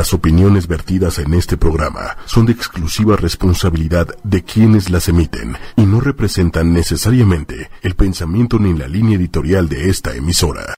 Las 0.00 0.14
opiniones 0.14 0.66
vertidas 0.66 1.18
en 1.18 1.34
este 1.34 1.58
programa 1.58 2.16
son 2.24 2.46
de 2.46 2.52
exclusiva 2.52 3.16
responsabilidad 3.16 4.08
de 4.24 4.42
quienes 4.42 4.88
las 4.88 5.10
emiten 5.10 5.58
y 5.76 5.82
no 5.82 6.00
representan 6.00 6.72
necesariamente 6.72 7.68
el 7.82 7.94
pensamiento 7.96 8.58
ni 8.58 8.72
la 8.72 8.88
línea 8.88 9.18
editorial 9.18 9.68
de 9.68 9.90
esta 9.90 10.16
emisora. 10.16 10.74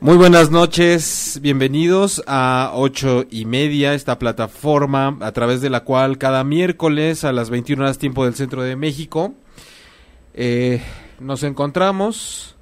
Muy 0.00 0.16
buenas 0.16 0.50
noches, 0.50 1.38
bienvenidos 1.40 2.24
a 2.26 2.72
ocho 2.74 3.24
y 3.30 3.44
media, 3.44 3.94
esta 3.94 4.18
plataforma 4.18 5.16
a 5.20 5.30
través 5.30 5.60
de 5.60 5.70
la 5.70 5.84
cual 5.84 6.18
cada 6.18 6.42
miércoles 6.42 7.22
a 7.22 7.30
las 7.30 7.50
21 7.50 7.84
horas 7.84 7.98
tiempo 7.98 8.24
del 8.24 8.34
centro 8.34 8.64
de 8.64 8.74
México 8.74 9.32
eh, 10.34 10.82
nos 11.20 11.44
encontramos 11.44 12.56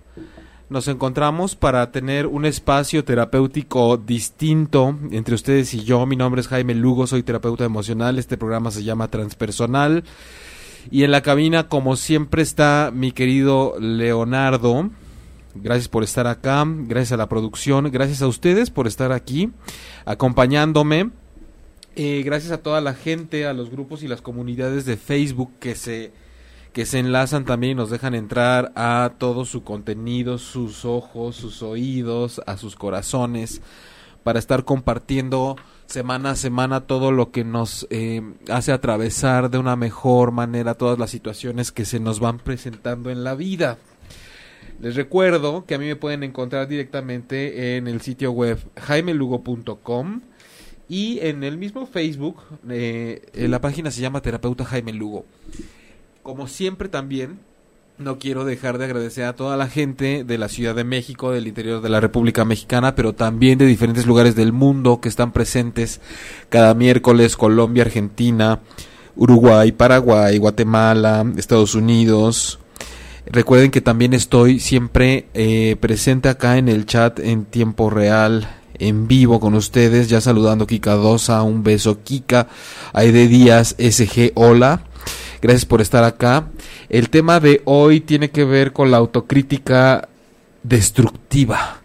nos 0.70 0.86
encontramos 0.88 1.56
para 1.56 1.90
tener 1.90 2.26
un 2.26 2.44
espacio 2.44 3.04
terapéutico 3.04 3.96
distinto 3.96 4.98
entre 5.10 5.34
ustedes 5.34 5.72
y 5.72 5.84
yo. 5.84 6.04
Mi 6.04 6.14
nombre 6.14 6.40
es 6.42 6.48
Jaime 6.48 6.74
Lugo, 6.74 7.06
soy 7.06 7.22
terapeuta 7.22 7.64
emocional. 7.64 8.18
Este 8.18 8.36
programa 8.36 8.70
se 8.70 8.84
llama 8.84 9.08
Transpersonal. 9.08 10.04
Y 10.90 11.04
en 11.04 11.10
la 11.10 11.22
cabina, 11.22 11.68
como 11.68 11.96
siempre, 11.96 12.42
está 12.42 12.90
mi 12.94 13.12
querido 13.12 13.76
Leonardo. 13.80 14.90
Gracias 15.54 15.88
por 15.88 16.04
estar 16.04 16.26
acá, 16.26 16.64
gracias 16.66 17.12
a 17.12 17.16
la 17.16 17.28
producción, 17.28 17.90
gracias 17.90 18.20
a 18.20 18.28
ustedes 18.28 18.70
por 18.70 18.86
estar 18.86 19.10
aquí 19.12 19.50
acompañándome. 20.04 21.10
Eh, 21.96 22.22
gracias 22.24 22.52
a 22.52 22.62
toda 22.62 22.80
la 22.80 22.94
gente, 22.94 23.46
a 23.46 23.54
los 23.54 23.70
grupos 23.70 24.02
y 24.02 24.08
las 24.08 24.20
comunidades 24.20 24.84
de 24.84 24.96
Facebook 24.96 25.50
que 25.58 25.74
se 25.74 26.12
que 26.72 26.86
se 26.86 26.98
enlazan 26.98 27.44
también 27.44 27.72
y 27.72 27.74
nos 27.74 27.90
dejan 27.90 28.14
entrar 28.14 28.72
a 28.76 29.12
todo 29.18 29.44
su 29.44 29.64
contenido, 29.64 30.38
sus 30.38 30.84
ojos, 30.84 31.36
sus 31.36 31.62
oídos, 31.62 32.40
a 32.46 32.56
sus 32.56 32.76
corazones, 32.76 33.62
para 34.22 34.38
estar 34.38 34.64
compartiendo 34.64 35.56
semana 35.86 36.32
a 36.32 36.36
semana 36.36 36.82
todo 36.82 37.12
lo 37.12 37.30
que 37.30 37.44
nos 37.44 37.86
eh, 37.90 38.20
hace 38.50 38.72
atravesar 38.72 39.50
de 39.50 39.58
una 39.58 39.74
mejor 39.74 40.32
manera 40.32 40.74
todas 40.74 40.98
las 40.98 41.10
situaciones 41.10 41.72
que 41.72 41.86
se 41.86 41.98
nos 41.98 42.20
van 42.20 42.38
presentando 42.38 43.10
en 43.10 43.24
la 43.24 43.34
vida. 43.34 43.78
Les 44.80 44.94
recuerdo 44.94 45.64
que 45.64 45.74
a 45.74 45.78
mí 45.78 45.86
me 45.86 45.96
pueden 45.96 46.22
encontrar 46.22 46.68
directamente 46.68 47.76
en 47.76 47.88
el 47.88 48.00
sitio 48.00 48.30
web 48.30 48.58
jaimelugo.com 48.76 50.20
y 50.88 51.18
en 51.20 51.42
el 51.42 51.58
mismo 51.58 51.86
Facebook, 51.86 52.36
eh, 52.68 53.22
la 53.34 53.60
página 53.60 53.90
se 53.90 54.00
llama 54.00 54.22
Terapeuta 54.22 54.64
Jaime 54.64 54.92
Lugo. 54.92 55.24
Como 56.28 56.46
siempre 56.46 56.90
también, 56.90 57.38
no 57.96 58.18
quiero 58.18 58.44
dejar 58.44 58.76
de 58.76 58.84
agradecer 58.84 59.24
a 59.24 59.32
toda 59.32 59.56
la 59.56 59.66
gente 59.66 60.24
de 60.24 60.36
la 60.36 60.50
Ciudad 60.50 60.74
de 60.74 60.84
México, 60.84 61.32
del 61.32 61.46
interior 61.46 61.80
de 61.80 61.88
la 61.88 62.00
República 62.00 62.44
Mexicana, 62.44 62.94
pero 62.94 63.14
también 63.14 63.56
de 63.56 63.64
diferentes 63.64 64.04
lugares 64.04 64.36
del 64.36 64.52
mundo 64.52 65.00
que 65.00 65.08
están 65.08 65.32
presentes 65.32 66.02
cada 66.50 66.74
miércoles, 66.74 67.34
Colombia, 67.34 67.84
Argentina, 67.84 68.60
Uruguay, 69.16 69.72
Paraguay, 69.72 70.36
Guatemala, 70.36 71.24
Estados 71.38 71.74
Unidos. 71.74 72.58
Recuerden 73.24 73.70
que 73.70 73.80
también 73.80 74.12
estoy 74.12 74.60
siempre 74.60 75.28
eh, 75.32 75.76
presente 75.80 76.28
acá 76.28 76.58
en 76.58 76.68
el 76.68 76.84
chat 76.84 77.20
en 77.20 77.46
tiempo 77.46 77.88
real, 77.88 78.54
en 78.78 79.08
vivo 79.08 79.40
con 79.40 79.54
ustedes, 79.54 80.10
ya 80.10 80.20
saludando 80.20 80.66
Kika 80.66 80.92
Dosa, 80.92 81.42
un 81.42 81.62
beso 81.62 82.02
Kika, 82.02 82.48
Aide 82.92 83.28
Díaz, 83.28 83.76
SG, 83.78 84.32
hola. 84.34 84.87
Gracias 85.40 85.64
por 85.64 85.80
estar 85.80 86.04
acá. 86.04 86.48
El 86.88 87.10
tema 87.10 87.40
de 87.40 87.62
hoy 87.64 88.00
tiene 88.00 88.30
que 88.30 88.44
ver 88.44 88.72
con 88.72 88.90
la 88.90 88.96
autocrítica 88.96 90.08
destructiva. 90.62 91.80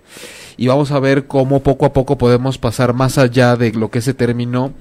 Y 0.57 0.67
vamos 0.67 0.91
a 0.91 0.99
ver 0.99 1.27
cómo 1.27 1.61
poco 1.61 1.85
a 1.85 1.93
poco 1.93 2.17
podemos 2.17 2.57
pasar 2.57 2.93
más 2.93 3.17
allá 3.17 3.55
de 3.55 3.71
lo 3.71 3.89
que 3.89 3.99
ese 3.99 4.13
término 4.13 4.73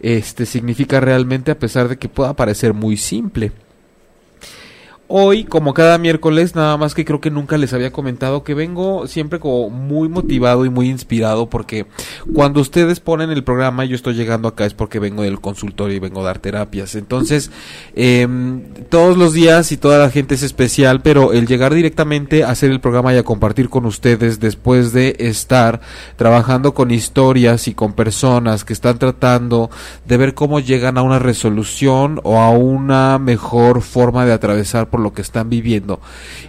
este 0.00 0.46
significa 0.46 1.00
realmente 1.00 1.50
a 1.50 1.58
pesar 1.58 1.88
de 1.88 1.96
que 1.96 2.08
pueda 2.08 2.34
parecer 2.34 2.72
muy 2.72 2.96
simple. 2.96 3.52
Hoy, 5.10 5.44
como 5.44 5.72
cada 5.72 5.96
miércoles, 5.96 6.54
nada 6.54 6.76
más 6.76 6.92
que 6.92 7.06
creo 7.06 7.18
que 7.18 7.30
nunca 7.30 7.56
les 7.56 7.72
había 7.72 7.90
comentado 7.90 8.44
que 8.44 8.52
vengo 8.52 9.06
siempre 9.06 9.40
como 9.40 9.70
muy 9.70 10.10
motivado 10.10 10.66
y 10.66 10.68
muy 10.68 10.90
inspirado 10.90 11.48
porque 11.48 11.86
cuando 12.34 12.60
ustedes 12.60 13.00
ponen 13.00 13.30
el 13.30 13.42
programa 13.42 13.86
yo 13.86 13.96
estoy 13.96 14.12
llegando 14.12 14.48
acá 14.48 14.66
es 14.66 14.74
porque 14.74 14.98
vengo 14.98 15.22
del 15.22 15.40
consultorio 15.40 15.96
y 15.96 15.98
vengo 15.98 16.20
a 16.20 16.24
dar 16.24 16.40
terapias. 16.40 16.94
Entonces, 16.94 17.50
em, 17.94 18.64
todos 18.90 19.16
los 19.16 19.32
días 19.32 19.72
y 19.72 19.78
toda 19.78 19.96
la 19.96 20.10
gente 20.10 20.34
es 20.34 20.42
especial, 20.42 21.00
pero 21.00 21.32
el 21.32 21.46
llegar 21.46 21.72
directamente 21.72 22.44
a 22.44 22.50
hacer 22.50 22.70
el 22.70 22.80
programa 22.80 23.14
y 23.14 23.16
a 23.16 23.22
compartir 23.22 23.70
con 23.70 23.86
ustedes 23.86 24.40
después 24.40 24.92
de 24.92 25.16
estar 25.20 25.80
trabajando 26.16 26.74
con 26.74 26.90
historias 26.90 27.66
y 27.66 27.72
con 27.72 27.94
personas 27.94 28.66
que 28.66 28.74
están 28.74 28.98
tratando 28.98 29.70
de 30.06 30.18
ver 30.18 30.34
cómo 30.34 30.60
llegan 30.60 30.98
a 30.98 31.02
una 31.02 31.18
resolución 31.18 32.20
o 32.24 32.40
a 32.40 32.50
una 32.50 33.18
mejor 33.18 33.80
forma 33.80 34.26
de 34.26 34.34
atravesar 34.34 34.90
lo 34.98 35.12
que 35.12 35.22
están 35.22 35.48
viviendo 35.48 36.00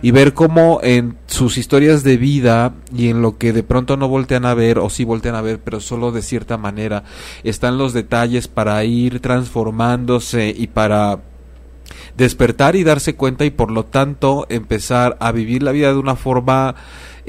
y 0.01 0.11
ver 0.11 0.33
cómo 0.33 0.79
en 0.83 1.17
sus 1.27 1.57
historias 1.57 2.03
de 2.03 2.17
vida 2.17 2.73
y 2.95 3.09
en 3.09 3.21
lo 3.21 3.37
que 3.37 3.53
de 3.53 3.63
pronto 3.63 3.97
no 3.97 4.07
voltean 4.07 4.45
a 4.45 4.53
ver 4.53 4.79
o 4.79 4.89
sí 4.89 5.03
voltean 5.03 5.35
a 5.35 5.41
ver 5.41 5.59
pero 5.59 5.79
solo 5.79 6.11
de 6.11 6.21
cierta 6.21 6.57
manera 6.57 7.03
están 7.43 7.77
los 7.77 7.93
detalles 7.93 8.47
para 8.47 8.83
ir 8.83 9.19
transformándose 9.19 10.53
y 10.55 10.67
para 10.67 11.19
despertar 12.17 12.75
y 12.75 12.83
darse 12.83 13.15
cuenta 13.15 13.45
y 13.45 13.49
por 13.49 13.71
lo 13.71 13.85
tanto 13.85 14.45
empezar 14.49 15.17
a 15.19 15.31
vivir 15.31 15.63
la 15.63 15.71
vida 15.71 15.89
de 15.89 15.97
una 15.97 16.15
forma 16.15 16.75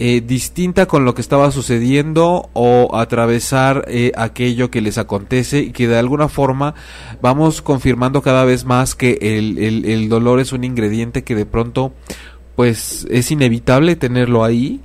eh, 0.02 0.22
distinta 0.22 0.86
con 0.86 1.04
lo 1.04 1.14
que 1.14 1.20
estaba 1.20 1.50
sucediendo 1.50 2.48
o 2.54 2.96
atravesar 2.96 3.84
eh, 3.86 4.12
aquello 4.16 4.70
que 4.70 4.80
les 4.80 4.96
acontece 4.96 5.58
y 5.58 5.72
que 5.72 5.88
de 5.88 5.98
alguna 5.98 6.30
forma 6.30 6.74
vamos 7.20 7.60
confirmando 7.60 8.22
cada 8.22 8.46
vez 8.46 8.64
más 8.64 8.94
que 8.94 9.18
el, 9.20 9.58
el, 9.58 9.84
el 9.84 10.08
dolor 10.08 10.40
es 10.40 10.54
un 10.54 10.64
ingrediente 10.64 11.22
que 11.22 11.34
de 11.34 11.44
pronto 11.44 11.92
pues 12.56 13.06
es 13.10 13.30
inevitable 13.30 13.94
tenerlo 13.94 14.42
ahí 14.42 14.80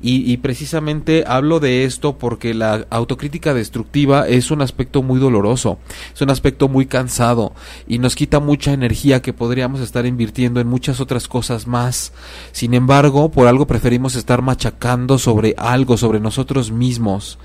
y, 0.00 0.36
precisamente 0.36 1.24
hablo 1.26 1.58
de 1.58 1.84
esto 1.84 2.18
porque 2.18 2.54
la 2.54 2.86
autocrítica 2.88 3.52
destructiva 3.52 4.28
es 4.28 4.52
un 4.52 4.62
aspecto 4.62 5.02
muy 5.02 5.18
doloroso, 5.18 5.78
es 6.14 6.22
un 6.22 6.30
aspecto 6.30 6.68
muy 6.68 6.86
cansado 6.86 7.52
y 7.88 7.98
nos 7.98 8.14
quita 8.14 8.38
mucha 8.38 8.72
energía 8.72 9.22
que 9.22 9.32
podríamos 9.32 9.80
estar 9.80 10.06
invirtiendo 10.06 10.60
en 10.60 10.68
muchas 10.68 11.00
otras 11.00 11.26
cosas 11.26 11.66
más. 11.66 12.12
Sin 12.52 12.74
embargo, 12.74 13.30
por 13.30 13.48
algo 13.48 13.66
preferimos 13.66 14.14
estar 14.14 14.40
machacando 14.40 15.18
sobre 15.18 15.54
algo, 15.58 15.96
sobre 15.96 16.20
nosotros 16.20 16.70
mismos. 16.70 17.38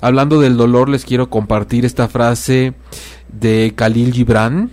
Hablando 0.00 0.40
del 0.40 0.56
dolor, 0.56 0.88
les 0.88 1.04
quiero 1.04 1.30
compartir 1.30 1.84
esta 1.84 2.08
frase 2.08 2.74
de 3.32 3.72
Khalil 3.76 4.12
Gibran, 4.12 4.70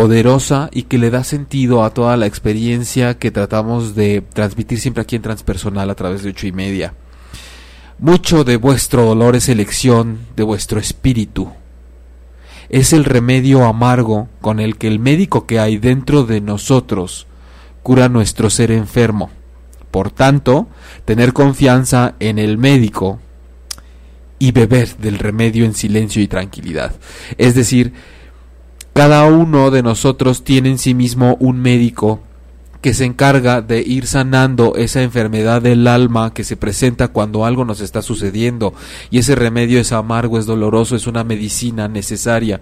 poderosa 0.00 0.70
y 0.72 0.84
que 0.84 0.96
le 0.96 1.10
da 1.10 1.24
sentido 1.24 1.84
a 1.84 1.92
toda 1.92 2.16
la 2.16 2.24
experiencia 2.24 3.18
que 3.18 3.30
tratamos 3.30 3.94
de 3.94 4.22
transmitir 4.22 4.80
siempre 4.80 5.02
aquí 5.02 5.14
en 5.14 5.20
Transpersonal 5.20 5.90
a 5.90 5.94
través 5.94 6.22
de 6.22 6.30
ocho 6.30 6.46
y 6.46 6.52
media. 6.52 6.94
Mucho 7.98 8.42
de 8.42 8.56
vuestro 8.56 9.04
dolor 9.04 9.36
es 9.36 9.50
elección 9.50 10.20
de 10.36 10.42
vuestro 10.42 10.80
espíritu. 10.80 11.52
Es 12.70 12.94
el 12.94 13.04
remedio 13.04 13.66
amargo 13.66 14.30
con 14.40 14.58
el 14.58 14.78
que 14.78 14.88
el 14.88 15.00
médico 15.00 15.44
que 15.44 15.60
hay 15.60 15.76
dentro 15.76 16.24
de 16.24 16.40
nosotros 16.40 17.26
cura 17.82 18.08
nuestro 18.08 18.48
ser 18.48 18.70
enfermo. 18.70 19.28
Por 19.90 20.10
tanto, 20.10 20.66
tener 21.04 21.34
confianza 21.34 22.14
en 22.20 22.38
el 22.38 22.56
médico 22.56 23.20
y 24.38 24.52
beber 24.52 24.96
del 24.96 25.18
remedio 25.18 25.66
en 25.66 25.74
silencio 25.74 26.22
y 26.22 26.26
tranquilidad. 26.26 26.94
Es 27.36 27.54
decir, 27.54 27.92
cada 28.94 29.24
uno 29.26 29.70
de 29.70 29.82
nosotros 29.82 30.44
tiene 30.44 30.70
en 30.70 30.78
sí 30.78 30.94
mismo 30.94 31.36
un 31.40 31.60
médico 31.60 32.20
que 32.80 32.94
se 32.94 33.04
encarga 33.04 33.60
de 33.60 33.82
ir 33.82 34.06
sanando 34.06 34.74
esa 34.76 35.02
enfermedad 35.02 35.60
del 35.60 35.86
alma 35.86 36.32
que 36.32 36.44
se 36.44 36.56
presenta 36.56 37.08
cuando 37.08 37.44
algo 37.44 37.64
nos 37.64 37.80
está 37.80 38.00
sucediendo 38.00 38.72
y 39.10 39.18
ese 39.18 39.34
remedio 39.34 39.80
es 39.80 39.92
amargo, 39.92 40.38
es 40.38 40.46
doloroso, 40.46 40.96
es 40.96 41.06
una 41.06 41.22
medicina 41.22 41.88
necesaria. 41.88 42.60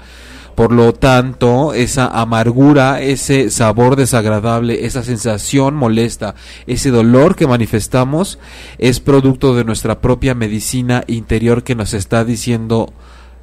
Por 0.56 0.72
lo 0.72 0.92
tanto, 0.92 1.72
esa 1.72 2.08
amargura, 2.08 3.00
ese 3.00 3.48
sabor 3.48 3.94
desagradable, 3.94 4.86
esa 4.86 5.04
sensación 5.04 5.76
molesta, 5.76 6.34
ese 6.66 6.90
dolor 6.90 7.36
que 7.36 7.46
manifestamos 7.46 8.40
es 8.78 8.98
producto 8.98 9.54
de 9.54 9.62
nuestra 9.62 10.00
propia 10.00 10.34
medicina 10.34 11.04
interior 11.06 11.62
que 11.62 11.76
nos 11.76 11.94
está 11.94 12.24
diciendo 12.24 12.92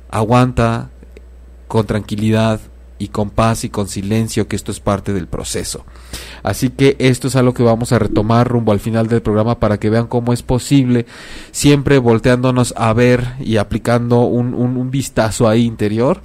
aguanta 0.09 0.89
con 1.69 1.85
tranquilidad, 1.85 2.59
y 2.97 3.09
con 3.09 3.29
paz 3.29 3.63
y 3.63 3.69
con 3.69 3.87
silencio, 3.87 4.47
que 4.47 4.55
esto 4.55 4.71
es 4.71 4.79
parte 4.79 5.13
del 5.13 5.27
proceso. 5.27 5.85
Así 6.43 6.69
que 6.69 6.95
esto 6.99 7.27
es 7.27 7.35
algo 7.35 7.53
que 7.53 7.63
vamos 7.63 7.91
a 7.91 7.99
retomar 7.99 8.47
rumbo 8.47 8.71
al 8.71 8.79
final 8.79 9.07
del 9.07 9.21
programa 9.21 9.59
para 9.59 9.79
que 9.79 9.89
vean 9.89 10.07
cómo 10.07 10.31
es 10.31 10.43
posible, 10.43 11.05
siempre 11.51 11.97
volteándonos 11.97 12.73
a 12.77 12.93
ver 12.93 13.33
y 13.39 13.57
aplicando 13.57 14.21
un, 14.21 14.53
un, 14.53 14.91
vistazo 14.91 15.47
ahí 15.49 15.65
interior. 15.65 16.21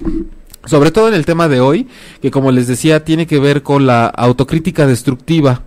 Sobre 0.65 0.91
todo 0.91 1.07
en 1.07 1.15
el 1.15 1.25
tema 1.25 1.47
de 1.47 1.59
hoy, 1.59 1.87
que 2.21 2.31
como 2.31 2.51
les 2.51 2.67
decía, 2.67 3.03
tiene 3.03 3.25
que 3.25 3.39
ver 3.39 3.63
con 3.63 3.87
la 3.87 4.05
autocrítica 4.05 4.85
destructiva. 4.85 5.63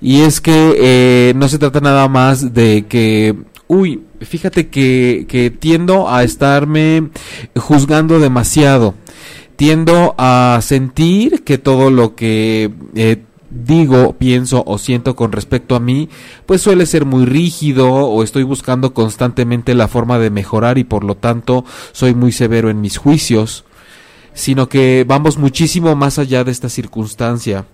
Y 0.00 0.20
es 0.20 0.40
que 0.40 0.76
eh, 0.78 1.32
no 1.34 1.48
se 1.48 1.58
trata 1.58 1.80
nada 1.80 2.08
más 2.08 2.54
de 2.54 2.86
que, 2.88 3.34
uy, 3.66 4.02
fíjate 4.20 4.68
que, 4.68 5.26
que 5.28 5.50
tiendo 5.50 6.08
a 6.08 6.22
estarme 6.22 7.10
juzgando 7.56 8.20
demasiado. 8.20 8.94
Tiendo 9.60 10.14
a 10.16 10.58
sentir 10.62 11.44
que 11.44 11.58
todo 11.58 11.90
lo 11.90 12.14
que 12.14 12.72
eh, 12.94 13.22
digo, 13.50 14.14
pienso 14.14 14.64
o 14.66 14.78
siento 14.78 15.14
con 15.14 15.32
respecto 15.32 15.76
a 15.76 15.80
mí, 15.80 16.08
pues 16.46 16.62
suele 16.62 16.86
ser 16.86 17.04
muy 17.04 17.26
rígido 17.26 17.92
o 17.92 18.22
estoy 18.22 18.42
buscando 18.42 18.94
constantemente 18.94 19.74
la 19.74 19.86
forma 19.86 20.18
de 20.18 20.30
mejorar 20.30 20.78
y 20.78 20.84
por 20.84 21.04
lo 21.04 21.14
tanto 21.14 21.66
soy 21.92 22.14
muy 22.14 22.32
severo 22.32 22.70
en 22.70 22.80
mis 22.80 22.96
juicios, 22.96 23.66
sino 24.32 24.66
que 24.70 25.04
vamos 25.06 25.36
muchísimo 25.36 25.94
más 25.94 26.18
allá 26.18 26.42
de 26.42 26.52
esta 26.52 26.70
circunstancia, 26.70 27.66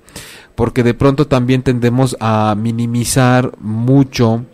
porque 0.56 0.82
de 0.82 0.94
pronto 0.94 1.28
también 1.28 1.62
tendemos 1.62 2.16
a 2.18 2.56
minimizar 2.58 3.52
mucho 3.60 4.44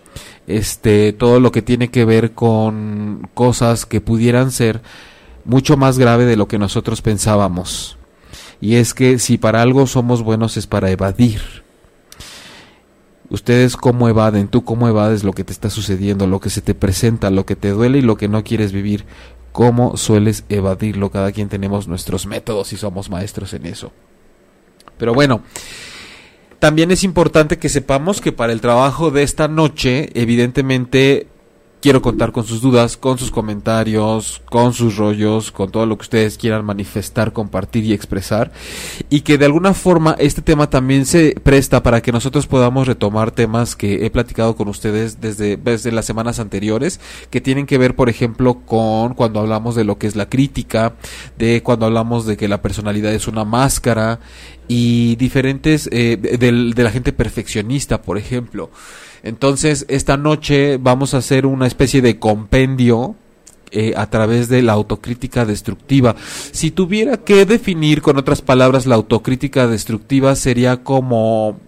este 0.46 1.14
todo 1.14 1.40
lo 1.40 1.50
que 1.50 1.62
tiene 1.62 1.88
que 1.88 2.04
ver 2.04 2.32
con 2.32 3.26
cosas 3.32 3.86
que 3.86 4.02
pudieran 4.02 4.50
ser 4.50 4.82
mucho 5.44 5.76
más 5.76 5.98
grave 5.98 6.24
de 6.24 6.36
lo 6.36 6.48
que 6.48 6.58
nosotros 6.58 7.02
pensábamos. 7.02 7.98
Y 8.60 8.76
es 8.76 8.94
que 8.94 9.18
si 9.18 9.38
para 9.38 9.62
algo 9.62 9.86
somos 9.86 10.22
buenos 10.22 10.56
es 10.56 10.66
para 10.66 10.90
evadir. 10.90 11.40
Ustedes 13.28 13.76
cómo 13.76 14.08
evaden, 14.08 14.48
tú 14.48 14.64
cómo 14.64 14.88
evades 14.88 15.24
lo 15.24 15.32
que 15.32 15.42
te 15.42 15.52
está 15.52 15.70
sucediendo, 15.70 16.26
lo 16.26 16.38
que 16.38 16.50
se 16.50 16.60
te 16.60 16.74
presenta, 16.74 17.30
lo 17.30 17.46
que 17.46 17.56
te 17.56 17.70
duele 17.70 17.98
y 17.98 18.02
lo 18.02 18.16
que 18.16 18.28
no 18.28 18.44
quieres 18.44 18.72
vivir. 18.72 19.04
¿Cómo 19.52 19.96
sueles 19.96 20.44
evadirlo? 20.48 21.10
Cada 21.10 21.32
quien 21.32 21.48
tenemos 21.48 21.88
nuestros 21.88 22.26
métodos 22.26 22.72
y 22.72 22.76
somos 22.76 23.10
maestros 23.10 23.52
en 23.54 23.66
eso. 23.66 23.92
Pero 24.98 25.14
bueno, 25.14 25.42
también 26.58 26.92
es 26.92 27.02
importante 27.02 27.58
que 27.58 27.68
sepamos 27.68 28.20
que 28.20 28.30
para 28.30 28.52
el 28.52 28.60
trabajo 28.60 29.10
de 29.10 29.24
esta 29.24 29.48
noche, 29.48 30.10
evidentemente 30.14 31.26
quiero 31.82 32.00
contar 32.00 32.30
con 32.30 32.44
sus 32.44 32.62
dudas, 32.62 32.96
con 32.96 33.18
sus 33.18 33.32
comentarios, 33.32 34.40
con 34.48 34.72
sus 34.72 34.96
rollos, 34.96 35.50
con 35.50 35.70
todo 35.72 35.84
lo 35.84 35.98
que 35.98 36.02
ustedes 36.02 36.38
quieran 36.38 36.64
manifestar, 36.64 37.32
compartir 37.32 37.84
y 37.84 37.92
expresar. 37.92 38.52
Y 39.10 39.22
que 39.22 39.36
de 39.36 39.46
alguna 39.46 39.74
forma 39.74 40.14
este 40.18 40.42
tema 40.42 40.70
también 40.70 41.04
se 41.04 41.34
presta 41.42 41.82
para 41.82 42.00
que 42.00 42.12
nosotros 42.12 42.46
podamos 42.46 42.86
retomar 42.86 43.32
temas 43.32 43.74
que 43.74 44.06
he 44.06 44.10
platicado 44.10 44.54
con 44.54 44.68
ustedes 44.68 45.20
desde, 45.20 45.56
desde 45.56 45.90
las 45.90 46.06
semanas 46.06 46.38
anteriores, 46.38 47.00
que 47.30 47.40
tienen 47.40 47.66
que 47.66 47.78
ver, 47.78 47.96
por 47.96 48.08
ejemplo, 48.08 48.60
con 48.64 49.14
cuando 49.14 49.40
hablamos 49.40 49.74
de 49.74 49.84
lo 49.84 49.98
que 49.98 50.06
es 50.06 50.14
la 50.14 50.28
crítica, 50.28 50.94
de 51.36 51.64
cuando 51.64 51.86
hablamos 51.86 52.26
de 52.26 52.36
que 52.36 52.46
la 52.46 52.62
personalidad 52.62 53.12
es 53.12 53.26
una 53.26 53.44
máscara 53.44 54.20
y 54.68 55.16
diferentes 55.16 55.88
eh, 55.90 56.16
de, 56.16 56.72
de 56.74 56.84
la 56.84 56.92
gente 56.92 57.12
perfeccionista, 57.12 58.02
por 58.02 58.18
ejemplo. 58.18 58.70
Entonces, 59.22 59.86
esta 59.88 60.16
noche 60.16 60.78
vamos 60.78 61.14
a 61.14 61.18
hacer 61.18 61.46
una 61.46 61.66
especie 61.66 62.02
de 62.02 62.18
compendio 62.18 63.14
eh, 63.70 63.94
a 63.96 64.10
través 64.10 64.48
de 64.48 64.62
la 64.62 64.72
autocrítica 64.72 65.44
destructiva. 65.44 66.16
Si 66.50 66.70
tuviera 66.70 67.18
que 67.18 67.46
definir 67.46 68.02
con 68.02 68.18
otras 68.18 68.42
palabras 68.42 68.86
la 68.86 68.96
autocrítica 68.96 69.66
destructiva 69.66 70.34
sería 70.34 70.82
como 70.82 71.58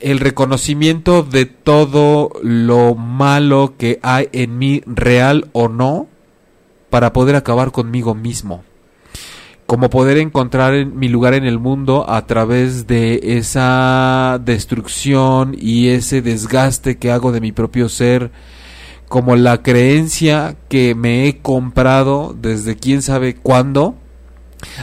el 0.00 0.20
reconocimiento 0.20 1.22
de 1.22 1.46
todo 1.46 2.30
lo 2.42 2.94
malo 2.94 3.74
que 3.78 4.00
hay 4.02 4.28
en 4.32 4.58
mí, 4.58 4.82
real 4.86 5.48
o 5.52 5.68
no, 5.68 6.08
para 6.90 7.12
poder 7.12 7.36
acabar 7.36 7.72
conmigo 7.72 8.14
mismo 8.14 8.64
como 9.66 9.90
poder 9.90 10.18
encontrar 10.18 10.86
mi 10.86 11.08
lugar 11.08 11.34
en 11.34 11.44
el 11.44 11.58
mundo 11.58 12.04
a 12.08 12.26
través 12.26 12.86
de 12.86 13.20
esa 13.38 14.40
destrucción 14.44 15.56
y 15.58 15.88
ese 15.88 16.22
desgaste 16.22 16.98
que 16.98 17.10
hago 17.10 17.32
de 17.32 17.40
mi 17.40 17.52
propio 17.52 17.88
ser, 17.88 18.30
como 19.08 19.36
la 19.36 19.62
creencia 19.62 20.56
que 20.68 20.94
me 20.94 21.26
he 21.26 21.38
comprado 21.38 22.36
desde 22.38 22.76
quién 22.76 23.00
sabe 23.00 23.34
cuándo, 23.34 23.96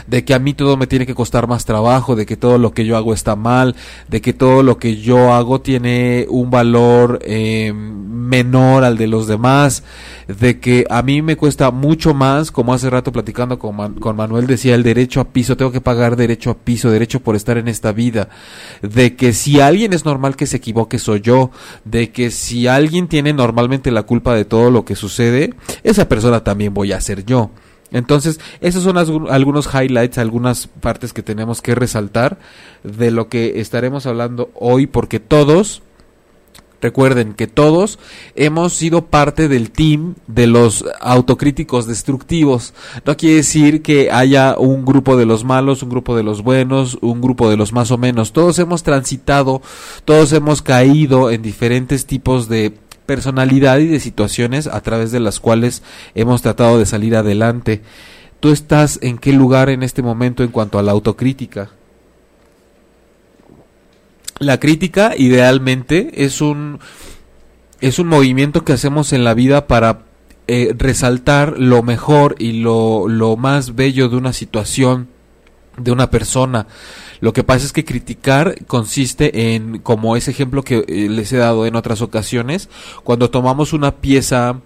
de 0.06 0.24
que 0.24 0.34
a 0.34 0.38
mí 0.38 0.54
todo 0.54 0.76
me 0.76 0.86
tiene 0.86 1.06
que 1.06 1.14
costar 1.14 1.48
más 1.48 1.64
trabajo, 1.64 2.16
de 2.16 2.26
que 2.26 2.36
todo 2.36 2.58
lo 2.58 2.72
que 2.72 2.84
yo 2.84 2.96
hago 2.96 3.14
está 3.14 3.36
mal, 3.36 3.74
de 4.08 4.20
que 4.20 4.32
todo 4.32 4.62
lo 4.62 4.78
que 4.78 4.96
yo 4.96 5.32
hago 5.32 5.60
tiene 5.60 6.26
un 6.28 6.50
valor 6.50 7.18
eh, 7.22 7.72
menor 7.74 8.84
al 8.84 8.96
de 8.96 9.06
los 9.06 9.26
demás, 9.26 9.82
de 10.26 10.60
que 10.60 10.86
a 10.88 11.02
mí 11.02 11.22
me 11.22 11.36
cuesta 11.36 11.70
mucho 11.70 12.14
más, 12.14 12.50
como 12.50 12.72
hace 12.72 12.90
rato 12.90 13.12
platicando 13.12 13.58
con, 13.58 13.94
con 13.94 14.16
Manuel 14.16 14.46
decía, 14.46 14.74
el 14.74 14.82
derecho 14.82 15.20
a 15.20 15.28
piso, 15.28 15.56
tengo 15.56 15.72
que 15.72 15.80
pagar 15.80 16.16
derecho 16.16 16.50
a 16.50 16.54
piso, 16.54 16.90
derecho 16.90 17.20
por 17.20 17.36
estar 17.36 17.58
en 17.58 17.68
esta 17.68 17.92
vida, 17.92 18.28
de 18.80 19.16
que 19.16 19.32
si 19.32 19.60
alguien 19.60 19.92
es 19.92 20.04
normal 20.04 20.36
que 20.36 20.46
se 20.46 20.58
equivoque 20.58 20.98
soy 20.98 21.20
yo, 21.20 21.50
de 21.84 22.10
que 22.10 22.30
si 22.30 22.66
alguien 22.66 23.08
tiene 23.08 23.32
normalmente 23.32 23.90
la 23.90 24.04
culpa 24.04 24.34
de 24.34 24.44
todo 24.44 24.70
lo 24.70 24.84
que 24.84 24.96
sucede, 24.96 25.54
esa 25.82 26.08
persona 26.08 26.44
también 26.44 26.74
voy 26.74 26.92
a 26.92 27.00
ser 27.00 27.24
yo. 27.24 27.50
Entonces, 27.92 28.40
esos 28.60 28.82
son 28.82 28.96
algunos 28.96 29.68
highlights, 29.72 30.18
algunas 30.18 30.66
partes 30.66 31.12
que 31.12 31.22
tenemos 31.22 31.62
que 31.62 31.74
resaltar 31.74 32.38
de 32.82 33.10
lo 33.10 33.28
que 33.28 33.60
estaremos 33.60 34.06
hablando 34.06 34.50
hoy, 34.54 34.86
porque 34.86 35.20
todos, 35.20 35.82
recuerden 36.80 37.34
que 37.34 37.46
todos 37.46 37.98
hemos 38.34 38.72
sido 38.72 39.06
parte 39.06 39.46
del 39.46 39.70
team 39.70 40.14
de 40.26 40.46
los 40.46 40.84
autocríticos 41.00 41.86
destructivos. 41.86 42.74
No 43.06 43.16
quiere 43.16 43.36
decir 43.36 43.82
que 43.82 44.10
haya 44.10 44.56
un 44.58 44.84
grupo 44.84 45.16
de 45.16 45.26
los 45.26 45.44
malos, 45.44 45.82
un 45.82 45.90
grupo 45.90 46.16
de 46.16 46.24
los 46.24 46.42
buenos, 46.42 46.98
un 47.00 47.20
grupo 47.20 47.48
de 47.48 47.56
los 47.56 47.72
más 47.72 47.90
o 47.90 47.98
menos. 47.98 48.32
Todos 48.32 48.58
hemos 48.58 48.82
transitado, 48.82 49.62
todos 50.04 50.32
hemos 50.32 50.60
caído 50.62 51.30
en 51.30 51.42
diferentes 51.42 52.06
tipos 52.06 52.48
de 52.48 52.74
personalidad 53.12 53.78
y 53.78 53.88
de 53.88 54.00
situaciones 54.00 54.66
a 54.66 54.80
través 54.80 55.12
de 55.12 55.20
las 55.20 55.38
cuales 55.38 55.82
hemos 56.14 56.40
tratado 56.40 56.78
de 56.78 56.86
salir 56.86 57.14
adelante. 57.14 57.82
¿Tú 58.40 58.52
estás 58.52 58.98
en 59.02 59.18
qué 59.18 59.34
lugar 59.34 59.68
en 59.68 59.82
este 59.82 60.00
momento 60.00 60.42
en 60.42 60.48
cuanto 60.48 60.78
a 60.78 60.82
la 60.82 60.92
autocrítica? 60.92 61.68
La 64.38 64.58
crítica 64.58 65.12
idealmente 65.14 66.24
es 66.24 66.40
un 66.40 66.80
es 67.82 67.98
un 67.98 68.06
movimiento 68.08 68.64
que 68.64 68.72
hacemos 68.72 69.12
en 69.12 69.24
la 69.24 69.34
vida 69.34 69.66
para 69.66 70.06
eh, 70.46 70.74
resaltar 70.78 71.58
lo 71.58 71.82
mejor 71.82 72.36
y 72.38 72.62
lo, 72.62 73.08
lo 73.08 73.36
más 73.36 73.74
bello 73.74 74.08
de 74.08 74.16
una 74.16 74.32
situación, 74.32 75.08
de 75.76 75.92
una 75.92 76.08
persona. 76.08 76.66
Lo 77.22 77.32
que 77.32 77.44
pasa 77.44 77.64
es 77.64 77.72
que 77.72 77.84
criticar 77.84 78.56
consiste 78.66 79.54
en, 79.54 79.78
como 79.78 80.16
ese 80.16 80.32
ejemplo 80.32 80.64
que 80.64 80.84
eh, 80.88 81.08
les 81.08 81.32
he 81.32 81.36
dado 81.36 81.66
en 81.66 81.76
otras 81.76 82.02
ocasiones, 82.02 82.68
cuando 83.04 83.30
tomamos 83.30 83.72
una 83.72 83.92
pieza 83.92 84.60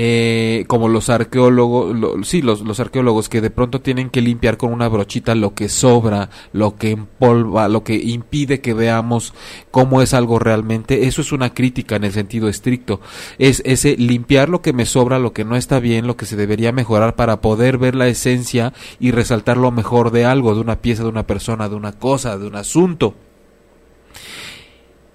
eh, 0.00 0.64
como 0.68 0.86
los 0.86 1.10
arqueólogos, 1.10 2.24
sí, 2.24 2.40
los, 2.40 2.60
los, 2.60 2.78
arqueólogos 2.78 3.28
que 3.28 3.40
de 3.40 3.50
pronto 3.50 3.80
tienen 3.80 4.10
que 4.10 4.20
limpiar 4.20 4.56
con 4.56 4.72
una 4.72 4.86
brochita 4.86 5.34
lo 5.34 5.54
que 5.54 5.68
sobra, 5.68 6.30
lo 6.52 6.76
que 6.76 6.92
empolva, 6.92 7.66
lo 7.66 7.82
que 7.82 7.96
impide 7.96 8.60
que 8.60 8.74
veamos 8.74 9.34
cómo 9.72 10.00
es 10.00 10.14
algo 10.14 10.38
realmente, 10.38 11.08
eso 11.08 11.20
es 11.20 11.32
una 11.32 11.52
crítica 11.52 11.96
en 11.96 12.04
el 12.04 12.12
sentido 12.12 12.48
estricto, 12.48 13.00
es 13.40 13.60
ese 13.66 13.96
limpiar 13.96 14.50
lo 14.50 14.62
que 14.62 14.72
me 14.72 14.86
sobra, 14.86 15.18
lo 15.18 15.32
que 15.32 15.44
no 15.44 15.56
está 15.56 15.80
bien, 15.80 16.06
lo 16.06 16.16
que 16.16 16.26
se 16.26 16.36
debería 16.36 16.70
mejorar 16.70 17.16
para 17.16 17.40
poder 17.40 17.76
ver 17.76 17.96
la 17.96 18.06
esencia 18.06 18.72
y 19.00 19.10
resaltar 19.10 19.56
lo 19.56 19.72
mejor 19.72 20.12
de 20.12 20.24
algo, 20.24 20.54
de 20.54 20.60
una 20.60 20.76
pieza, 20.76 21.02
de 21.02 21.08
una 21.08 21.26
persona, 21.26 21.68
de 21.68 21.74
una 21.74 21.90
cosa, 21.90 22.38
de 22.38 22.46
un 22.46 22.54
asunto. 22.54 23.16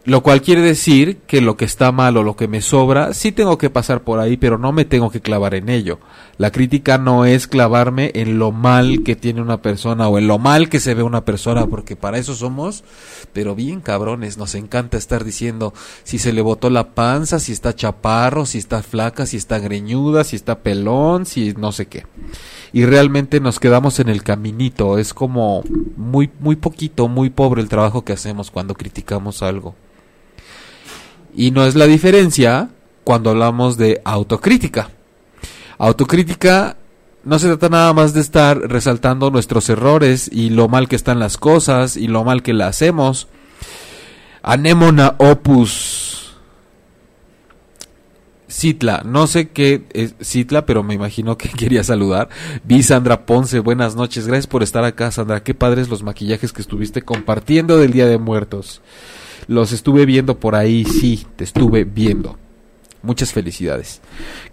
Lo 0.06 0.22
cual 0.22 0.42
quiere 0.42 0.60
decir 0.60 1.20
que 1.28 1.40
lo 1.40 1.56
que 1.56 1.64
está 1.64 1.94
mal 1.94 2.18
o 2.18 2.24
lo 2.24 2.36
que 2.36 2.50
me 2.50 2.62
sobra, 2.62 3.14
sí 3.14 3.32
tengo 3.32 3.58
que 3.58 3.70
pasar 3.70 4.02
por 4.02 4.20
ahí, 4.20 4.36
pero 4.36 4.58
no 4.58 4.74
me 4.74 4.84
tengo 4.84 5.10
que 5.10 5.22
clavar 5.22 5.56
en 5.56 5.70
ello. 5.70 6.00
La 6.38 6.52
crítica 6.52 6.98
no 6.98 7.24
es 7.24 7.48
clavarme 7.48 8.12
en 8.14 8.38
lo 8.38 8.52
mal 8.52 9.04
que 9.04 9.16
tiene 9.16 9.42
una 9.42 9.62
persona 9.62 10.10
o 10.10 10.18
en 10.18 10.28
lo 10.28 10.40
mal 10.40 10.68
que 10.68 10.82
se 10.82 10.94
ve 10.94 11.04
una 11.04 11.24
persona, 11.24 11.68
porque 11.68 11.96
para 11.96 12.18
eso 12.18 12.36
somos, 12.36 12.84
pero 13.32 13.56
bien 13.56 13.80
cabrones, 13.80 14.38
nos 14.38 14.56
encanta 14.56 14.98
estar 14.98 15.24
diciendo 15.24 15.74
si 16.04 16.20
se 16.20 16.34
le 16.34 16.42
botó 16.42 16.70
la 16.70 16.90
panza, 16.90 17.40
si 17.40 17.54
está 17.54 17.74
chaparro, 17.74 18.46
si 18.46 18.58
está 18.58 18.84
flaca, 18.84 19.26
si 19.26 19.38
está 19.38 19.60
greñuda, 19.60 20.26
si 20.26 20.36
está 20.36 20.60
pelón, 20.60 21.26
si 21.26 21.54
no 21.54 21.72
sé 21.72 21.86
qué. 21.86 22.06
Y 22.74 22.84
realmente 22.84 23.40
nos 23.40 23.58
quedamos 23.58 24.02
en 24.02 24.10
el 24.10 24.22
caminito, 24.22 24.98
es 24.98 25.14
como 25.14 25.64
muy, 25.96 26.30
muy 26.42 26.58
poquito, 26.58 27.08
muy 27.08 27.30
pobre 27.30 27.62
el 27.62 27.70
trabajo 27.70 28.04
que 28.04 28.12
hacemos 28.12 28.52
cuando 28.52 28.74
criticamos 28.74 29.42
algo. 29.42 29.76
Y 31.36 31.52
no 31.52 31.66
es 31.66 31.76
la 31.76 31.88
diferencia 31.88 32.70
cuando 33.04 33.32
hablamos 33.32 33.78
de 33.78 34.02
autocrítica. 34.06 34.90
Autocrítica 35.78 36.78
no 37.24 37.40
se 37.40 37.48
trata 37.48 37.70
nada 37.70 37.94
más 37.94 38.14
de 38.14 38.22
estar 38.22 38.58
resaltando 38.60 39.32
nuestros 39.32 39.70
errores 39.70 40.30
y 40.32 40.50
lo 40.50 40.68
mal 40.68 40.88
que 40.88 40.96
están 40.96 41.20
las 41.20 41.38
cosas 41.38 41.98
y 41.98 42.08
lo 42.08 42.24
mal 42.24 42.44
que 42.44 42.54
la 42.54 42.68
hacemos. 42.68 43.28
Anémona 44.42 45.16
opus 45.20 46.14
Citla, 48.54 49.02
no 49.04 49.26
sé 49.26 49.50
qué 49.50 49.84
es 49.94 50.16
Citla, 50.22 50.66
pero 50.66 50.84
me 50.84 50.94
imagino 50.94 51.38
que 51.38 51.50
quería 51.58 51.84
saludar. 51.84 52.30
Vi 52.64 52.84
Sandra 52.84 53.26
Ponce, 53.26 53.60
buenas 53.60 53.96
noches, 53.96 54.28
gracias 54.28 54.48
por 54.48 54.62
estar 54.62 54.84
acá, 54.84 55.12
Sandra. 55.12 55.44
Qué 55.44 55.54
padres 55.54 55.90
los 55.90 56.04
maquillajes 56.04 56.54
que 56.54 56.62
estuviste 56.62 57.02
compartiendo 57.02 57.78
del 57.78 57.94
Día 57.94 58.06
de 58.06 58.20
Muertos. 58.20 58.82
Los 59.48 59.72
estuve 59.72 60.06
viendo 60.06 60.40
por 60.40 60.56
ahí, 60.56 60.86
sí, 60.86 61.26
te 61.36 61.44
estuve 61.44 61.84
viendo. 61.84 62.38
Muchas 63.02 63.34
felicidades. 63.34 64.02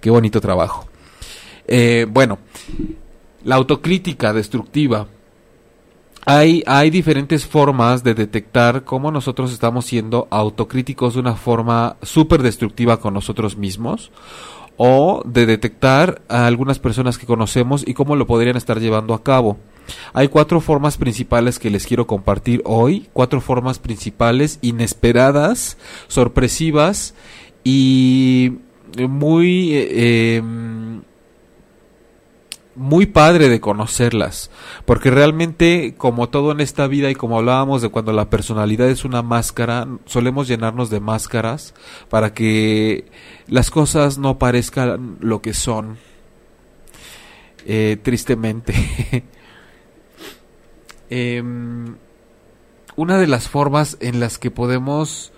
Qué 0.01 0.11
bonito 0.11 0.41
trabajo. 0.41 0.87
Eh, 1.67 2.07
bueno, 2.11 2.39
la 3.45 3.57
autocrítica 3.57 4.33
destructiva. 4.33 5.07
Hay, 6.27 6.63
hay 6.67 6.91
diferentes 6.91 7.47
formas 7.47 8.05
de 8.05 8.15
detectar 8.15 8.85
cómo 8.85 9.11
nosotros 9.11 9.53
estamos 9.53 9.87
siendo 9.87 10.29
autocríticos 10.31 11.15
de 11.15 11.21
una 11.21 11.35
forma 11.35 11.97
súper 12.03 12.43
destructiva 12.43 13.01
con 13.01 13.15
nosotros 13.15 13.57
mismos 13.57 14.11
o 14.77 15.23
de 15.25 15.47
detectar 15.47 16.23
a 16.29 16.47
algunas 16.47 16.79
personas 16.79 17.19
que 17.19 17.27
conocemos 17.27 17.87
y 17.87 17.95
cómo 17.95 18.17
lo 18.17 18.27
podrían 18.27 18.57
estar 18.57 18.81
llevando 18.81 19.15
a 19.15 19.23
cabo. 19.23 19.59
Hay 20.13 20.29
cuatro 20.29 20.61
formas 20.61 20.97
principales 20.97 21.59
que 21.59 21.71
les 21.71 21.87
quiero 21.87 22.07
compartir 22.07 22.63
hoy, 22.65 23.09
cuatro 23.13 23.41
formas 23.41 23.79
principales 23.79 24.59
inesperadas, 24.63 25.77
sorpresivas 26.09 27.15
y 27.65 28.59
muy 29.09 29.71
eh, 29.73 30.43
muy 32.77 33.07
padre 33.07 33.49
de 33.49 33.61
conocerlas, 33.61 34.51
porque 34.87 35.11
realmente 35.11 35.95
como 35.99 36.29
todo 36.31 36.53
en 36.53 36.61
esta 36.61 36.87
vida 36.87 37.11
y 37.11 37.15
como 37.15 37.39
hablábamos 37.39 37.83
de 37.83 37.91
cuando 37.91 38.13
la 38.13 38.31
personalidad 38.31 38.89
es 38.89 39.05
una 39.05 39.23
máscara, 39.23 39.87
solemos 40.07 40.49
llenarnos 40.49 40.89
de 40.89 41.01
máscaras 41.01 41.75
para 42.09 42.33
que 42.33 43.05
las 43.49 43.71
cosas 43.71 44.19
no 44.19 44.39
parezcan 44.39 45.19
lo 45.21 45.43
que 45.43 45.53
son. 45.53 45.99
Eh, 47.67 47.99
tristemente. 48.03 48.75
Em, 51.11 51.97
una 52.95 53.19
de 53.19 53.27
las 53.27 53.49
formas 53.49 53.97
en 54.01 54.21
las 54.21 54.39
que 54.39 54.51
podemos 54.51 55.33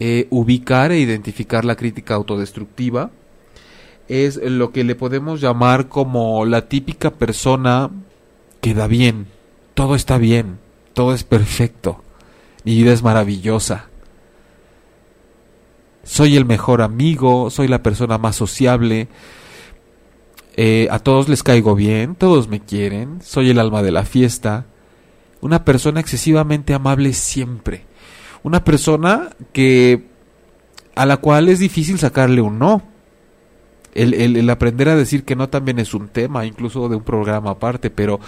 eh, 0.00 0.26
ubicar 0.30 0.90
e 0.90 0.98
identificar 0.98 1.64
la 1.64 1.76
crítica 1.76 2.14
autodestructiva 2.14 3.10
es 4.08 4.36
lo 4.36 4.72
que 4.72 4.82
le 4.82 4.96
podemos 4.96 5.40
llamar 5.40 5.88
como 5.88 6.44
la 6.44 6.68
típica 6.68 7.12
persona 7.12 7.90
que 8.60 8.74
da 8.74 8.88
bien, 8.88 9.26
todo 9.74 9.94
está 9.94 10.18
bien, 10.18 10.58
todo 10.92 11.14
es 11.14 11.22
perfecto, 11.22 12.02
mi 12.64 12.74
vida 12.74 12.92
es 12.92 13.02
maravillosa. 13.02 13.88
Soy 16.02 16.36
el 16.36 16.44
mejor 16.44 16.82
amigo, 16.82 17.48
soy 17.50 17.68
la 17.68 17.82
persona 17.82 18.18
más 18.18 18.34
sociable, 18.34 19.06
eh, 20.56 20.88
a 20.90 20.98
todos 20.98 21.28
les 21.28 21.44
caigo 21.44 21.76
bien, 21.76 22.16
todos 22.16 22.48
me 22.48 22.60
quieren, 22.60 23.20
soy 23.22 23.50
el 23.50 23.60
alma 23.60 23.82
de 23.82 23.92
la 23.92 24.04
fiesta, 24.04 24.66
una 25.42 25.64
persona 25.64 26.00
excesivamente 26.00 26.72
amable 26.72 27.12
siempre, 27.12 27.84
una 28.42 28.64
persona 28.64 29.30
que 29.52 30.06
a 30.94 31.04
la 31.04 31.18
cual 31.18 31.48
es 31.48 31.58
difícil 31.58 31.98
sacarle 31.98 32.40
un 32.40 32.58
no. 32.58 32.82
El, 33.94 34.14
el, 34.14 34.48
aprender 34.48 34.88
a 34.88 34.96
decir 34.96 35.24
que 35.24 35.36
no 35.36 35.50
también 35.50 35.78
es 35.78 35.92
un 35.92 36.08
tema, 36.08 36.46
incluso 36.46 36.88
de 36.88 36.96
un 36.96 37.02
programa 37.02 37.50
aparte, 37.50 37.90
pero 37.90 38.20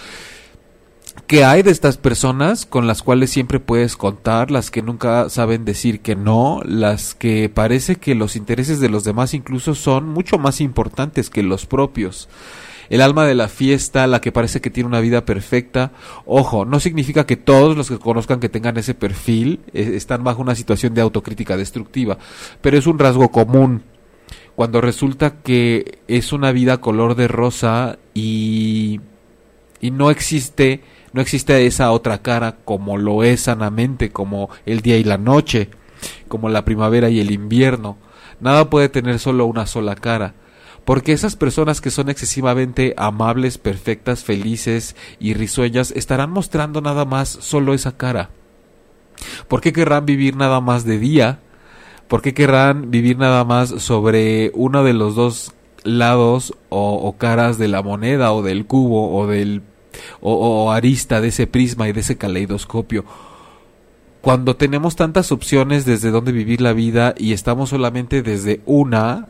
¿qué 1.25 1.43
hay 1.43 1.63
de 1.63 1.71
estas 1.71 1.97
personas 1.97 2.67
con 2.67 2.85
las 2.85 3.01
cuales 3.01 3.31
siempre 3.31 3.59
puedes 3.59 3.97
contar, 3.97 4.51
las 4.51 4.69
que 4.69 4.83
nunca 4.83 5.27
saben 5.29 5.65
decir 5.65 6.01
que 6.01 6.15
no, 6.15 6.61
las 6.65 7.15
que 7.15 7.49
parece 7.49 7.95
que 7.95 8.13
los 8.13 8.35
intereses 8.35 8.79
de 8.79 8.89
los 8.89 9.03
demás 9.03 9.33
incluso 9.33 9.73
son 9.73 10.07
mucho 10.07 10.37
más 10.37 10.61
importantes 10.61 11.31
que 11.31 11.41
los 11.41 11.65
propios? 11.65 12.29
El 12.89 13.01
alma 13.01 13.25
de 13.25 13.35
la 13.35 13.47
fiesta, 13.47 14.07
la 14.07 14.21
que 14.21 14.31
parece 14.31 14.61
que 14.61 14.69
tiene 14.69 14.87
una 14.87 14.99
vida 14.99 15.25
perfecta. 15.25 15.91
Ojo, 16.25 16.65
no 16.65 16.79
significa 16.79 17.25
que 17.25 17.37
todos 17.37 17.75
los 17.75 17.89
que 17.89 17.99
conozcan 17.99 18.39
que 18.39 18.49
tengan 18.49 18.77
ese 18.77 18.93
perfil 18.93 19.61
eh, 19.73 19.93
están 19.95 20.23
bajo 20.23 20.41
una 20.41 20.55
situación 20.55 20.93
de 20.93 21.01
autocrítica 21.01 21.57
destructiva, 21.57 22.17
pero 22.61 22.77
es 22.77 22.87
un 22.87 22.99
rasgo 22.99 23.29
común. 23.29 23.83
Cuando 24.55 24.79
resulta 24.79 25.41
que 25.41 25.99
es 26.07 26.31
una 26.31 26.51
vida 26.51 26.79
color 26.79 27.15
de 27.15 27.27
rosa 27.27 27.99
y, 28.13 29.01
y 29.81 29.91
no 29.91 30.09
existe 30.09 30.81
no 31.15 31.21
existe 31.21 31.65
esa 31.65 31.93
otra 31.93 32.17
cara 32.17 32.57
como 32.65 32.97
lo 32.97 33.23
es 33.23 33.39
sanamente, 33.39 34.11
como 34.11 34.49
el 34.65 34.81
día 34.81 34.97
y 34.97 35.05
la 35.05 35.17
noche, 35.17 35.69
como 36.27 36.49
la 36.49 36.65
primavera 36.65 37.09
y 37.09 37.21
el 37.21 37.31
invierno. 37.31 37.97
Nada 38.41 38.69
puede 38.69 38.89
tener 38.89 39.19
solo 39.19 39.45
una 39.45 39.65
sola 39.65 39.95
cara 39.95 40.33
porque 40.85 41.13
esas 41.13 41.35
personas 41.35 41.81
que 41.81 41.89
son 41.89 42.09
excesivamente 42.09 42.93
amables, 42.95 43.57
perfectas, 43.57 44.23
felices 44.23 44.95
y 45.19 45.33
risueñas 45.33 45.91
estarán 45.91 46.29
mostrando 46.29 46.79
nada 46.79 47.05
más 47.05 47.27
solo 47.27 47.73
esa 47.73 47.97
cara. 47.97 48.29
¿Por 49.47 49.61
qué 49.61 49.73
querrán 49.73 50.05
vivir 50.05 50.35
nada 50.35 50.61
más 50.61 50.85
de 50.85 50.99
día? 50.99 51.39
¿Por 52.07 52.21
qué 52.21 52.35
querrán 52.35 52.91
vivir 52.91 53.17
nada 53.17 53.43
más 53.43 53.69
sobre 53.69 54.51
uno 54.53 54.83
de 54.83 54.93
los 54.93 55.15
dos 55.15 55.53
lados 55.83 56.53
o, 56.69 57.15
caras 57.17 57.57
de 57.57 57.67
la 57.67 57.81
moneda 57.81 58.31
o 58.33 58.43
del 58.43 58.65
cubo 58.65 59.15
o 59.15 59.27
del 59.27 59.63
o 60.21 60.71
arista 60.71 61.21
de 61.21 61.29
ese 61.29 61.47
prisma 61.47 61.89
y 61.89 61.93
de 61.93 62.01
ese 62.01 62.17
caleidoscopio? 62.17 63.05
Cuando 64.21 64.55
tenemos 64.55 64.95
tantas 64.95 65.31
opciones 65.31 65.85
desde 65.85 66.11
donde 66.11 66.31
vivir 66.31 66.61
la 66.61 66.73
vida 66.73 67.15
y 67.17 67.33
estamos 67.33 67.69
solamente 67.69 68.21
desde 68.21 68.61
una, 68.65 69.29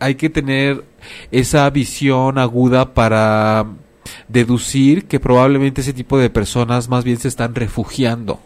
hay 0.00 0.16
que 0.16 0.30
tener 0.30 0.84
esa 1.30 1.68
visión 1.70 2.38
aguda 2.38 2.94
para 2.94 3.66
deducir 4.28 5.06
que 5.06 5.20
probablemente 5.20 5.82
ese 5.82 5.92
tipo 5.92 6.18
de 6.18 6.30
personas 6.30 6.88
más 6.88 7.04
bien 7.04 7.18
se 7.18 7.28
están 7.28 7.54
refugiando 7.54 8.40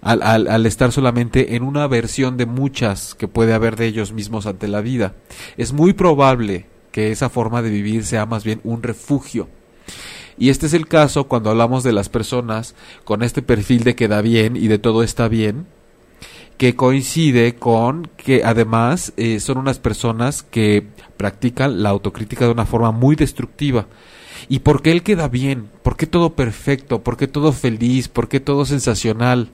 al, 0.00 0.22
al, 0.22 0.66
estar 0.66 0.92
solamente 0.92 1.56
en 1.56 1.62
una 1.62 1.86
versión 1.86 2.36
de 2.36 2.46
muchas 2.46 3.14
que 3.14 3.26
puede 3.26 3.54
haber 3.54 3.76
de 3.76 3.86
ellos 3.86 4.12
mismos 4.12 4.46
ante 4.46 4.68
la 4.68 4.82
vida. 4.82 5.14
Es 5.56 5.72
muy 5.72 5.94
probable 5.94 6.66
que 6.92 7.10
esa 7.10 7.30
forma 7.30 7.62
de 7.62 7.70
vivir 7.70 8.04
sea 8.04 8.26
más 8.26 8.44
bien 8.44 8.60
un 8.64 8.82
refugio. 8.82 9.48
Y 10.36 10.50
este 10.50 10.66
es 10.66 10.74
el 10.74 10.86
caso 10.88 11.24
cuando 11.24 11.50
hablamos 11.50 11.84
de 11.84 11.92
las 11.92 12.10
personas 12.10 12.74
con 13.04 13.22
este 13.22 13.40
perfil 13.40 13.82
de 13.82 13.94
que 13.94 14.08
da 14.08 14.20
bien 14.20 14.56
y 14.56 14.68
de 14.68 14.78
todo 14.78 15.02
está 15.02 15.26
bien, 15.28 15.66
que 16.56 16.76
coincide 16.76 17.56
con 17.56 18.08
que 18.16 18.44
además 18.44 19.12
eh, 19.16 19.40
son 19.40 19.58
unas 19.58 19.78
personas 19.78 20.42
que 20.42 20.86
practican 21.16 21.82
la 21.82 21.90
autocrítica 21.90 22.44
de 22.44 22.52
una 22.52 22.66
forma 22.66 22.92
muy 22.92 23.16
destructiva. 23.16 23.86
¿Y 24.48 24.60
por 24.60 24.82
qué 24.82 24.92
él 24.92 25.02
queda 25.02 25.28
bien? 25.28 25.68
¿Por 25.82 25.96
qué 25.96 26.06
todo 26.06 26.34
perfecto? 26.34 27.02
¿Por 27.02 27.16
qué 27.16 27.26
todo 27.26 27.52
feliz? 27.52 28.08
¿Por 28.08 28.28
qué 28.28 28.40
todo 28.40 28.64
sensacional? 28.64 29.50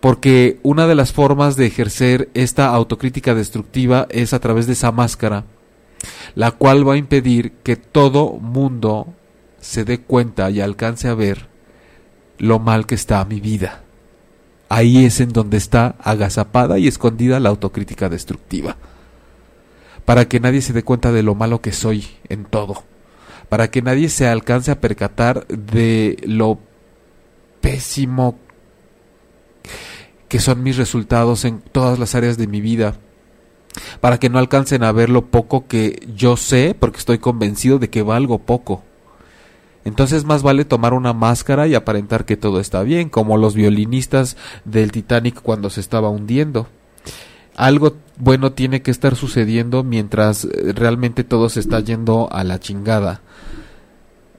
Porque 0.00 0.58
una 0.62 0.86
de 0.86 0.94
las 0.94 1.12
formas 1.12 1.56
de 1.56 1.66
ejercer 1.66 2.28
esta 2.34 2.68
autocrítica 2.68 3.34
destructiva 3.34 4.06
es 4.10 4.32
a 4.32 4.40
través 4.40 4.66
de 4.66 4.74
esa 4.74 4.92
máscara, 4.92 5.44
la 6.34 6.52
cual 6.52 6.88
va 6.88 6.94
a 6.94 6.98
impedir 6.98 7.52
que 7.62 7.76
todo 7.76 8.32
mundo 8.32 9.14
se 9.60 9.84
dé 9.84 9.98
cuenta 9.98 10.50
y 10.50 10.60
alcance 10.60 11.08
a 11.08 11.14
ver 11.14 11.48
lo 12.38 12.58
mal 12.58 12.86
que 12.86 12.94
está 12.94 13.24
mi 13.24 13.40
vida. 13.40 13.85
Ahí 14.68 15.04
es 15.04 15.20
en 15.20 15.30
donde 15.30 15.56
está 15.56 15.94
agazapada 16.00 16.78
y 16.78 16.88
escondida 16.88 17.40
la 17.40 17.50
autocrítica 17.50 18.08
destructiva. 18.08 18.76
Para 20.04 20.28
que 20.28 20.40
nadie 20.40 20.62
se 20.62 20.72
dé 20.72 20.82
cuenta 20.82 21.12
de 21.12 21.22
lo 21.22 21.34
malo 21.34 21.60
que 21.60 21.72
soy 21.72 22.06
en 22.28 22.44
todo. 22.44 22.82
Para 23.48 23.70
que 23.70 23.82
nadie 23.82 24.08
se 24.08 24.26
alcance 24.26 24.70
a 24.70 24.80
percatar 24.80 25.46
de 25.46 26.16
lo 26.24 26.58
pésimo 27.60 28.38
que 30.28 30.40
son 30.40 30.62
mis 30.62 30.76
resultados 30.76 31.44
en 31.44 31.60
todas 31.60 31.98
las 31.98 32.14
áreas 32.14 32.36
de 32.36 32.46
mi 32.46 32.60
vida. 32.60 32.96
Para 34.00 34.18
que 34.18 34.30
no 34.30 34.38
alcancen 34.38 34.82
a 34.82 34.92
ver 34.92 35.10
lo 35.10 35.26
poco 35.26 35.66
que 35.66 36.06
yo 36.14 36.36
sé 36.36 36.76
porque 36.78 36.98
estoy 36.98 37.18
convencido 37.18 37.78
de 37.78 37.90
que 37.90 38.02
valgo 38.02 38.38
poco. 38.38 38.82
Entonces 39.86 40.24
más 40.24 40.42
vale 40.42 40.64
tomar 40.64 40.94
una 40.94 41.12
máscara 41.12 41.68
y 41.68 41.76
aparentar 41.76 42.24
que 42.24 42.36
todo 42.36 42.58
está 42.58 42.82
bien, 42.82 43.08
como 43.08 43.36
los 43.36 43.54
violinistas 43.54 44.36
del 44.64 44.90
Titanic 44.90 45.40
cuando 45.40 45.70
se 45.70 45.78
estaba 45.78 46.10
hundiendo. 46.10 46.66
Algo 47.54 47.94
bueno 48.18 48.50
tiene 48.50 48.82
que 48.82 48.90
estar 48.90 49.14
sucediendo 49.14 49.84
mientras 49.84 50.44
eh, 50.44 50.72
realmente 50.74 51.22
todo 51.22 51.48
se 51.48 51.60
está 51.60 51.78
yendo 51.78 52.28
a 52.32 52.42
la 52.42 52.58
chingada 52.58 53.20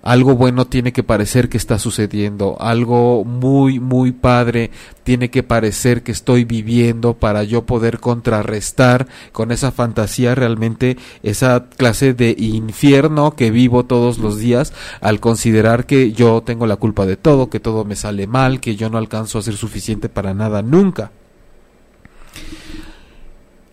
algo 0.07 0.37
bueno 0.37 0.65
tiene 0.65 0.93
que 0.93 1.03
parecer 1.03 1.49
que 1.49 1.57
está 1.57 1.79
sucediendo, 1.79 2.55
algo 2.61 3.25
muy, 3.25 3.81
muy 3.81 4.13
padre 4.13 4.71
tiene 5.03 5.29
que 5.29 5.43
parecer 5.43 6.01
que 6.01 6.13
estoy 6.13 6.45
viviendo 6.45 7.15
para 7.15 7.43
yo 7.43 7.65
poder 7.65 7.99
contrarrestar 7.99 9.07
con 9.33 9.51
esa 9.51 9.73
fantasía 9.73 10.33
realmente 10.33 10.95
esa 11.23 11.65
clase 11.75 12.13
de 12.13 12.33
infierno 12.39 13.35
que 13.35 13.51
vivo 13.51 13.83
todos 13.83 14.17
los 14.17 14.37
días 14.37 14.71
al 15.01 15.19
considerar 15.19 15.85
que 15.85 16.13
yo 16.13 16.41
tengo 16.41 16.67
la 16.67 16.77
culpa 16.77 17.05
de 17.05 17.17
todo, 17.17 17.49
que 17.49 17.59
todo 17.59 17.83
me 17.83 17.97
sale 17.97 18.27
mal, 18.27 18.61
que 18.61 18.77
yo 18.77 18.89
no 18.89 18.97
alcanzo 18.97 19.39
a 19.39 19.41
ser 19.41 19.57
suficiente 19.57 20.07
para 20.07 20.33
nada 20.33 20.61
nunca. 20.61 21.11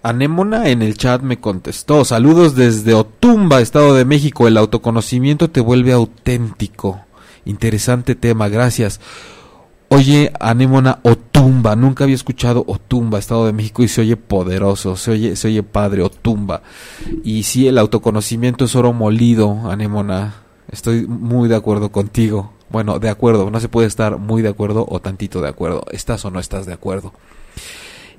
Anémona 0.05 0.69
en 0.69 0.83
el 0.83 0.99
chat 0.99 1.23
me 1.23 1.41
contestó, 1.41 2.05
saludos 2.05 2.55
desde 2.55 2.93
Otumba, 2.93 3.63
Estado 3.63 3.95
de 3.95 4.05
México, 4.05 4.47
el 4.47 4.59
autoconocimiento 4.59 5.49
te 5.49 5.63
vuelve 5.63 5.93
auténtico. 5.93 7.01
Interesante 7.47 8.15
tema, 8.15 8.49
gracias. 8.51 9.01
Oye, 9.89 10.31
Anémona 10.41 10.99
Otumba, 11.05 11.75
nunca 11.75 12.05
había 12.05 12.17
escuchado 12.17 12.65
Otumba, 12.67 13.19
Estado 13.19 13.47
de 13.47 13.55
México, 13.55 13.83
y 13.83 13.89
se 13.89 14.03
oye 14.03 14.19
poderoso, 14.19 14.95
se 14.97 15.13
oye, 15.13 15.37
se 15.37 15.49
oye 15.49 15.63
padre, 15.63 16.03
Otumba. 16.03 16.61
Y 17.23 17.45
sí, 17.45 17.67
el 17.67 17.79
autoconocimiento 17.79 18.67
es 18.67 18.77
oro 18.77 18.93
molido, 18.93 19.71
Anémona. 19.71 20.35
Estoy 20.71 21.07
muy 21.07 21.49
de 21.49 21.57
acuerdo 21.57 21.91
contigo. 21.91 22.53
Bueno, 22.69 22.99
de 22.99 23.09
acuerdo, 23.09 23.51
no 23.51 23.59
se 23.59 23.71
puede 23.71 23.87
estar 23.87 24.19
muy 24.19 24.43
de 24.43 24.51
acuerdo 24.51 24.85
o 24.87 25.01
tantito 25.01 25.41
de 25.41 25.49
acuerdo. 25.49 25.87
¿Estás 25.93 26.27
o 26.27 26.31
no 26.31 26.41
estás 26.41 26.67
de 26.67 26.75
acuerdo? 26.75 27.15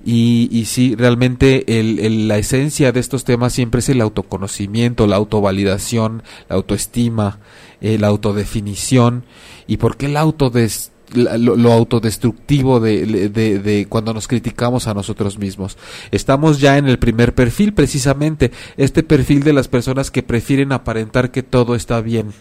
Y, 0.06 0.50
y 0.52 0.66
sí, 0.66 0.96
realmente 0.96 1.80
el, 1.80 2.28
la 2.28 2.38
esencia 2.38 2.92
de 2.92 3.00
estos 3.00 3.24
temas 3.24 3.54
siempre 3.54 3.80
es 3.80 3.90
el 3.90 4.02
autoconocimiento, 4.02 5.08
la 5.08 5.16
autovalidación, 5.16 6.22
la 6.48 6.58
autoestima, 6.58 7.40
eh, 7.82 7.98
la 7.98 8.08
autodefinición. 8.08 9.26
¿Y 9.66 9.78
por 9.78 9.98
qué 9.98 10.06
el 10.06 10.18
autodes 10.18 10.92
lo, 11.14 11.72
autodestructivo 11.72 12.80
de, 12.80 13.30
de, 13.30 13.60
de, 13.60 13.86
cuando 13.88 14.14
nos 14.14 14.28
criticamos 14.28 14.88
a 14.88 14.94
nosotros 14.94 15.38
mismos. 15.38 15.78
Estamos 16.12 16.60
ya 16.60 16.78
en 16.78 16.88
el 16.88 17.00
primer 17.00 17.34
perfil, 17.34 17.74
precisamente, 17.74 18.52
este 18.78 19.04
perfil 19.04 19.44
de 19.44 19.54
las 19.54 19.68
personas 19.68 20.12
que 20.12 20.24
prefieren 20.24 20.72
aparentar 20.72 21.32
que 21.32 21.44
todo 21.44 21.76
está 21.76 22.02
bien. 22.02 22.34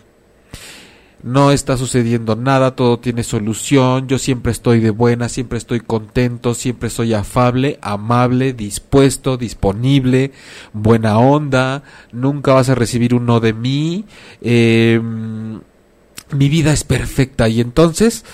No 1.25 1.52
está 1.52 1.78
sucediendo 1.78 2.37
nada, 2.37 2.76
todo 2.76 2.99
tiene 2.99 3.23
solución, 3.23 4.09
yo 4.09 4.19
siempre 4.19 4.52
estoy 4.52 4.81
de 4.81 4.90
buena, 4.90 5.31
siempre 5.31 5.57
estoy 5.57 5.81
contento, 5.81 6.52
siempre 6.52 6.90
soy 6.90 7.14
afable, 7.14 7.78
amable, 7.81 8.52
dispuesto, 8.52 9.38
disponible, 9.38 10.33
buena 10.75 11.19
onda, 11.19 11.83
nunca 12.12 12.52
vas 12.52 12.69
a 12.69 12.75
recibir 12.75 13.14
un 13.14 13.25
no 13.25 13.40
de 13.40 13.54
mí, 13.54 14.04
eh, 14.43 15.00
mi 15.00 16.49
vida 16.50 16.75
es 16.75 16.85
perfecta. 16.85 17.49
Y 17.49 17.62
entonces 17.62 18.26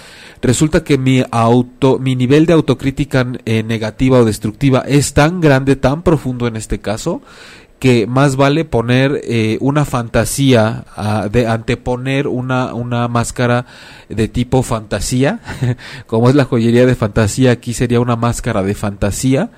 resulta 0.43 0.83
que 0.83 0.99
mi 0.99 1.23
auto, 1.31 2.01
mi 2.01 2.17
nivel 2.17 2.45
de 2.45 2.55
autocrítica 2.55 3.25
eh, 3.45 3.63
negativa 3.63 4.19
o 4.19 4.25
destructiva 4.25 4.81
es 4.81 5.15
tan 5.15 5.41
grande, 5.41 5.77
tan 5.77 6.03
profundo 6.03 6.49
en 6.49 6.57
este 6.57 6.81
caso, 6.81 7.23
que 7.81 8.07
más 8.07 8.37
vale 8.37 8.67
poner 8.67 9.23
eh, 9.25 9.57
una 9.61 9.87
fantasía, 9.87 10.85
de 11.33 11.47
anteponer 11.47 12.29
una, 12.29 12.75
una 12.75 13.09
máscara 13.09 13.65
de 14.11 14.29
tipo 14.29 14.63
fantasía, 14.63 15.41
como 16.07 16.29
es 16.29 16.35
la 16.35 16.45
joyería 16.45 16.85
de 16.85 16.95
fantasía, 16.95 17.53
aquí 17.53 17.73
sería 17.73 17.99
una 18.01 18.17
máscara 18.17 18.63
de 18.63 18.75
fantasía, 18.75 19.51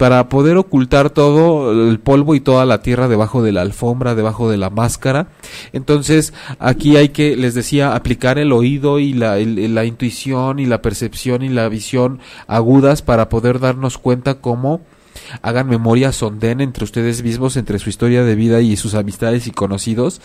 para 0.00 0.28
poder 0.28 0.56
ocultar 0.56 1.10
todo 1.10 1.90
el 1.90 2.00
polvo 2.00 2.34
y 2.34 2.40
toda 2.40 2.64
la 2.64 2.82
tierra 2.82 3.06
debajo 3.06 3.42
de 3.42 3.52
la 3.52 3.60
alfombra, 3.60 4.14
debajo 4.14 4.50
de 4.50 4.56
la 4.56 4.70
máscara. 4.70 5.28
Entonces, 5.72 6.32
aquí 6.58 6.96
hay 6.96 7.10
que, 7.10 7.36
les 7.36 7.54
decía, 7.54 7.94
aplicar 7.94 8.38
el 8.38 8.52
oído 8.52 8.98
y 8.98 9.12
la, 9.12 9.36
la 9.36 9.84
intuición 9.84 10.58
y 10.58 10.66
la 10.66 10.82
percepción 10.82 11.42
y 11.42 11.50
la 11.50 11.68
visión 11.68 12.18
agudas 12.46 13.02
para 13.02 13.28
poder 13.28 13.60
darnos 13.60 13.98
cuenta 13.98 14.40
cómo 14.40 14.80
hagan 15.42 15.68
memoria, 15.68 16.12
sonden 16.12 16.60
entre 16.60 16.84
ustedes 16.84 17.22
mismos, 17.22 17.56
entre 17.56 17.78
su 17.78 17.90
historia 17.90 18.24
de 18.24 18.34
vida 18.34 18.60
y 18.60 18.76
sus 18.76 18.94
amistades 18.94 19.46
y 19.46 19.50
conocidos, 19.50 20.20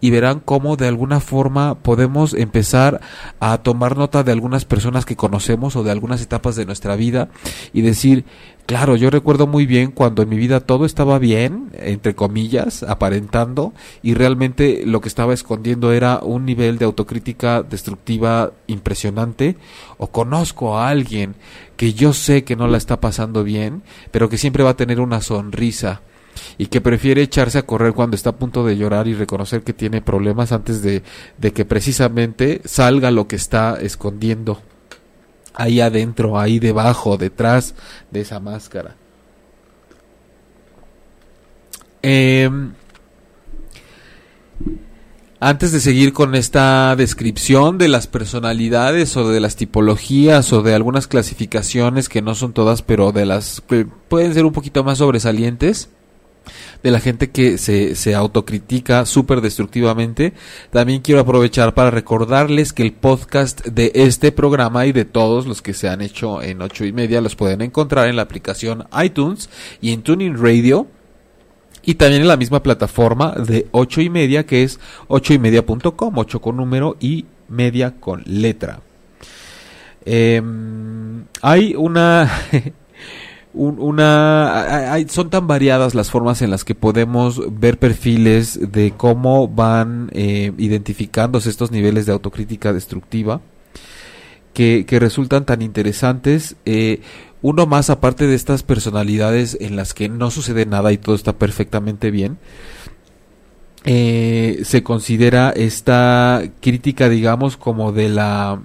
y 0.00 0.10
verán 0.10 0.40
cómo 0.40 0.76
de 0.76 0.88
alguna 0.88 1.20
forma 1.20 1.76
podemos 1.76 2.34
empezar 2.34 3.00
a 3.40 3.58
tomar 3.58 3.96
nota 3.96 4.22
de 4.22 4.32
algunas 4.32 4.64
personas 4.64 5.04
que 5.04 5.16
conocemos 5.16 5.76
o 5.76 5.82
de 5.82 5.90
algunas 5.90 6.22
etapas 6.22 6.56
de 6.56 6.66
nuestra 6.66 6.96
vida 6.96 7.28
y 7.72 7.82
decir, 7.82 8.24
Claro, 8.66 8.96
yo 8.96 9.10
recuerdo 9.10 9.46
muy 9.46 9.64
bien 9.64 9.92
cuando 9.92 10.22
en 10.22 10.28
mi 10.28 10.36
vida 10.36 10.58
todo 10.58 10.86
estaba 10.86 11.20
bien, 11.20 11.70
entre 11.74 12.16
comillas, 12.16 12.82
aparentando, 12.82 13.72
y 14.02 14.14
realmente 14.14 14.82
lo 14.84 15.00
que 15.00 15.06
estaba 15.06 15.32
escondiendo 15.32 15.92
era 15.92 16.18
un 16.18 16.44
nivel 16.44 16.76
de 16.76 16.84
autocrítica 16.84 17.62
destructiva 17.62 18.52
impresionante, 18.66 19.56
o 19.98 20.08
conozco 20.08 20.76
a 20.76 20.88
alguien 20.88 21.36
que 21.76 21.94
yo 21.94 22.12
sé 22.12 22.42
que 22.42 22.56
no 22.56 22.66
la 22.66 22.76
está 22.76 23.00
pasando 23.00 23.44
bien, 23.44 23.84
pero 24.10 24.28
que 24.28 24.36
siempre 24.36 24.64
va 24.64 24.70
a 24.70 24.76
tener 24.76 24.98
una 24.98 25.20
sonrisa 25.20 26.00
y 26.58 26.66
que 26.66 26.80
prefiere 26.80 27.22
echarse 27.22 27.58
a 27.58 27.66
correr 27.66 27.92
cuando 27.92 28.16
está 28.16 28.30
a 28.30 28.36
punto 28.36 28.64
de 28.66 28.76
llorar 28.76 29.06
y 29.06 29.14
reconocer 29.14 29.62
que 29.62 29.74
tiene 29.74 30.02
problemas 30.02 30.50
antes 30.50 30.82
de, 30.82 31.04
de 31.38 31.52
que 31.52 31.64
precisamente 31.64 32.62
salga 32.64 33.12
lo 33.12 33.28
que 33.28 33.36
está 33.36 33.78
escondiendo 33.80 34.60
ahí 35.56 35.80
adentro, 35.80 36.38
ahí 36.38 36.58
debajo, 36.58 37.16
detrás 37.16 37.74
de 38.10 38.20
esa 38.20 38.38
máscara. 38.38 38.94
Em, 42.02 42.72
antes 45.40 45.72
de 45.72 45.80
seguir 45.80 46.12
con 46.12 46.34
esta 46.34 46.94
descripción 46.94 47.78
de 47.78 47.88
las 47.88 48.06
personalidades 48.06 49.16
o 49.16 49.28
de 49.28 49.40
las 49.40 49.56
tipologías 49.56 50.52
o 50.52 50.62
de 50.62 50.74
algunas 50.74 51.08
clasificaciones 51.08 52.08
que 52.08 52.22
no 52.22 52.34
son 52.34 52.52
todas, 52.52 52.82
pero 52.82 53.12
de 53.12 53.26
las 53.26 53.60
que 53.60 53.86
pueden 54.08 54.34
ser 54.34 54.44
un 54.44 54.52
poquito 54.52 54.84
más 54.84 54.98
sobresalientes, 54.98 55.90
de 56.86 56.92
la 56.92 57.00
gente 57.00 57.30
que 57.32 57.58
se, 57.58 57.96
se 57.96 58.14
autocritica 58.14 59.06
súper 59.06 59.40
destructivamente. 59.40 60.34
También 60.70 61.02
quiero 61.02 61.20
aprovechar 61.20 61.74
para 61.74 61.90
recordarles 61.90 62.72
que 62.72 62.84
el 62.84 62.92
podcast 62.92 63.66
de 63.66 63.90
este 63.96 64.30
programa 64.30 64.86
y 64.86 64.92
de 64.92 65.04
todos 65.04 65.48
los 65.48 65.62
que 65.62 65.74
se 65.74 65.88
han 65.88 66.00
hecho 66.00 66.40
en 66.40 66.62
ocho 66.62 66.84
y 66.84 66.92
media 66.92 67.20
los 67.20 67.34
pueden 67.34 67.60
encontrar 67.62 68.06
en 68.06 68.14
la 68.14 68.22
aplicación 68.22 68.84
iTunes 69.02 69.50
y 69.80 69.92
en 69.92 70.02
Tuning 70.02 70.40
Radio 70.40 70.86
y 71.82 71.96
también 71.96 72.22
en 72.22 72.28
la 72.28 72.36
misma 72.36 72.62
plataforma 72.62 73.32
de 73.32 73.66
ocho 73.72 74.00
y 74.00 74.08
media 74.08 74.46
que 74.46 74.62
es 74.62 74.78
ocho 75.08 75.34
y 75.34 75.40
media.com, 75.40 76.16
8 76.16 76.40
con 76.40 76.56
número 76.56 76.96
y 77.00 77.26
media 77.48 77.96
con 77.98 78.22
letra. 78.26 78.78
Em, 80.04 81.24
hay 81.42 81.74
una 81.74 82.30
una 83.56 84.92
hay, 84.92 85.08
son 85.08 85.30
tan 85.30 85.46
variadas 85.46 85.94
las 85.94 86.10
formas 86.10 86.42
en 86.42 86.50
las 86.50 86.64
que 86.64 86.74
podemos 86.74 87.40
ver 87.58 87.78
perfiles 87.78 88.72
de 88.72 88.92
cómo 88.96 89.48
van 89.48 90.10
eh, 90.12 90.52
identificándose 90.58 91.48
estos 91.48 91.70
niveles 91.70 92.06
de 92.06 92.12
autocrítica 92.12 92.72
destructiva 92.72 93.40
que, 94.52 94.84
que 94.86 94.98
resultan 94.98 95.44
tan 95.46 95.62
interesantes. 95.62 96.56
Eh, 96.64 97.00
uno 97.42 97.66
más 97.66 97.90
aparte 97.90 98.26
de 98.26 98.34
estas 98.34 98.62
personalidades 98.62 99.56
en 99.60 99.76
las 99.76 99.94
que 99.94 100.08
no 100.08 100.30
sucede 100.30 100.66
nada 100.66 100.92
y 100.92 100.98
todo 100.98 101.14
está 101.14 101.34
perfectamente 101.34 102.10
bien 102.10 102.38
eh, 103.84 104.62
se 104.64 104.82
considera 104.82 105.50
esta 105.50 106.42
crítica 106.60 107.08
digamos 107.08 107.56
como 107.56 107.92
de 107.92 108.08
la 108.08 108.60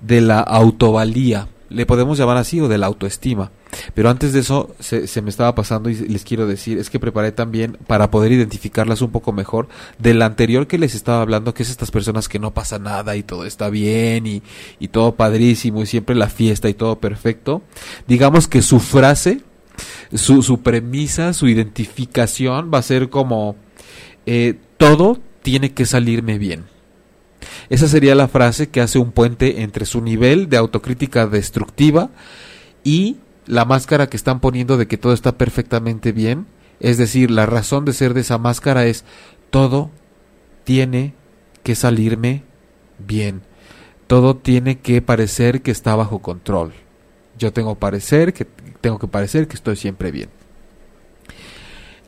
de 0.00 0.20
la 0.20 0.38
autovalía 0.38 1.48
le 1.68 1.84
podemos 1.84 2.16
llamar 2.16 2.36
así 2.36 2.60
o 2.60 2.68
de 2.68 2.78
la 2.78 2.86
autoestima 2.86 3.50
pero 3.94 4.10
antes 4.10 4.32
de 4.32 4.40
eso, 4.40 4.74
se, 4.78 5.22
me 5.22 5.30
estaba 5.30 5.54
pasando 5.54 5.90
y 5.90 5.94
les 5.94 6.24
quiero 6.24 6.46
decir, 6.46 6.78
es 6.78 6.90
que 6.90 6.98
preparé 6.98 7.32
también 7.32 7.78
para 7.86 8.10
poder 8.10 8.32
identificarlas 8.32 9.02
un 9.02 9.10
poco 9.10 9.32
mejor 9.32 9.68
del 9.98 10.22
anterior 10.22 10.66
que 10.66 10.78
les 10.78 10.94
estaba 10.94 11.22
hablando, 11.22 11.54
que 11.54 11.62
es 11.62 11.70
estas 11.70 11.90
personas 11.90 12.28
que 12.28 12.38
no 12.38 12.52
pasa 12.52 12.78
nada 12.78 13.16
y 13.16 13.22
todo 13.22 13.44
está 13.44 13.70
bien 13.70 14.26
y, 14.26 14.42
y 14.78 14.88
todo 14.88 15.14
padrísimo 15.14 15.82
y 15.82 15.86
siempre 15.86 16.14
la 16.14 16.28
fiesta 16.28 16.68
y 16.68 16.74
todo 16.74 16.98
perfecto. 16.98 17.62
Digamos 18.06 18.48
que 18.48 18.62
su 18.62 18.80
frase, 18.80 19.40
su, 20.14 20.42
su 20.42 20.62
premisa, 20.62 21.32
su 21.32 21.48
identificación 21.48 22.70
va 22.72 22.78
a 22.78 22.82
ser 22.82 23.08
como, 23.10 23.56
eh, 24.26 24.54
todo 24.76 25.18
tiene 25.42 25.72
que 25.72 25.86
salirme 25.86 26.38
bien. 26.38 26.64
Esa 27.68 27.88
sería 27.88 28.14
la 28.14 28.28
frase 28.28 28.68
que 28.68 28.80
hace 28.80 28.98
un 28.98 29.12
puente 29.12 29.62
entre 29.62 29.86
su 29.86 30.00
nivel 30.00 30.48
de 30.48 30.56
autocrítica 30.56 31.26
destructiva 31.26 32.10
y 32.82 33.16
la 33.46 33.64
máscara 33.64 34.08
que 34.08 34.16
están 34.16 34.40
poniendo 34.40 34.76
de 34.76 34.86
que 34.86 34.98
todo 34.98 35.12
está 35.12 35.36
perfectamente 35.36 36.12
bien. 36.12 36.46
Es 36.80 36.98
decir, 36.98 37.30
la 37.30 37.46
razón 37.46 37.84
de 37.84 37.92
ser 37.92 38.14
de 38.14 38.20
esa 38.20 38.38
máscara 38.38 38.86
es 38.86 39.04
todo 39.50 39.90
tiene 40.64 41.14
que 41.62 41.74
salirme 41.74 42.42
bien. 42.98 43.42
Todo 44.06 44.36
tiene 44.36 44.78
que 44.78 45.00
parecer 45.02 45.62
que 45.62 45.70
está 45.70 45.94
bajo 45.94 46.20
control. 46.20 46.72
Yo 47.38 47.52
tengo 47.52 47.74
parecer 47.74 48.32
que 48.32 48.46
tengo 48.80 48.98
que 48.98 49.08
parecer 49.08 49.48
que 49.48 49.56
estoy 49.56 49.76
siempre 49.76 50.10
bien. 50.10 50.28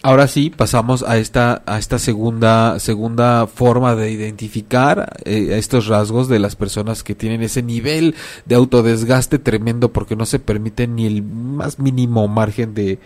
Ahora 0.07 0.29
sí, 0.29 0.51
pasamos 0.51 1.03
a 1.03 1.19
esta, 1.19 1.65
a 1.67 1.79
esta 1.81 1.99
segunda, 1.99 2.79
segunda 2.79 3.49
forma 3.49 3.97
de 3.97 4.13
identificar 4.13 5.17
eh, 5.25 5.57
estos 5.59 5.89
rasgos 5.89 6.29
de 6.29 6.39
las 6.39 6.55
personas 6.55 7.03
que 7.03 7.17
tienen 7.17 7.43
ese 7.43 7.61
nivel 7.61 8.15
de 8.45 8.55
autodesgaste 8.55 9.41
tremendo 9.41 9.93
porque 9.93 10.15
no 10.15 10.25
se 10.25 10.39
permite 10.39 10.87
ni 10.87 11.07
el 11.07 11.25
más 11.25 11.81
mínimo 11.81 12.29
margen 12.29 12.73
de, 12.73 13.01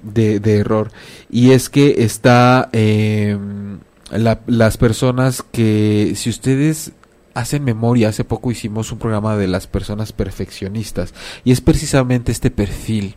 de, 0.00 0.56
error. 0.56 0.92
Y 1.28 1.50
es 1.50 1.68
que 1.68 2.04
está 2.04 2.68
em, 2.70 3.80
las 4.12 4.76
personas 4.76 5.42
que, 5.42 6.12
si 6.14 6.30
ustedes 6.30 6.92
hacen 7.34 7.64
memoria, 7.64 8.10
hace 8.10 8.22
poco 8.22 8.52
hicimos 8.52 8.92
un 8.92 9.00
programa 9.00 9.36
de 9.36 9.48
las 9.48 9.66
personas 9.66 10.12
perfeccionistas 10.12 11.14
y 11.42 11.50
es 11.50 11.60
precisamente 11.60 12.30
este 12.30 12.52
perfil 12.52 13.16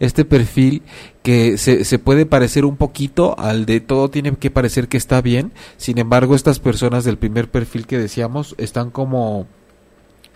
este 0.00 0.24
perfil 0.24 0.82
que 1.22 1.58
se, 1.58 1.84
se, 1.84 1.98
puede 1.98 2.26
parecer 2.26 2.64
un 2.64 2.76
poquito 2.76 3.38
al 3.38 3.66
de 3.66 3.80
todo 3.80 4.10
tiene 4.10 4.34
que 4.36 4.50
parecer 4.50 4.88
que 4.88 4.96
está 4.96 5.20
bien, 5.20 5.52
sin 5.76 5.98
embargo 5.98 6.34
estas 6.34 6.58
personas 6.58 7.04
del 7.04 7.18
primer 7.18 7.50
perfil 7.50 7.86
que 7.86 7.98
decíamos 7.98 8.54
están 8.58 8.90
como 8.90 9.46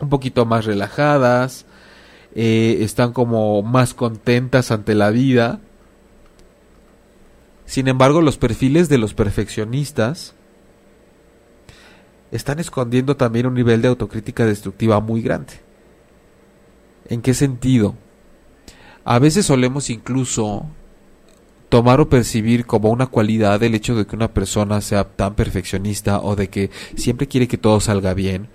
un 0.02 0.08
poquito 0.08 0.44
más 0.44 0.64
relajadas, 0.64 1.64
eh, 2.34 2.78
están 2.80 3.12
como 3.12 3.62
más 3.62 3.94
contentas 3.94 4.70
ante 4.70 4.94
la 4.94 5.10
vida. 5.10 5.60
Sin 7.66 7.88
embargo, 7.88 8.20
los 8.20 8.36
perfiles 8.36 8.88
de 8.88 8.98
los 8.98 9.14
perfeccionistas 9.14 10.34
están 12.30 12.58
escondiendo 12.58 13.16
también 13.16 13.46
un 13.46 13.54
nivel 13.54 13.80
de 13.82 13.88
autocrítica 13.88 14.44
destructiva 14.44 15.00
muy 15.00 15.22
grande. 15.22 15.54
¿En 17.08 17.22
qué 17.22 17.34
sentido? 17.34 17.94
A 19.04 19.18
veces 19.18 19.46
solemos 19.46 19.90
incluso 19.90 20.66
tomar 21.68 22.00
o 22.00 22.08
percibir 22.10 22.66
como 22.66 22.90
una 22.90 23.06
cualidad 23.06 23.62
el 23.62 23.74
hecho 23.74 23.94
de 23.94 24.06
que 24.06 24.14
una 24.14 24.34
persona 24.34 24.82
sea 24.82 25.04
tan 25.04 25.34
perfeccionista 25.34 26.20
o 26.20 26.36
de 26.36 26.50
que 26.50 26.70
siempre 26.96 27.26
quiere 27.26 27.48
que 27.48 27.56
todo 27.56 27.80
salga 27.80 28.12
bien, 28.12 28.48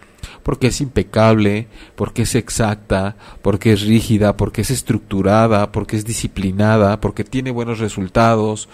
porque 0.44 0.68
es 0.68 0.82
impecable, 0.82 1.68
porque 1.96 2.22
es 2.22 2.36
exacta, 2.36 3.16
porque 3.42 3.74
es 3.74 3.82
rígida, 3.82 4.38
porque 4.38 4.62
es 4.62 4.70
estructurada, 4.70 5.72
porque 5.72 5.96
es 5.96 6.06
disciplinada, 6.06 7.02
porque 7.02 7.24
tiene 7.24 7.50
buenos 7.50 7.80
resultados, 7.80 8.70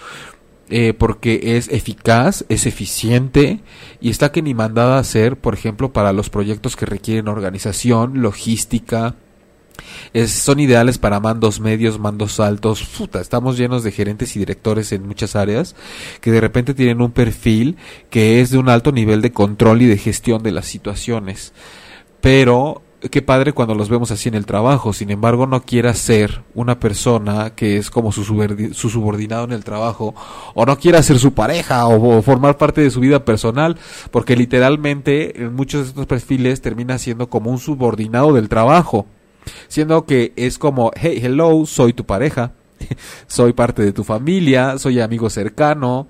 eh, 0.68 0.92
porque 0.92 1.56
es 1.56 1.68
eficaz, 1.68 2.44
es 2.50 2.66
eficiente 2.66 3.60
y 4.00 4.10
está 4.10 4.30
que 4.30 4.42
ni 4.42 4.52
mandada 4.52 4.96
a 4.96 5.00
hacer, 5.00 5.38
por 5.38 5.54
ejemplo, 5.54 5.92
para 5.92 6.12
los 6.12 6.28
proyectos 6.28 6.76
que 6.76 6.84
requieren 6.84 7.28
organización, 7.28 8.20
logística, 8.20 9.14
son 10.26 10.60
ideales 10.60 10.98
para 10.98 11.20
mandos 11.20 11.60
medios, 11.60 11.98
mandos 11.98 12.40
altos. 12.40 12.86
estamos 13.20 13.56
llenos 13.56 13.82
de 13.82 13.92
gerentes 13.92 14.36
y 14.36 14.38
directores 14.38 14.92
en 14.92 15.06
muchas 15.06 15.36
áreas 15.36 15.74
que 16.20 16.30
de 16.30 16.40
repente 16.40 16.74
tienen 16.74 17.00
un 17.00 17.12
perfil 17.12 17.76
que 18.10 18.40
es 18.40 18.50
de 18.50 18.58
un 18.58 18.68
alto 18.68 18.92
nivel 18.92 19.22
de 19.22 19.32
control 19.32 19.82
y 19.82 19.86
de 19.86 19.98
gestión 19.98 20.42
de 20.42 20.52
las 20.52 20.66
situaciones. 20.66 21.52
Pero 22.20 22.82
qué 23.10 23.22
padre 23.22 23.52
cuando 23.52 23.74
los 23.74 23.88
vemos 23.88 24.10
así 24.10 24.28
en 24.28 24.34
el 24.34 24.46
trabajo. 24.46 24.92
Sin 24.92 25.10
embargo, 25.10 25.46
no 25.46 25.62
quiera 25.62 25.94
ser 25.94 26.42
una 26.54 26.78
persona 26.80 27.50
que 27.54 27.76
es 27.76 27.90
como 27.90 28.12
su, 28.12 28.24
su 28.72 28.90
subordinado 28.90 29.44
en 29.44 29.52
el 29.52 29.64
trabajo, 29.64 30.14
o 30.54 30.66
no 30.66 30.78
quiera 30.78 31.02
ser 31.02 31.18
su 31.18 31.34
pareja, 31.34 31.86
o, 31.86 32.22
formar 32.22 32.56
parte 32.56 32.80
de 32.80 32.90
su 32.90 33.00
vida 33.00 33.24
personal, 33.24 33.76
porque 34.10 34.36
literalmente 34.36 35.42
en 35.42 35.54
muchos 35.54 35.82
de 35.82 35.88
estos 35.88 36.06
perfiles 36.06 36.60
termina 36.60 36.98
siendo 36.98 37.28
como 37.28 37.50
un 37.50 37.58
subordinado 37.58 38.32
del 38.32 38.48
trabajo. 38.48 39.06
Siendo 39.68 40.04
que 40.04 40.32
es 40.36 40.58
como, 40.58 40.90
hey, 40.94 41.20
hello, 41.22 41.66
soy 41.66 41.92
tu 41.92 42.04
pareja, 42.04 42.52
soy 43.26 43.52
parte 43.52 43.82
de 43.82 43.92
tu 43.92 44.04
familia, 44.04 44.78
soy 44.78 45.00
amigo 45.00 45.30
cercano. 45.30 46.08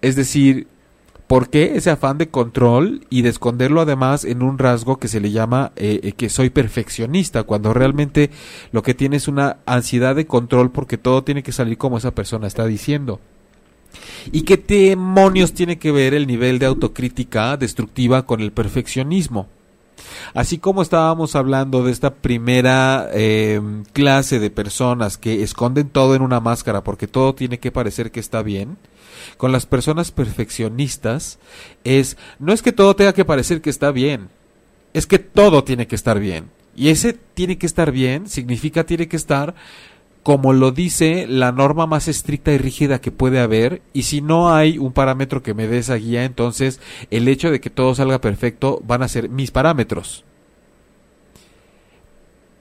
Es 0.00 0.16
decir, 0.16 0.66
¿por 1.26 1.48
qué 1.48 1.76
ese 1.76 1.90
afán 1.90 2.18
de 2.18 2.28
control 2.28 3.06
y 3.08 3.22
de 3.22 3.30
esconderlo 3.30 3.80
además 3.80 4.24
en 4.24 4.42
un 4.42 4.58
rasgo 4.58 4.98
que 4.98 5.08
se 5.08 5.20
le 5.20 5.30
llama 5.30 5.72
eh, 5.76 6.00
eh, 6.02 6.12
que 6.12 6.28
soy 6.28 6.50
perfeccionista, 6.50 7.44
cuando 7.44 7.72
realmente 7.72 8.30
lo 8.72 8.82
que 8.82 8.94
tiene 8.94 9.16
es 9.16 9.28
una 9.28 9.58
ansiedad 9.66 10.14
de 10.14 10.26
control 10.26 10.70
porque 10.70 10.98
todo 10.98 11.24
tiene 11.24 11.42
que 11.42 11.52
salir 11.52 11.78
como 11.78 11.98
esa 11.98 12.14
persona 12.14 12.46
está 12.46 12.66
diciendo? 12.66 13.20
¿Y 14.32 14.42
qué 14.42 14.56
demonios 14.56 15.52
tiene 15.52 15.78
que 15.78 15.92
ver 15.92 16.14
el 16.14 16.26
nivel 16.26 16.58
de 16.58 16.66
autocrítica 16.66 17.56
destructiva 17.56 18.24
con 18.24 18.40
el 18.40 18.52
perfeccionismo? 18.52 19.48
Así 20.34 20.58
como 20.58 20.82
estábamos 20.82 21.36
hablando 21.36 21.84
de 21.84 21.92
esta 21.92 22.14
primera 22.14 23.08
em, 23.12 23.84
clase 23.92 24.38
de 24.38 24.50
personas 24.50 25.18
que 25.18 25.42
esconden 25.42 25.88
todo 25.88 26.14
en 26.14 26.22
una 26.22 26.40
máscara 26.40 26.82
porque 26.82 27.06
todo 27.06 27.34
tiene 27.34 27.58
que 27.58 27.72
parecer 27.72 28.10
que 28.10 28.20
está 28.20 28.42
bien, 28.42 28.78
con 29.36 29.52
las 29.52 29.66
personas 29.66 30.10
perfeccionistas 30.10 31.38
es, 31.84 32.16
no 32.38 32.52
es 32.52 32.62
que 32.62 32.72
todo 32.72 32.96
tenga 32.96 33.12
que 33.12 33.24
parecer 33.24 33.60
que 33.60 33.70
está 33.70 33.90
bien, 33.90 34.28
es 34.94 35.06
que 35.06 35.18
todo 35.18 35.64
tiene 35.64 35.86
que 35.86 35.96
estar 35.96 36.18
bien. 36.18 36.50
Y 36.74 36.88
ese 36.88 37.12
tiene 37.12 37.58
que 37.58 37.66
estar 37.66 37.92
bien 37.92 38.28
significa 38.28 38.84
tiene 38.84 39.06
que 39.06 39.16
estar 39.16 39.54
como 40.22 40.52
lo 40.52 40.70
dice 40.70 41.26
la 41.28 41.52
norma 41.52 41.86
más 41.86 42.08
estricta 42.08 42.52
y 42.52 42.58
rígida 42.58 43.00
que 43.00 43.10
puede 43.10 43.40
haber, 43.40 43.82
y 43.92 44.02
si 44.04 44.20
no 44.20 44.54
hay 44.54 44.78
un 44.78 44.92
parámetro 44.92 45.42
que 45.42 45.54
me 45.54 45.66
dé 45.66 45.78
esa 45.78 45.96
guía, 45.96 46.24
entonces 46.24 46.80
el 47.10 47.26
hecho 47.28 47.50
de 47.50 47.60
que 47.60 47.70
todo 47.70 47.94
salga 47.94 48.20
perfecto 48.20 48.80
van 48.86 49.02
a 49.02 49.08
ser 49.08 49.28
mis 49.28 49.50
parámetros. 49.50 50.24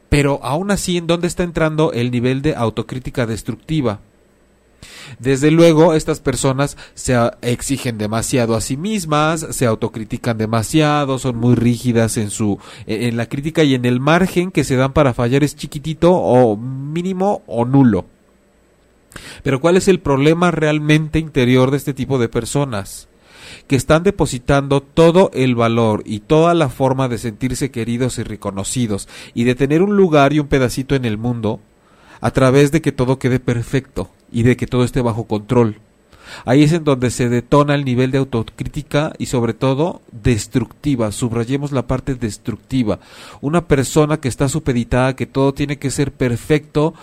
Pero 0.09 0.39
aún 0.43 0.71
así, 0.71 0.97
¿en 0.97 1.07
dónde 1.07 1.27
está 1.27 1.43
entrando 1.43 1.93
el 1.93 2.11
nivel 2.11 2.41
de 2.41 2.55
autocrítica 2.55 3.25
destructiva? 3.25 4.01
Desde 5.21 5.51
luego, 5.51 5.93
estas 5.93 6.19
personas 6.19 6.77
se 6.95 7.15
exigen 7.43 7.99
demasiado 7.99 8.55
a 8.55 8.61
sí 8.61 8.75
mismas, 8.75 9.45
se 9.51 9.67
autocritican 9.67 10.39
demasiado, 10.39 11.19
son 11.19 11.35
muy 11.35 11.53
rígidas 11.53 12.17
en 12.17 12.31
su 12.31 12.57
e, 12.87 13.07
en 13.07 13.17
la 13.17 13.27
crítica 13.27 13.63
y 13.63 13.75
en 13.75 13.85
el 13.85 13.99
margen 13.99 14.49
que 14.49 14.63
se 14.63 14.77
dan 14.77 14.93
para 14.93 15.13
fallar 15.13 15.43
es 15.43 15.55
chiquitito 15.55 16.11
o 16.11 16.57
mínimo 16.57 17.43
o 17.45 17.65
nulo. 17.65 18.05
Pero 19.43 19.61
¿cuál 19.61 19.77
es 19.77 19.87
el 19.87 19.99
problema 19.99 20.49
realmente 20.49 21.19
interior 21.19 21.69
de 21.69 21.77
este 21.77 21.93
tipo 21.93 22.17
de 22.17 22.27
personas? 22.27 23.07
que 23.67 23.75
están 23.75 24.03
depositando 24.03 24.81
todo 24.81 25.29
el 25.33 25.55
valor 25.55 26.03
y 26.05 26.21
toda 26.21 26.53
la 26.53 26.69
forma 26.69 27.09
de 27.09 27.17
sentirse 27.17 27.69
queridos 27.69 28.17
y 28.17 28.23
reconocidos 28.23 29.07
y 29.33 29.43
de 29.43 29.55
tener 29.55 29.81
un 29.81 29.97
lugar 29.97 30.33
y 30.33 30.39
un 30.39 30.47
pedacito 30.47 30.95
en 30.95 31.05
el 31.05 31.17
mundo 31.17 31.59
a 32.21 32.31
través 32.31 32.71
de 32.71 32.81
que 32.81 32.93
todo 32.93 33.19
quede 33.19 33.39
perfecto 33.39 34.09
y 34.31 34.43
de 34.43 34.57
que 34.57 34.67
todo 34.67 34.83
esté 34.83 35.01
bajo 35.01 35.25
control. 35.25 35.77
Ahí 36.45 36.63
es 36.63 36.71
en 36.71 36.83
donde 36.83 37.11
se 37.11 37.29
detona 37.29 37.75
el 37.75 37.85
nivel 37.85 38.11
de 38.11 38.19
autocrítica 38.19 39.13
y 39.17 39.25
sobre 39.25 39.53
todo 39.53 40.01
destructiva. 40.11 41.11
Subrayemos 41.11 41.71
la 41.71 41.87
parte 41.87 42.15
destructiva. 42.15 42.99
Una 43.41 43.67
persona 43.67 44.17
que 44.17 44.27
está 44.27 44.47
supeditada 44.49 45.15
que 45.15 45.25
todo 45.25 45.53
tiene 45.53 45.77
que 45.77 45.91
ser 45.91 46.11
perfecto 46.11 46.93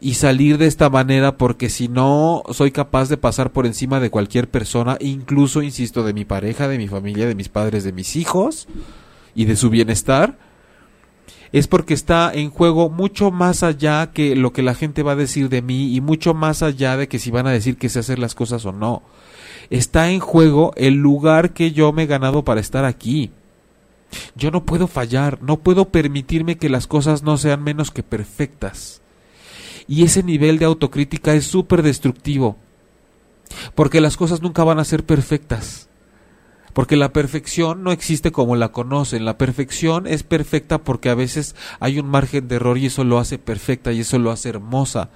y 0.00 0.14
salir 0.14 0.58
de 0.58 0.66
esta 0.66 0.90
manera 0.90 1.36
porque 1.36 1.68
si 1.68 1.88
no 1.88 2.42
soy 2.50 2.72
capaz 2.72 3.08
de 3.08 3.16
pasar 3.16 3.52
por 3.52 3.66
encima 3.66 4.00
de 4.00 4.10
cualquier 4.10 4.48
persona, 4.48 4.96
incluso, 5.00 5.62
insisto, 5.62 6.02
de 6.02 6.12
mi 6.12 6.24
pareja, 6.24 6.66
de 6.66 6.78
mi 6.78 6.88
familia, 6.88 7.26
de 7.26 7.36
mis 7.36 7.48
padres, 7.48 7.84
de 7.84 7.92
mis 7.92 8.16
hijos 8.16 8.66
y 9.34 9.44
de 9.44 9.56
su 9.56 9.70
bienestar 9.70 10.38
es 11.52 11.68
porque 11.68 11.92
está 11.92 12.32
en 12.32 12.50
juego 12.50 12.88
mucho 12.88 13.30
más 13.30 13.62
allá 13.62 14.10
que 14.12 14.34
lo 14.34 14.52
que 14.52 14.62
la 14.62 14.74
gente 14.74 15.02
va 15.02 15.12
a 15.12 15.16
decir 15.16 15.50
de 15.50 15.60
mí 15.60 15.94
y 15.94 16.00
mucho 16.00 16.32
más 16.32 16.62
allá 16.62 16.96
de 16.96 17.08
que 17.08 17.18
si 17.18 17.30
van 17.30 17.46
a 17.46 17.50
decir 17.52 17.76
que 17.76 17.90
sé 17.90 17.98
hacer 17.98 18.18
las 18.18 18.34
cosas 18.34 18.64
o 18.64 18.72
no. 18.72 19.02
Está 19.68 20.10
en 20.10 20.20
juego 20.20 20.72
el 20.76 20.94
lugar 20.94 21.52
que 21.52 21.72
yo 21.72 21.92
me 21.92 22.04
he 22.04 22.06
ganado 22.06 22.42
para 22.42 22.60
estar 22.60 22.86
aquí. 22.86 23.30
Yo 24.34 24.50
no 24.50 24.64
puedo 24.64 24.86
fallar, 24.86 25.42
no 25.42 25.58
puedo 25.58 25.88
permitirme 25.90 26.56
que 26.56 26.70
las 26.70 26.86
cosas 26.86 27.22
no 27.22 27.36
sean 27.36 27.62
menos 27.62 27.90
que 27.90 28.02
perfectas. 28.02 29.02
Y 29.86 30.04
ese 30.04 30.22
nivel 30.22 30.58
de 30.58 30.64
autocrítica 30.64 31.34
es 31.34 31.44
súper 31.46 31.82
destructivo, 31.82 32.56
porque 33.74 34.00
las 34.00 34.16
cosas 34.16 34.40
nunca 34.40 34.64
van 34.64 34.78
a 34.78 34.84
ser 34.84 35.04
perfectas. 35.04 35.88
Porque 36.72 36.96
la 36.96 37.12
perfección 37.12 37.82
no 37.82 37.92
existe 37.92 38.32
como 38.32 38.56
la 38.56 38.72
conocen. 38.72 39.24
La 39.24 39.38
perfección 39.38 40.06
es 40.06 40.22
perfecta 40.22 40.78
porque 40.78 41.10
a 41.10 41.14
veces 41.14 41.54
hay 41.80 41.98
un 41.98 42.06
margen 42.06 42.48
de 42.48 42.56
error 42.56 42.78
y 42.78 42.86
eso 42.86 43.04
lo 43.04 43.18
hace 43.18 43.38
perfecta 43.38 43.92
y 43.92 44.00
eso 44.00 44.18
lo 44.18 44.30
hace 44.30 44.48
hermosa. 44.48 45.10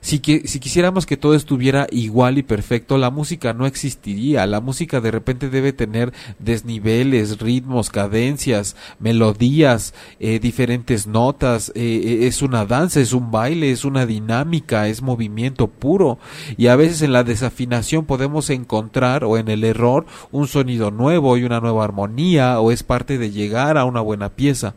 Si, 0.00 0.18
que, 0.20 0.48
si 0.48 0.60
quisiéramos 0.60 1.04
que 1.04 1.16
todo 1.16 1.34
estuviera 1.34 1.86
igual 1.90 2.38
y 2.38 2.42
perfecto, 2.42 2.96
la 2.96 3.10
música 3.10 3.52
no 3.52 3.66
existiría. 3.66 4.46
La 4.46 4.60
música 4.60 5.00
de 5.00 5.10
repente 5.10 5.50
debe 5.50 5.72
tener 5.72 6.12
desniveles, 6.38 7.38
ritmos, 7.38 7.90
cadencias, 7.90 8.76
melodías, 8.98 9.94
eh, 10.18 10.38
diferentes 10.38 11.06
notas. 11.06 11.70
Eh, 11.74 12.00
eh, 12.04 12.26
es 12.26 12.40
una 12.40 12.64
danza, 12.64 13.00
es 13.00 13.12
un 13.12 13.30
baile, 13.30 13.70
es 13.70 13.84
una 13.84 14.06
dinámica, 14.06 14.88
es 14.88 15.02
movimiento 15.02 15.66
puro. 15.66 16.18
Y 16.56 16.68
a 16.68 16.76
veces 16.76 17.02
en 17.02 17.12
la 17.12 17.24
desafinación 17.24 18.06
podemos 18.06 18.48
encontrar 18.48 19.24
o 19.24 19.36
en 19.36 19.48
el 19.48 19.64
error 19.64 20.06
un 20.32 20.48
sonido 20.48 20.90
nuevo 20.90 21.36
y 21.36 21.44
una 21.44 21.60
nueva 21.60 21.84
armonía 21.84 22.58
o 22.60 22.70
es 22.72 22.82
parte 22.82 23.18
de 23.18 23.30
llegar 23.30 23.76
a 23.76 23.84
una 23.84 24.00
buena 24.00 24.30
pieza. 24.30 24.74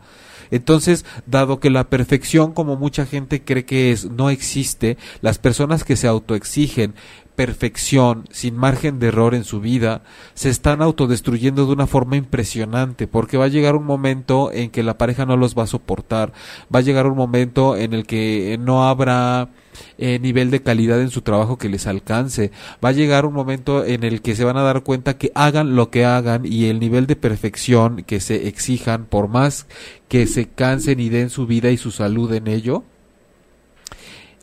Entonces, 0.54 1.04
dado 1.26 1.58
que 1.58 1.68
la 1.68 1.90
perfección, 1.90 2.52
como 2.52 2.76
mucha 2.76 3.06
gente 3.06 3.42
cree 3.42 3.64
que 3.64 3.90
es, 3.90 4.08
no 4.08 4.30
existe, 4.30 4.96
las 5.20 5.38
personas 5.38 5.82
que 5.82 5.96
se 5.96 6.06
autoexigen 6.06 6.94
perfección, 7.36 8.24
sin 8.30 8.56
margen 8.56 8.98
de 8.98 9.08
error 9.08 9.34
en 9.34 9.44
su 9.44 9.60
vida, 9.60 10.02
se 10.34 10.50
están 10.50 10.82
autodestruyendo 10.82 11.66
de 11.66 11.72
una 11.72 11.86
forma 11.86 12.16
impresionante, 12.16 13.06
porque 13.06 13.36
va 13.36 13.46
a 13.46 13.48
llegar 13.48 13.76
un 13.76 13.84
momento 13.84 14.52
en 14.52 14.70
que 14.70 14.82
la 14.82 14.98
pareja 14.98 15.26
no 15.26 15.36
los 15.36 15.56
va 15.56 15.64
a 15.64 15.68
soportar, 15.68 16.32
va 16.74 16.78
a 16.80 16.82
llegar 16.82 17.06
un 17.06 17.16
momento 17.16 17.76
en 17.76 17.92
el 17.92 18.06
que 18.06 18.58
no 18.60 18.88
habrá 18.88 19.50
eh, 19.98 20.18
nivel 20.18 20.50
de 20.50 20.62
calidad 20.62 21.00
en 21.00 21.10
su 21.10 21.22
trabajo 21.22 21.58
que 21.58 21.68
les 21.68 21.86
alcance. 21.86 22.52
Va 22.84 22.90
a 22.90 22.92
llegar 22.92 23.26
un 23.26 23.34
momento 23.34 23.84
en 23.84 24.04
el 24.04 24.22
que 24.22 24.36
se 24.36 24.44
van 24.44 24.56
a 24.56 24.62
dar 24.62 24.82
cuenta 24.82 25.18
que 25.18 25.32
hagan 25.34 25.76
lo 25.76 25.90
que 25.90 26.04
hagan 26.04 26.46
y 26.46 26.66
el 26.66 26.80
nivel 26.80 27.06
de 27.06 27.16
perfección 27.16 28.04
que 28.04 28.20
se 28.20 28.48
exijan, 28.48 29.06
por 29.06 29.28
más 29.28 29.66
que 30.08 30.26
se 30.26 30.48
cansen 30.48 31.00
y 31.00 31.08
den 31.08 31.30
su 31.30 31.46
vida 31.46 31.70
y 31.70 31.76
su 31.76 31.90
salud 31.90 32.32
en 32.32 32.46
ello, 32.48 32.84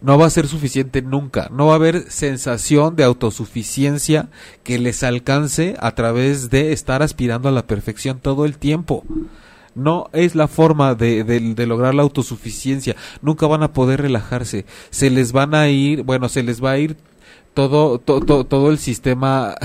no 0.01 0.17
va 0.17 0.25
a 0.25 0.31
ser 0.31 0.47
suficiente 0.47 1.01
nunca. 1.01 1.49
No 1.51 1.67
va 1.67 1.73
a 1.73 1.75
haber 1.75 2.11
sensación 2.11 2.95
de 2.95 3.03
autosuficiencia 3.03 4.29
que 4.63 4.79
les 4.79 5.03
alcance 5.03 5.75
a 5.79 5.93
través 5.93 6.49
de 6.49 6.73
estar 6.73 7.03
aspirando 7.03 7.47
a 7.49 7.51
la 7.51 7.67
perfección 7.67 8.19
todo 8.19 8.45
el 8.45 8.57
tiempo. 8.57 9.03
No 9.75 10.09
es 10.11 10.35
la 10.35 10.47
forma 10.47 10.95
de, 10.95 11.23
de, 11.23 11.67
lograr 11.67 11.95
la 11.95 12.01
autosuficiencia. 12.01 12.95
Nunca 13.21 13.47
van 13.47 13.63
a 13.63 13.71
poder 13.71 14.01
relajarse. 14.01 14.65
Se 14.89 15.09
les 15.09 15.31
van 15.31 15.55
a 15.55 15.69
ir, 15.69 16.03
bueno, 16.03 16.27
se 16.27 16.43
les 16.43 16.61
va 16.61 16.71
a 16.71 16.77
ir 16.77 16.97
todo, 17.53 17.99
todo 17.99 18.71
el 18.71 18.77
sistema, 18.77 19.55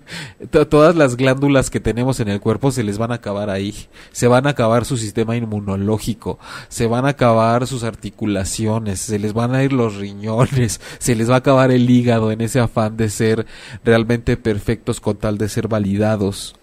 todas 0.50 0.96
las 0.96 1.16
glándulas 1.16 1.70
que 1.70 1.78
tenemos 1.78 2.18
en 2.18 2.28
el 2.28 2.40
cuerpo 2.40 2.72
se 2.72 2.82
les 2.82 2.98
van 2.98 3.12
a 3.12 3.16
acabar 3.16 3.50
ahí. 3.50 3.74
Se 4.12 4.26
van 4.26 4.46
a 4.46 4.50
acabar 4.50 4.84
su 4.84 4.96
sistema 4.96 5.36
inmunológico, 5.36 6.38
se 6.68 6.86
van 6.86 7.06
a 7.06 7.10
acabar 7.10 7.66
sus 7.66 7.84
articulaciones, 7.84 9.00
se 9.00 9.18
les 9.18 9.32
van 9.32 9.54
a 9.54 9.62
ir 9.62 9.72
los 9.72 9.96
riñones, 9.96 10.80
se 10.98 11.14
les 11.14 11.30
va 11.30 11.36
a 11.36 11.38
acabar 11.38 11.70
el 11.70 11.88
hígado 11.88 12.32
en 12.32 12.40
ese 12.40 12.58
afán 12.58 12.96
de 12.96 13.10
ser 13.10 13.46
realmente 13.84 14.36
perfectos 14.36 15.00
con 15.00 15.16
tal 15.16 15.38
de 15.38 15.48
ser 15.48 15.68
validados. 15.68 16.56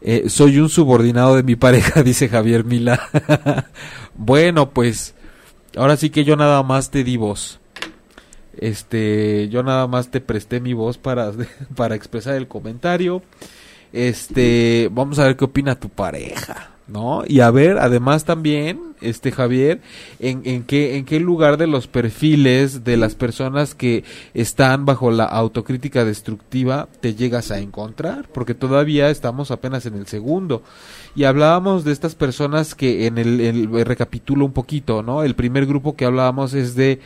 Eh, 0.00 0.28
soy 0.28 0.58
un 0.58 0.68
subordinado 0.68 1.36
de 1.36 1.44
mi 1.44 1.54
pareja, 1.56 2.02
dice 2.02 2.28
Javier 2.28 2.64
Mila. 2.64 3.08
bueno, 4.16 4.70
pues 4.70 5.14
ahora 5.76 5.96
sí 5.96 6.10
que 6.10 6.24
yo 6.24 6.34
nada 6.34 6.62
más 6.64 6.90
te 6.90 7.04
di 7.04 7.16
voz. 7.16 7.61
Este, 8.58 9.48
yo 9.48 9.62
nada 9.62 9.86
más 9.86 10.10
te 10.10 10.20
presté 10.20 10.60
mi 10.60 10.72
voz 10.72 10.98
para, 10.98 11.32
para 11.76 11.94
expresar 11.94 12.34
el 12.34 12.48
comentario. 12.48 13.22
Este, 13.92 14.88
vamos 14.90 15.18
a 15.18 15.24
ver 15.24 15.36
qué 15.36 15.44
opina 15.44 15.78
tu 15.78 15.90
pareja, 15.90 16.70
¿no? 16.88 17.24
Y 17.26 17.40
a 17.40 17.50
ver, 17.50 17.76
además 17.76 18.24
también, 18.24 18.94
este 19.02 19.30
Javier, 19.32 19.82
en, 20.18 20.40
en 20.46 20.62
qué, 20.62 20.96
en 20.96 21.04
qué 21.04 21.20
lugar 21.20 21.58
de 21.58 21.66
los 21.66 21.88
perfiles 21.88 22.84
de 22.84 22.96
las 22.96 23.14
personas 23.14 23.74
que 23.74 24.02
están 24.32 24.86
bajo 24.86 25.10
la 25.10 25.24
autocrítica 25.24 26.06
destructiva 26.06 26.88
te 27.02 27.14
llegas 27.14 27.50
a 27.50 27.58
encontrar, 27.58 28.28
porque 28.32 28.54
todavía 28.54 29.10
estamos 29.10 29.50
apenas 29.50 29.84
en 29.84 29.94
el 29.94 30.06
segundo. 30.06 30.62
Y 31.14 31.24
hablábamos 31.24 31.84
de 31.84 31.92
estas 31.92 32.14
personas 32.14 32.74
que 32.74 33.06
en 33.06 33.18
el, 33.18 33.40
el 33.42 33.84
recapitulo 33.84 34.46
un 34.46 34.54
poquito, 34.54 35.02
¿no? 35.02 35.22
El 35.22 35.34
primer 35.34 35.66
grupo 35.66 35.96
que 35.96 36.06
hablábamos 36.06 36.54
es 36.54 36.74
de 36.74 36.98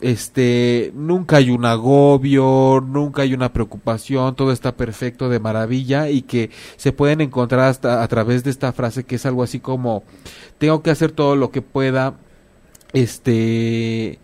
este 0.00 0.92
nunca 0.94 1.36
hay 1.36 1.50
un 1.50 1.64
agobio, 1.64 2.84
nunca 2.86 3.22
hay 3.22 3.34
una 3.34 3.52
preocupación, 3.52 4.34
todo 4.34 4.52
está 4.52 4.76
perfecto 4.76 5.28
de 5.28 5.40
maravilla 5.40 6.10
y 6.10 6.22
que 6.22 6.50
se 6.76 6.92
pueden 6.92 7.20
encontrar 7.20 7.68
hasta 7.68 8.02
a 8.02 8.08
través 8.08 8.44
de 8.44 8.50
esta 8.50 8.72
frase 8.72 9.04
que 9.04 9.16
es 9.16 9.26
algo 9.26 9.42
así 9.42 9.60
como 9.60 10.02
tengo 10.58 10.82
que 10.82 10.90
hacer 10.90 11.12
todo 11.12 11.36
lo 11.36 11.50
que 11.50 11.62
pueda 11.62 12.14
este 12.92 14.18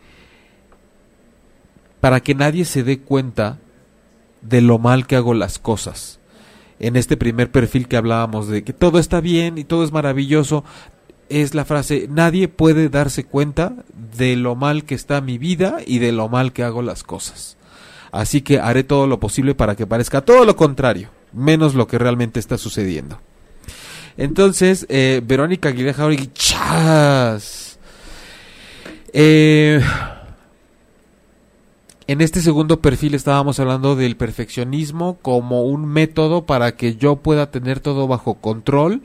para 2.00 2.20
que 2.20 2.34
nadie 2.34 2.64
se 2.64 2.82
dé 2.82 3.00
cuenta 3.00 3.58
de 4.42 4.62
lo 4.62 4.78
mal 4.78 5.06
que 5.06 5.16
hago 5.16 5.34
las 5.34 5.58
cosas. 5.58 6.18
En 6.78 6.96
este 6.96 7.18
primer 7.18 7.50
perfil 7.50 7.88
que 7.88 7.98
hablábamos 7.98 8.48
de 8.48 8.64
que 8.64 8.72
todo 8.72 8.98
está 8.98 9.20
bien 9.20 9.58
y 9.58 9.64
todo 9.64 9.84
es 9.84 9.92
maravilloso, 9.92 10.64
es 11.30 11.54
la 11.54 11.64
frase, 11.64 12.06
nadie 12.10 12.48
puede 12.48 12.88
darse 12.88 13.24
cuenta 13.24 13.72
de 14.16 14.36
lo 14.36 14.56
mal 14.56 14.84
que 14.84 14.94
está 14.94 15.20
mi 15.20 15.38
vida 15.38 15.78
y 15.86 16.00
de 16.00 16.12
lo 16.12 16.28
mal 16.28 16.52
que 16.52 16.64
hago 16.64 16.82
las 16.82 17.04
cosas. 17.04 17.56
Así 18.12 18.42
que 18.42 18.58
haré 18.58 18.82
todo 18.82 19.06
lo 19.06 19.20
posible 19.20 19.54
para 19.54 19.76
que 19.76 19.86
parezca 19.86 20.20
todo 20.22 20.44
lo 20.44 20.56
contrario, 20.56 21.10
menos 21.32 21.74
lo 21.74 21.86
que 21.86 21.98
realmente 21.98 22.40
está 22.40 22.58
sucediendo. 22.58 23.20
Entonces, 24.16 24.84
eh, 24.88 25.22
Verónica 25.24 25.68
Aguilera 25.68 25.94
Jauregui, 25.94 26.30
¡chas! 26.34 27.78
Eh, 29.12 29.80
en 32.10 32.20
este 32.20 32.40
segundo 32.40 32.80
perfil 32.80 33.14
estábamos 33.14 33.60
hablando 33.60 33.94
del 33.94 34.16
perfeccionismo 34.16 35.18
como 35.22 35.62
un 35.62 35.86
método 35.86 36.44
para 36.44 36.74
que 36.74 36.96
yo 36.96 37.14
pueda 37.14 37.52
tener 37.52 37.78
todo 37.78 38.08
bajo 38.08 38.34
control, 38.34 39.02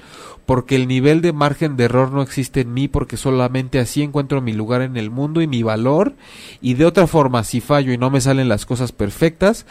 porque 0.47 0.75
el 0.75 0.87
nivel 0.87 1.21
de 1.21 1.31
margen 1.31 1.77
de 1.77 1.83
error 1.83 2.11
no 2.11 2.23
existe 2.23 2.61
en 2.61 2.73
mí, 2.73 2.87
porque 2.87 3.15
solamente 3.15 3.77
así 3.77 4.01
encuentro 4.01 4.41
mi 4.41 4.53
lugar 4.53 4.81
en 4.81 4.97
el 4.97 5.11
mundo 5.11 5.43
y 5.43 5.47
mi 5.47 5.61
valor, 5.61 6.15
y 6.61 6.73
de 6.73 6.87
otra 6.87 7.05
forma, 7.05 7.43
si 7.43 7.61
fallo 7.61 7.93
y 7.93 7.99
no 7.99 8.09
me 8.09 8.21
salen 8.21 8.49
las 8.49 8.65
cosas 8.65 8.91
perfectas, 8.91 9.67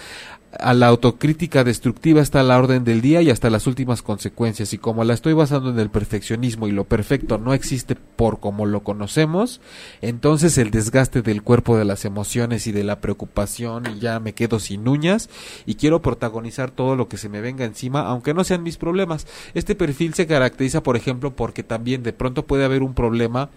a 0.60 0.74
la 0.74 0.88
autocrítica 0.88 1.64
destructiva 1.64 2.20
está 2.20 2.42
la 2.42 2.58
orden 2.58 2.84
del 2.84 3.00
día 3.00 3.22
y 3.22 3.30
hasta 3.30 3.50
las 3.50 3.66
últimas 3.66 4.02
consecuencias. 4.02 4.72
Y 4.72 4.78
como 4.78 5.04
la 5.04 5.14
estoy 5.14 5.32
basando 5.32 5.70
en 5.70 5.78
el 5.78 5.90
perfeccionismo 5.90 6.68
y 6.68 6.72
lo 6.72 6.84
perfecto 6.84 7.38
no 7.38 7.54
existe 7.54 7.96
por 7.96 8.40
como 8.40 8.66
lo 8.66 8.82
conocemos, 8.82 9.60
entonces 10.00 10.58
el 10.58 10.70
desgaste 10.70 11.22
del 11.22 11.42
cuerpo 11.42 11.76
de 11.76 11.84
las 11.84 12.04
emociones 12.04 12.66
y 12.66 12.72
de 12.72 12.84
la 12.84 13.00
preocupación 13.00 13.84
y 13.94 14.00
ya 14.00 14.20
me 14.20 14.32
quedo 14.32 14.60
sin 14.60 14.86
uñas 14.88 15.28
y 15.66 15.74
quiero 15.74 16.02
protagonizar 16.02 16.70
todo 16.70 16.96
lo 16.96 17.08
que 17.08 17.16
se 17.16 17.28
me 17.28 17.40
venga 17.40 17.64
encima, 17.64 18.02
aunque 18.02 18.34
no 18.34 18.44
sean 18.44 18.62
mis 18.62 18.76
problemas. 18.76 19.26
Este 19.54 19.74
perfil 19.74 20.14
se 20.14 20.26
caracteriza, 20.26 20.82
por 20.82 20.96
ejemplo, 20.96 21.34
porque 21.34 21.62
también 21.62 22.02
de 22.02 22.12
pronto 22.12 22.46
puede 22.46 22.64
haber 22.64 22.82
un 22.82 22.94
problema 22.94 23.50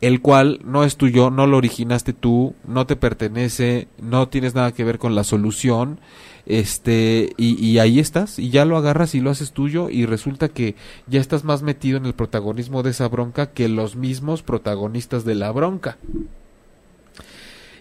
el 0.00 0.20
cual 0.20 0.60
no 0.64 0.84
es 0.84 0.96
tuyo, 0.96 1.30
no 1.30 1.46
lo 1.46 1.56
originaste 1.56 2.12
tú, 2.12 2.54
no 2.66 2.86
te 2.86 2.96
pertenece, 2.96 3.88
no 4.00 4.28
tienes 4.28 4.54
nada 4.54 4.72
que 4.72 4.84
ver 4.84 4.98
con 4.98 5.14
la 5.14 5.24
solución 5.24 5.98
este 6.46 7.32
y, 7.36 7.78
ahí 7.78 7.98
estás 7.98 8.38
y 8.38 8.50
ya 8.50 8.64
lo 8.64 8.76
agarras 8.76 9.16
y 9.16 9.20
lo 9.20 9.30
haces 9.30 9.52
tuyo 9.52 9.90
y 9.90 10.06
resulta 10.06 10.48
que 10.48 10.76
ya 11.08 11.20
estás 11.20 11.42
más 11.42 11.62
metido 11.62 11.98
en 11.98 12.06
el 12.06 12.14
protagonismo 12.14 12.84
de 12.84 12.90
esa 12.90 13.08
bronca 13.08 13.50
que 13.50 13.68
los 13.68 13.96
mismos 13.96 14.42
protagonistas 14.42 15.24
de 15.24 15.34
la 15.34 15.50
bronca. 15.50 15.98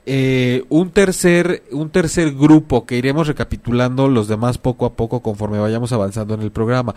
Eh, 0.08 0.63
un 0.69 0.91
tercer 0.91 1.63
un 1.71 1.89
tercer 1.89 2.34
grupo 2.34 2.86
que 2.86 2.98
iremos 2.98 3.28
recapitulando 3.28 4.08
los 4.08 4.28
demás 4.28 4.60
poco 4.60 4.86
a 4.86 4.93
poco 4.93 5.21
conforme 5.21 5.58
vayamos 5.58 5.91
avanzando 5.93 6.36
en 6.36 6.41
el 6.41 6.52
programa 6.52 6.93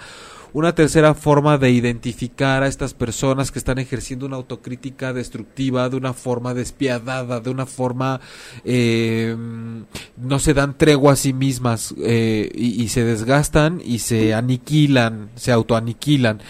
una 0.53 0.75
tercera 0.75 1.15
forma 1.15 1.59
de 1.59 1.71
identificar 1.71 2.63
a 2.63 2.67
estas 2.67 2.95
personas 2.95 3.51
que 3.51 3.59
están 3.59 3.79
ejerciendo 3.79 4.27
una 4.27 4.37
autocrítica 4.37 5.13
destructiva 5.13 5.89
de 5.89 5.97
una 5.97 6.13
forma 6.13 6.55
despiadada, 6.55 7.41
de 7.41 7.51
una 7.51 7.67
forma 7.67 8.21
eh, 8.65 9.37
no 10.17 10.39
se 10.39 10.55
dan 10.55 10.77
tregua 10.77 11.13
a 11.13 11.17
sí 11.17 11.33
mismas 11.33 11.95
eh, 12.03 12.51
y, 12.55 12.83
y, 12.83 12.89
se 12.89 13.05
desgastan 13.05 13.81
y 13.85 14.01
se 14.01 14.35
aniquilan, 14.35 15.31
se 15.35 15.53
autoaniquilan. 15.53 16.41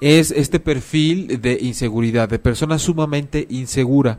Es 0.00 0.30
este 0.30 0.60
perfil 0.60 1.40
de 1.40 1.58
inseguridad, 1.60 2.28
de 2.28 2.38
persona 2.38 2.78
sumamente 2.78 3.46
insegura 3.50 4.18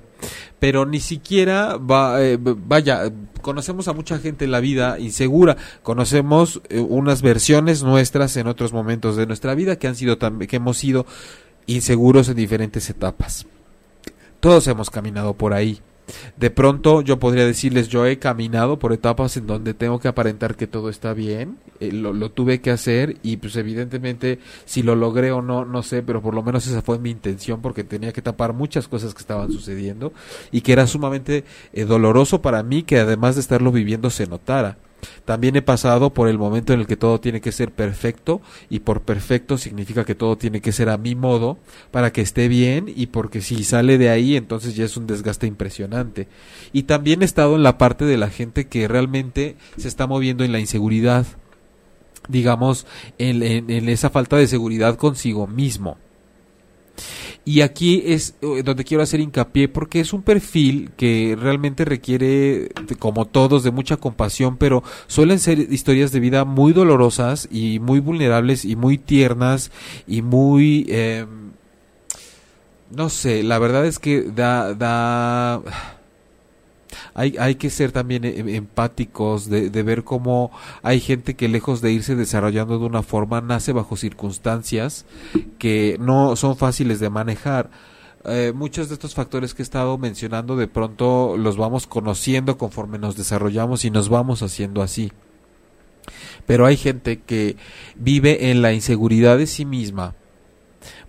pero 0.63 0.85
ni 0.85 1.01
siquiera 1.01 1.75
va, 1.75 2.23
eh, 2.23 2.37
vaya, 2.39 3.11
conocemos 3.41 3.89
a 3.89 3.93
mucha 3.93 4.17
gente 4.19 4.45
en 4.45 4.51
la 4.51 4.61
vida 4.61 4.97
insegura, 4.97 5.57
conocemos 5.81 6.61
eh, 6.69 6.79
unas 6.79 7.21
versiones 7.21 7.83
nuestras 7.83 8.37
en 8.37 8.47
otros 8.47 8.71
momentos 8.71 9.17
de 9.17 9.27
nuestra 9.27 9.55
vida 9.55 9.75
que 9.75 9.89
han 9.89 9.97
sido 9.97 10.17
que 10.17 10.55
hemos 10.55 10.77
sido 10.77 11.05
inseguros 11.65 12.29
en 12.29 12.37
diferentes 12.37 12.89
etapas. 12.89 13.45
Todos 14.39 14.65
hemos 14.67 14.89
caminado 14.89 15.33
por 15.33 15.53
ahí. 15.53 15.81
De 16.37 16.49
pronto 16.49 17.01
yo 17.01 17.19
podría 17.19 17.45
decirles, 17.45 17.87
yo 17.87 18.05
he 18.05 18.19
caminado 18.19 18.79
por 18.79 18.93
etapas 18.93 19.37
en 19.37 19.47
donde 19.47 19.73
tengo 19.73 19.99
que 19.99 20.07
aparentar 20.07 20.55
que 20.55 20.67
todo 20.67 20.89
está 20.89 21.13
bien, 21.13 21.57
eh, 21.79 21.91
lo, 21.91 22.29
tuve 22.31 22.61
que 22.61 22.71
hacer 22.71 23.17
y 23.23 23.37
pues 23.37 23.55
evidentemente 23.55 24.39
si 24.65 24.83
lo 24.83 24.95
logré 24.95 25.31
o 25.31 25.41
no, 25.41 25.65
no 25.65 25.83
sé, 25.83 26.03
pero 26.03 26.21
por 26.21 26.35
lo 26.35 26.43
menos 26.43 26.67
esa 26.67 26.81
fue 26.81 26.99
mi 26.99 27.09
intención 27.09 27.61
porque 27.61 27.83
tenía 27.83 28.11
que 28.11 28.21
tapar 28.21 28.53
muchas 28.53 28.87
cosas 28.87 29.13
que 29.13 29.21
estaban 29.21 29.51
sucediendo 29.51 30.13
y 30.51 30.61
que 30.61 30.73
era 30.73 30.87
sumamente 30.87 31.43
eh, 31.73 31.85
doloroso 31.85 32.41
para 32.41 32.63
mí 32.63 32.83
que 32.83 32.99
además 32.99 33.35
de 33.35 33.41
estarlo 33.41 33.71
viviendo 33.71 34.09
se 34.09 34.27
notara. 34.27 34.77
También 35.25 35.55
he 35.55 35.61
pasado 35.61 36.13
por 36.13 36.27
el 36.27 36.37
momento 36.37 36.73
en 36.73 36.79
el 36.79 36.87
que 36.87 36.97
todo 36.97 37.19
tiene 37.19 37.41
que 37.41 37.51
ser 37.51 37.71
perfecto 37.71 38.41
y 38.69 38.79
por 38.79 39.01
perfecto 39.01 39.57
significa 39.57 40.05
que 40.05 40.15
todo 40.15 40.37
tiene 40.37 40.61
que 40.61 40.71
ser 40.71 40.89
a 40.89 40.97
mi 40.97 41.15
modo 41.15 41.57
para 41.91 42.11
que 42.11 42.21
esté 42.21 42.47
bien 42.47 42.91
y 42.93 43.07
porque 43.07 43.41
si 43.41 43.63
sale 43.63 43.97
de 43.97 44.09
ahí 44.09 44.35
entonces 44.35 44.75
ya 44.75 44.85
es 44.85 44.97
un 44.97 45.07
desgaste 45.07 45.47
impresionante. 45.47 46.27
Y 46.71 46.83
también 46.83 47.21
he 47.21 47.25
estado 47.25 47.55
en 47.55 47.63
la 47.63 47.77
parte 47.77 48.05
de 48.05 48.17
la 48.17 48.29
gente 48.29 48.67
que 48.67 48.87
realmente 48.87 49.55
se 49.77 49.87
está 49.87 50.07
moviendo 50.07 50.43
en 50.43 50.51
la 50.51 50.59
inseguridad, 50.59 51.25
digamos, 52.27 52.85
en, 53.17 53.43
en 53.43 53.89
esa 53.89 54.09
falta 54.09 54.37
de 54.37 54.47
seguridad 54.47 54.97
consigo 54.97 55.47
mismo. 55.47 55.97
Y 57.45 57.61
aquí 57.61 58.03
es 58.05 58.35
eh, 58.41 58.63
donde 58.63 58.85
quiero 58.85 59.03
hacer 59.03 59.19
hincapié 59.19 59.67
porque 59.67 59.99
es 59.99 60.13
un 60.13 60.21
perfil 60.21 60.91
que 60.95 61.37
realmente 61.39 61.83
requiere, 61.83 62.69
como 62.99 63.25
todos, 63.25 63.63
de 63.63 63.71
mucha 63.71 63.97
compasión, 63.97 64.55
pero 64.57 64.81
suelen 65.07 65.39
ser 65.39 65.59
historias 65.59 66.11
de 66.13 66.21
vida 66.21 66.45
muy 66.45 66.71
dolorosas 66.71 67.49
y 67.51 67.79
muy 67.79 67.99
vulnerables 67.99 68.63
y 68.63 68.75
muy 68.75 68.97
tiernas 68.97 69.71
y 70.07 70.21
muy... 70.21 70.85
Eh, 70.89 71.25
no 72.91 73.09
sé, 73.09 73.43
la 73.43 73.59
verdad 73.59 73.85
es 73.85 73.99
que 73.99 74.21
da... 74.21 74.73
da 74.73 75.61
hay, 77.13 77.35
hay 77.37 77.55
que 77.55 77.69
ser 77.69 77.91
también 77.91 78.25
eh, 78.25 78.55
empáticos 78.55 79.49
de, 79.49 79.69
ver 79.83 80.03
cómo 80.03 80.51
hay 80.81 80.99
gente 80.99 81.35
que 81.35 81.47
lejos 81.47 81.81
de 81.81 81.91
irse 81.91 82.15
desarrollando 82.15 82.79
de 82.79 82.85
una 82.85 83.03
forma 83.03 83.41
nace 83.41 83.73
bajo 83.73 83.97
circunstancias 83.97 85.05
que 85.59 85.97
no 85.99 86.35
son 86.35 86.55
fáciles 86.55 86.99
de 86.99 87.09
manejar. 87.09 87.69
Eh, 88.25 88.53
muchos 88.55 88.87
de 88.87 88.93
estos 88.93 89.13
factores 89.13 89.53
que 89.53 89.61
he 89.61 89.63
estado 89.63 89.97
mencionando 89.97 90.55
de 90.55 90.67
pronto 90.67 91.35
los 91.37 91.57
vamos 91.57 91.87
conociendo 91.87 92.57
conforme 92.57 92.97
nos 92.97 93.17
desarrollamos 93.17 93.83
y 93.83 93.91
nos 93.91 94.07
vamos 94.09 94.41
haciendo 94.41 94.81
así. 94.81 95.11
Pero 96.45 96.65
hay 96.65 96.77
gente 96.77 97.19
que 97.19 97.57
vive 97.95 98.49
en 98.49 98.61
la 98.61 98.73
inseguridad 98.73 99.37
de 99.37 99.47
sí 99.47 99.65
misma 99.65 100.15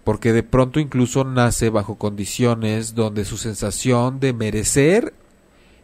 porque 0.04 0.32
de 0.32 0.42
pronto 0.42 0.80
incluso 0.80 1.24
nace 1.24 1.70
bajo 1.70 1.96
condiciones 1.96 2.94
donde 2.94 3.24
su 3.24 3.38
sensación 3.38 4.20
de 4.20 4.34
merecer 4.34 5.14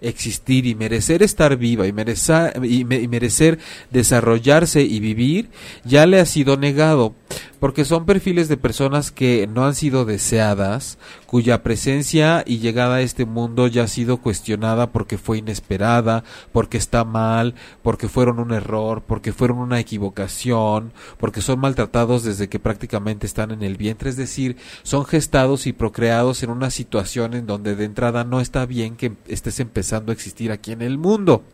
existir 0.00 0.66
y 0.66 0.74
merecer 0.74 1.22
estar 1.22 1.56
viva 1.56 1.86
y 1.86 1.92
merecer, 1.92 2.64
y, 2.64 2.84
merecer 2.84 3.58
desarrollarse 3.90 4.82
y 4.82 5.00
vivir 5.00 5.50
ya 5.84 6.06
le 6.06 6.20
ha 6.20 6.26
sido 6.26 6.56
negado 6.56 7.14
porque 7.60 7.84
son 7.84 8.06
perfiles 8.06 8.48
de 8.48 8.56
personas 8.56 9.10
que 9.10 9.46
no 9.46 9.64
han 9.64 9.74
sido 9.74 10.04
deseadas, 10.04 10.98
cuya 11.26 11.62
presencia 11.62 12.42
y 12.46 12.58
llegada 12.58 12.96
a 12.96 13.00
este 13.02 13.26
mundo 13.26 13.66
ya 13.66 13.84
ha 13.84 13.88
sido 13.88 14.16
cuestionada 14.16 14.90
porque 14.90 15.18
fue 15.18 15.38
inesperada, 15.38 16.24
porque 16.52 16.78
está 16.78 17.04
mal, 17.04 17.54
porque 17.82 18.08
fueron 18.08 18.38
un 18.38 18.52
error, 18.52 19.02
porque 19.06 19.32
fueron 19.32 19.58
una 19.58 19.78
equivocación, 19.78 20.92
porque 21.18 21.42
son 21.42 21.60
maltratados 21.60 22.24
desde 22.24 22.48
que 22.48 22.58
prácticamente 22.58 23.26
están 23.26 23.50
en 23.50 23.62
el 23.62 23.76
vientre, 23.76 24.10
es 24.10 24.16
decir, 24.16 24.56
son 24.82 25.04
gestados 25.04 25.66
y 25.66 25.72
procreados 25.72 26.42
en 26.42 26.50
una 26.50 26.70
situación 26.70 27.34
en 27.34 27.46
donde 27.46 27.76
de 27.76 27.84
entrada 27.84 28.24
no 28.24 28.40
está 28.40 28.66
bien 28.66 28.96
que 28.96 29.12
estés 29.28 29.60
empezando 29.60 30.12
a 30.12 30.14
existir 30.14 30.52
aquí 30.52 30.72
en 30.72 30.82
el 30.82 30.98
mundo 30.98 31.44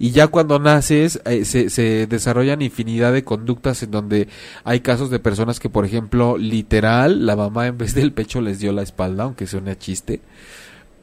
y 0.00 0.12
ya 0.12 0.28
cuando 0.28 0.58
naces 0.58 1.20
eh, 1.26 1.44
se, 1.44 2.06
desarrollan 2.06 2.62
infinidad 2.62 3.12
de 3.12 3.22
conductas 3.22 3.82
en 3.82 3.90
donde 3.90 4.28
hay 4.64 4.80
casos 4.80 5.10
de 5.10 5.20
personas 5.20 5.60
que 5.60 5.68
por 5.68 5.84
ejemplo 5.84 6.38
literal 6.38 7.26
la 7.26 7.36
mamá 7.36 7.66
en 7.66 7.76
vez 7.76 7.94
del 7.94 8.12
pecho 8.12 8.40
les 8.40 8.58
dio 8.58 8.72
la 8.72 8.82
espalda 8.82 9.24
aunque 9.24 9.46
suene 9.46 9.76
chiste 9.76 10.22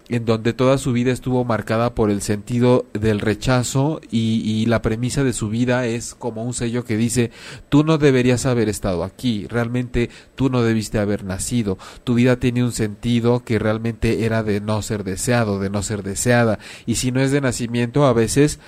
en 0.10 0.26
donde 0.26 0.54
toda 0.54 0.78
su 0.78 0.94
vida 0.94 1.12
estuvo 1.12 1.44
marcada 1.44 1.94
por 1.94 2.10
el 2.10 2.22
sentido 2.22 2.86
del 2.94 3.20
rechazo 3.20 4.00
y, 4.10 4.42
y, 4.46 4.66
la 4.66 4.82
premisa 4.82 5.24
de 5.26 5.34
su 5.34 5.50
vida 5.50 5.86
es 5.86 6.16
como 6.16 6.44
un 6.44 6.54
sello 6.54 6.86
que 6.86 6.96
dice 6.96 7.32
tú 7.68 7.84
no 7.84 7.98
deberías 7.98 8.46
haber 8.46 8.70
estado 8.70 9.04
aquí, 9.04 9.48
realmente 9.48 10.10
tú 10.36 10.50
no 10.50 10.64
debiste 10.64 10.98
haber 10.98 11.26
nacido, 11.26 11.78
tu 12.06 12.14
vida 12.14 12.38
tiene 12.38 12.64
un 12.64 12.72
sentido 12.72 13.44
que 13.44 13.60
realmente 13.60 14.26
era 14.26 14.44
de 14.44 14.62
no 14.62 14.82
ser 14.82 15.04
deseado, 15.04 15.60
de 15.60 15.70
no 15.70 15.84
ser 15.84 16.04
deseada 16.04 16.58
y 16.86 16.96
si 16.96 17.12
no 17.12 17.20
es 17.20 17.32
de 17.32 17.42
nacimiento 17.42 18.06
a 18.06 18.14
veces 18.14 18.60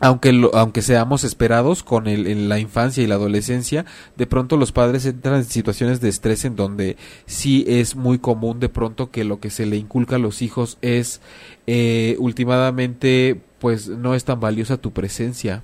aunque, 0.00 0.48
aunque 0.52 0.82
seamos 0.82 1.24
esperados 1.24 1.82
con 1.82 2.06
el, 2.06 2.26
en 2.26 2.48
la 2.48 2.58
infancia 2.58 3.02
y 3.02 3.06
la 3.06 3.14
adolescencia, 3.14 3.86
de 4.16 4.26
pronto 4.26 4.56
los 4.56 4.72
padres 4.72 5.06
entran 5.06 5.36
en 5.36 5.44
situaciones 5.44 6.00
de 6.00 6.08
estrés 6.08 6.44
en 6.44 6.56
donde 6.56 6.96
sí 7.24 7.64
es 7.66 7.96
muy 7.96 8.18
común 8.18 8.60
de 8.60 8.68
pronto 8.68 9.10
que 9.10 9.24
lo 9.24 9.40
que 9.40 9.50
se 9.50 9.66
le 9.66 9.76
inculca 9.76 10.16
a 10.16 10.20
los 10.20 10.42
hijos 10.42 10.76
es 10.82 11.20
eh, 11.66 12.16
últimamente 12.18 13.40
pues 13.58 13.88
no 13.88 14.14
es 14.14 14.24
tan 14.24 14.38
valiosa 14.38 14.76
tu 14.76 14.92
presencia. 14.92 15.62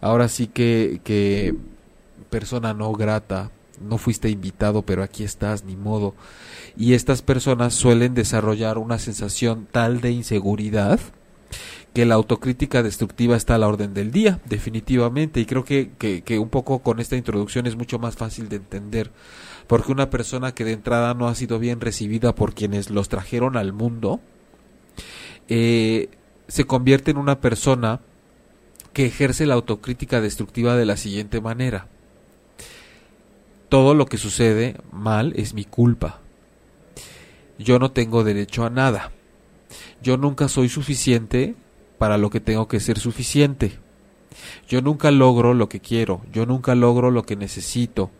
Ahora 0.00 0.28
sí 0.28 0.46
que, 0.46 1.00
que 1.02 1.54
persona 2.30 2.74
no 2.74 2.92
grata, 2.92 3.50
no 3.80 3.98
fuiste 3.98 4.30
invitado, 4.30 4.82
pero 4.82 5.02
aquí 5.02 5.24
estás, 5.24 5.64
ni 5.64 5.76
modo. 5.76 6.14
Y 6.76 6.94
estas 6.94 7.22
personas 7.22 7.74
suelen 7.74 8.14
desarrollar 8.14 8.78
una 8.78 9.00
sensación 9.00 9.66
tal 9.70 10.00
de 10.00 10.12
inseguridad 10.12 11.00
que 11.94 12.06
la 12.06 12.14
autocrítica 12.14 12.82
destructiva 12.82 13.36
está 13.36 13.54
a 13.54 13.58
la 13.58 13.68
orden 13.68 13.94
del 13.94 14.12
día, 14.12 14.40
definitivamente, 14.44 15.40
y 15.40 15.46
creo 15.46 15.64
que, 15.64 15.90
que, 15.98 16.38
un 16.38 16.48
poco 16.48 16.80
con 16.80 17.00
esta 17.00 17.16
introducción 17.16 17.66
es 17.66 17.76
mucho 17.76 17.98
más 17.98 18.16
fácil 18.16 18.48
de 18.48 18.56
entender, 18.56 19.10
porque 19.66 19.92
una 19.92 20.10
persona 20.10 20.52
que 20.52 20.64
de 20.64 20.72
entrada 20.72 21.14
no 21.14 21.28
ha 21.28 21.34
sido 21.34 21.58
bien 21.58 21.80
recibida 21.80 22.34
por 22.34 22.54
quienes 22.54 22.90
los 22.90 23.08
trajeron 23.08 23.56
al 23.56 23.72
mundo, 23.72 24.20
eh, 25.48 26.08
se 26.46 26.64
convierte 26.64 27.10
en 27.10 27.16
una 27.16 27.40
persona 27.40 28.00
que 28.92 29.06
ejerce 29.06 29.46
la 29.46 29.54
autocrítica 29.54 30.20
destructiva 30.20 30.76
de 30.76 30.86
la 30.86 30.96
siguiente 30.96 31.40
manera. 31.40 31.88
Todo 33.68 33.94
lo 33.94 34.06
que 34.06 34.16
sucede 34.16 34.76
mal 34.92 35.32
es 35.36 35.52
mi 35.52 35.64
culpa. 35.64 36.20
Yo 37.58 37.78
no 37.78 37.90
tengo 37.90 38.24
derecho 38.24 38.64
a 38.64 38.70
nada. 38.70 39.12
Yo 40.02 40.16
nunca 40.16 40.48
soy 40.48 40.68
suficiente 40.68 41.54
para 41.98 42.18
lo 42.18 42.30
que 42.30 42.40
tengo 42.40 42.68
que 42.68 42.80
ser 42.80 42.98
suficiente. 42.98 43.78
Yo 44.68 44.80
nunca 44.82 45.10
logro 45.10 45.54
lo 45.54 45.68
que 45.68 45.80
quiero, 45.80 46.22
yo 46.32 46.46
nunca 46.46 46.74
logro 46.74 47.10
lo 47.10 47.24
que 47.24 47.36
necesito. 47.36 48.10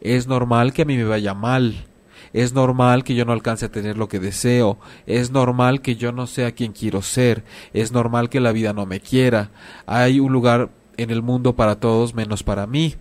Es 0.00 0.26
normal 0.26 0.72
que 0.72 0.82
a 0.82 0.84
mí 0.84 0.96
me 0.96 1.04
vaya 1.04 1.34
mal, 1.34 1.86
es 2.32 2.52
normal 2.52 3.04
que 3.04 3.14
yo 3.14 3.24
no 3.24 3.32
alcance 3.32 3.66
a 3.66 3.72
tener 3.72 3.96
lo 3.98 4.08
que 4.08 4.18
deseo, 4.18 4.78
es 5.06 5.30
normal 5.30 5.82
que 5.82 5.96
yo 5.96 6.12
no 6.12 6.26
sea 6.26 6.52
quien 6.52 6.72
quiero 6.72 7.02
ser, 7.02 7.44
es 7.72 7.92
normal 7.92 8.30
que 8.30 8.40
la 8.40 8.52
vida 8.52 8.72
no 8.72 8.86
me 8.86 9.00
quiera. 9.00 9.50
Hay 9.86 10.20
un 10.20 10.32
lugar 10.32 10.70
en 10.96 11.10
el 11.10 11.22
mundo 11.22 11.54
para 11.54 11.78
todos 11.80 12.14
menos 12.14 12.42
para 12.42 12.66
mí. 12.66 12.96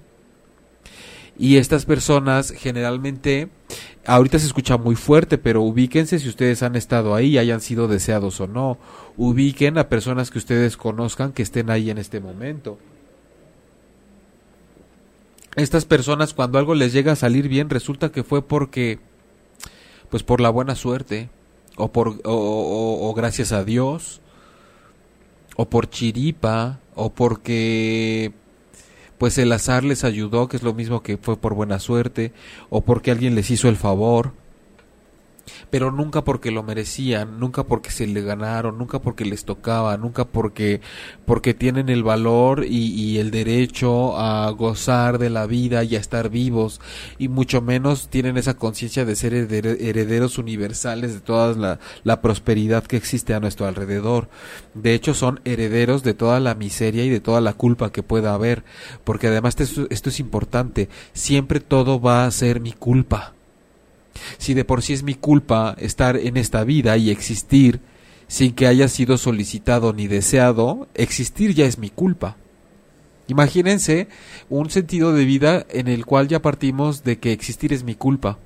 Y 1.40 1.58
estas 1.58 1.86
personas 1.86 2.52
generalmente, 2.52 3.50
ahorita 4.06 4.40
se 4.40 4.48
escucha 4.48 4.78
muy 4.78 4.96
fuerte, 4.96 5.38
pero 5.38 5.62
ubíquense 5.62 6.18
si 6.18 6.28
ustedes 6.28 6.64
han 6.64 6.76
estado 6.76 7.14
ahí, 7.14 7.38
hayan 7.38 7.62
sido 7.62 7.88
deseados 7.88 8.42
o 8.42 8.48
no. 8.48 8.80
Ubiquen 9.18 9.78
a 9.78 9.88
personas 9.88 10.32
que 10.32 10.40
ustedes 10.40 10.78
conozcan 10.78 11.34
que 11.34 11.44
estén 11.44 11.70
ahí 11.70 11.92
en 11.92 12.00
este 12.00 12.20
momento. 12.20 12.80
Estas 15.56 15.86
personas 15.86 16.34
cuando 16.34 16.58
algo 16.58 16.74
les 16.74 16.94
llega 16.94 17.12
a 17.12 17.16
salir 17.16 17.48
bien 17.48 17.70
resulta 17.70 18.12
que 18.12 18.24
fue 18.24 18.42
porque, 18.42 19.00
pues 20.10 20.24
por 20.24 20.42
la 20.42 20.50
buena 20.50 20.76
suerte, 20.76 21.30
o 21.78 21.92
por, 21.92 22.20
o, 22.26 23.10
o 23.10 23.14
gracias 23.14 23.52
a 23.52 23.64
Dios, 23.64 24.22
o 25.56 25.70
por 25.70 25.90
chiripa, 25.90 26.80
o 26.96 27.12
porque 27.12 28.34
pues 29.18 29.38
el 29.38 29.52
azar 29.52 29.84
les 29.84 30.04
ayudó, 30.04 30.48
que 30.48 30.58
es 30.58 30.64
lo 30.64 30.74
mismo 30.74 31.02
que 31.02 31.18
fue 31.18 31.38
por 31.38 31.54
buena 31.54 31.80
suerte, 31.80 32.34
o 32.70 32.82
porque 32.82 33.12
alguien 33.12 33.36
les 33.36 33.50
hizo 33.52 33.70
el 33.70 33.78
favor, 33.78 34.34
pero 35.70 35.92
nunca 35.92 36.24
porque 36.24 36.52
lo 36.52 36.64
merecían, 36.64 37.40
nunca 37.40 37.64
porque 37.64 37.92
se 37.92 38.08
le 38.08 38.22
ganaron, 38.22 38.78
nunca 38.78 39.00
porque 39.00 39.26
les 39.26 39.46
tocaba, 39.46 39.98
nunca 39.98 40.26
porque 40.26 40.82
porque 41.26 41.54
tienen 41.54 41.90
el 41.90 42.04
valor 42.04 42.66
y, 42.66 43.18
el 43.18 43.32
derecho 43.32 44.18
a 44.20 44.50
gozar 44.52 45.18
de 45.18 45.30
la 45.30 45.48
vida 45.48 45.84
y 45.84 45.96
a 45.96 46.00
estar 46.00 46.30
vivos 46.30 46.82
y 47.18 47.30
mucho 47.30 47.62
menos 47.62 48.10
tienen 48.10 48.38
esa 48.38 48.56
conciencia 48.56 49.06
de 49.06 49.16
ser 49.16 49.34
herederos 49.34 50.38
universales 50.38 51.14
de 51.14 51.20
toda 51.20 51.54
la, 51.56 51.80
la 52.04 52.22
prosperidad 52.22 52.84
que 52.84 52.98
existe 52.98 53.34
a 53.34 53.40
nuestro 53.40 53.66
alrededor. 53.66 54.30
De 54.74 54.94
hecho 54.94 55.14
son 55.14 55.40
herederos 55.46 56.04
de 56.04 56.14
toda 56.14 56.40
la 56.40 56.56
miseria 56.56 57.04
y 57.06 57.10
de 57.10 57.20
toda 57.20 57.42
la 57.42 57.54
culpa 57.54 57.92
que 57.92 58.04
pueda 58.04 58.34
haber, 58.34 58.64
porque 59.04 59.28
además 59.28 59.56
esto, 59.60 59.88
esto 59.90 60.10
es 60.10 60.20
importante, 60.20 60.90
siempre 61.14 61.60
todo 61.60 62.00
va 62.00 62.26
a 62.26 62.32
ser 62.32 62.60
mi 62.60 62.74
culpa 62.74 63.37
si 64.38 64.54
de 64.54 64.66
por 64.66 64.82
sí 64.82 64.94
es 64.94 65.04
mi 65.04 65.16
culpa 65.16 65.76
estar 65.80 66.18
en 66.18 66.38
esta 66.38 66.64
vida 66.64 66.98
y 66.98 67.10
existir 67.10 67.80
sin 68.28 68.54
que 68.54 68.68
haya 68.68 68.88
sido 68.88 69.18
solicitado 69.18 69.94
ni 69.94 70.08
deseado, 70.08 70.88
existir 70.94 71.54
ya 71.54 71.66
es 71.66 71.78
mi 71.78 71.90
culpa. 71.90 72.36
Imagínense 73.28 74.08
un 74.50 74.70
sentido 74.70 75.14
de 75.14 75.26
vida 75.26 75.66
en 75.70 75.88
el 75.88 76.06
cual 76.06 76.28
ya 76.28 76.42
partimos 76.42 77.04
de 77.04 77.20
que 77.20 77.32
existir 77.32 77.74
es 77.74 77.84
mi 77.84 77.96
culpa. 77.96 78.38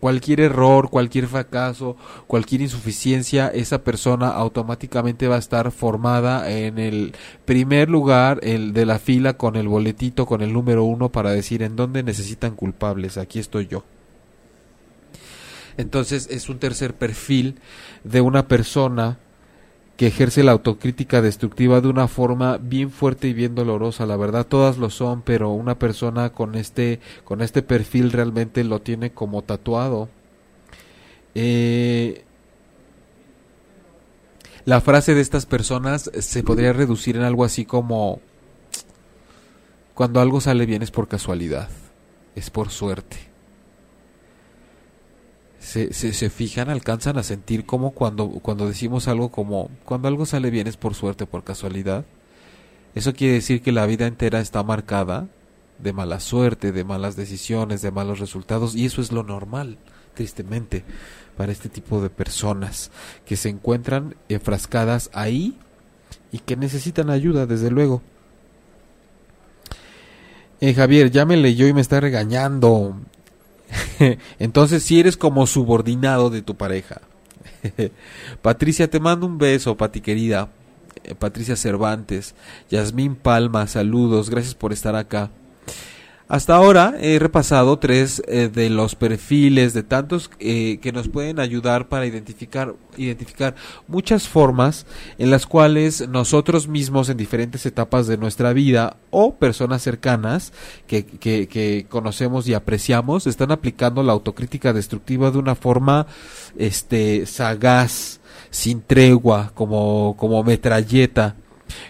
Cualquier 0.00 0.40
error, 0.40 0.90
cualquier 0.90 1.28
fracaso, 1.28 1.96
cualquier 2.26 2.60
insuficiencia, 2.60 3.48
esa 3.48 3.84
persona 3.84 4.28
automáticamente 4.28 5.28
va 5.28 5.36
a 5.36 5.38
estar 5.38 5.70
formada 5.70 6.50
en 6.50 6.78
el 6.78 7.14
primer 7.46 7.88
lugar 7.88 8.38
el 8.42 8.74
de 8.74 8.84
la 8.84 8.98
fila 8.98 9.38
con 9.38 9.56
el 9.56 9.66
boletito, 9.66 10.26
con 10.26 10.42
el 10.42 10.52
número 10.52 10.84
uno 10.84 11.10
para 11.10 11.30
decir 11.30 11.62
en 11.62 11.76
dónde 11.76 12.02
necesitan 12.02 12.54
culpables. 12.54 13.16
Aquí 13.16 13.38
estoy 13.38 13.66
yo. 13.66 13.84
Entonces 15.76 16.28
es 16.30 16.48
un 16.48 16.58
tercer 16.58 16.94
perfil 16.94 17.60
de 18.04 18.20
una 18.20 18.46
persona 18.48 19.18
que 19.96 20.08
ejerce 20.08 20.42
la 20.42 20.52
autocrítica 20.52 21.22
destructiva 21.22 21.80
de 21.80 21.88
una 21.88 22.08
forma 22.08 22.58
bien 22.58 22.90
fuerte 22.90 23.28
y 23.28 23.32
bien 23.32 23.54
dolorosa. 23.54 24.06
La 24.06 24.16
verdad 24.16 24.46
todas 24.46 24.76
lo 24.76 24.90
son, 24.90 25.22
pero 25.22 25.50
una 25.50 25.78
persona 25.78 26.30
con 26.30 26.54
este 26.54 27.00
con 27.24 27.42
este 27.42 27.62
perfil 27.62 28.12
realmente 28.12 28.64
lo 28.64 28.80
tiene 28.80 29.12
como 29.12 29.42
tatuado. 29.42 30.08
Eh, 31.34 32.24
la 34.64 34.80
frase 34.80 35.14
de 35.14 35.20
estas 35.20 35.46
personas 35.46 36.10
se 36.18 36.42
podría 36.42 36.72
reducir 36.72 37.16
en 37.16 37.22
algo 37.22 37.44
así 37.44 37.64
como 37.64 38.20
cuando 39.94 40.20
algo 40.20 40.40
sale 40.40 40.66
bien 40.66 40.82
es 40.82 40.90
por 40.90 41.06
casualidad, 41.06 41.68
es 42.34 42.50
por 42.50 42.70
suerte 42.70 43.33
se, 45.64 45.92
se, 45.92 46.30
fijan, 46.30 46.68
alcanzan 46.68 47.16
a 47.16 47.22
sentir 47.22 47.64
como 47.64 47.92
cuando, 47.92 48.28
cuando 48.28 48.68
decimos 48.68 49.08
algo 49.08 49.30
como 49.30 49.70
cuando 49.84 50.08
algo 50.08 50.26
sale 50.26 50.50
bien 50.50 50.66
es 50.66 50.76
por 50.76 50.94
suerte, 50.94 51.26
por 51.26 51.42
casualidad. 51.42 52.04
Eso 52.94 53.14
quiere 53.14 53.34
decir 53.34 53.62
que 53.62 53.72
la 53.72 53.86
vida 53.86 54.06
entera 54.06 54.40
está 54.40 54.62
marcada 54.62 55.26
de 55.78 55.92
mala 55.92 56.20
suerte, 56.20 56.70
de 56.70 56.84
malas 56.84 57.16
decisiones, 57.16 57.80
de 57.80 57.90
malos 57.90 58.20
resultados 58.20 58.76
y 58.76 58.84
eso 58.84 59.00
es 59.00 59.10
lo 59.10 59.22
normal, 59.22 59.78
tristemente, 60.12 60.84
para 61.36 61.50
este 61.50 61.70
tipo 61.70 62.02
de 62.02 62.10
personas 62.10 62.90
que 63.24 63.36
se 63.36 63.48
encuentran 63.48 64.16
enfrascadas 64.28 65.10
ahí 65.14 65.58
y 66.30 66.40
que 66.40 66.56
necesitan 66.56 67.08
ayuda, 67.08 67.46
desde 67.46 67.70
luego. 67.70 68.02
Eh, 70.60 70.74
Javier, 70.74 71.10
ya 71.10 71.24
me 71.24 71.38
leyó 71.38 71.66
y 71.66 71.72
me 71.72 71.80
está 71.80 72.00
regañando. 72.00 72.96
Entonces 74.38 74.82
si 74.82 75.00
eres 75.00 75.16
como 75.16 75.46
subordinado 75.46 76.30
de 76.30 76.42
tu 76.42 76.56
pareja. 76.56 77.00
Patricia, 78.42 78.88
te 78.88 79.00
mando 79.00 79.26
un 79.26 79.38
beso, 79.38 79.76
Pati 79.76 80.00
querida. 80.00 80.50
Eh, 81.02 81.14
Patricia 81.14 81.56
Cervantes, 81.56 82.34
Yasmín 82.70 83.14
Palma, 83.16 83.66
saludos, 83.66 84.30
gracias 84.30 84.54
por 84.54 84.72
estar 84.72 84.96
acá. 84.96 85.30
Hasta 86.26 86.54
ahora 86.54 86.94
he 87.00 87.18
repasado 87.18 87.78
tres 87.78 88.22
eh, 88.26 88.48
de 88.48 88.70
los 88.70 88.94
perfiles 88.94 89.74
de 89.74 89.82
tantos 89.82 90.30
eh, 90.38 90.78
que 90.80 90.90
nos 90.90 91.08
pueden 91.08 91.38
ayudar 91.38 91.88
para 91.88 92.06
identificar, 92.06 92.74
identificar 92.96 93.54
muchas 93.88 94.26
formas 94.26 94.86
en 95.18 95.30
las 95.30 95.44
cuales 95.46 96.08
nosotros 96.08 96.66
mismos 96.66 97.10
en 97.10 97.18
diferentes 97.18 97.66
etapas 97.66 98.06
de 98.06 98.16
nuestra 98.16 98.54
vida 98.54 98.96
o 99.10 99.34
personas 99.34 99.82
cercanas 99.82 100.54
que, 100.86 101.04
que, 101.04 101.46
que 101.46 101.84
conocemos 101.90 102.48
y 102.48 102.54
apreciamos 102.54 103.26
están 103.26 103.52
aplicando 103.52 104.02
la 104.02 104.12
autocrítica 104.12 104.72
destructiva 104.72 105.30
de 105.30 105.36
una 105.36 105.54
forma 105.54 106.06
este, 106.56 107.26
sagaz, 107.26 108.20
sin 108.48 108.80
tregua, 108.80 109.52
como, 109.54 110.16
como 110.16 110.42
metralleta, 110.42 111.36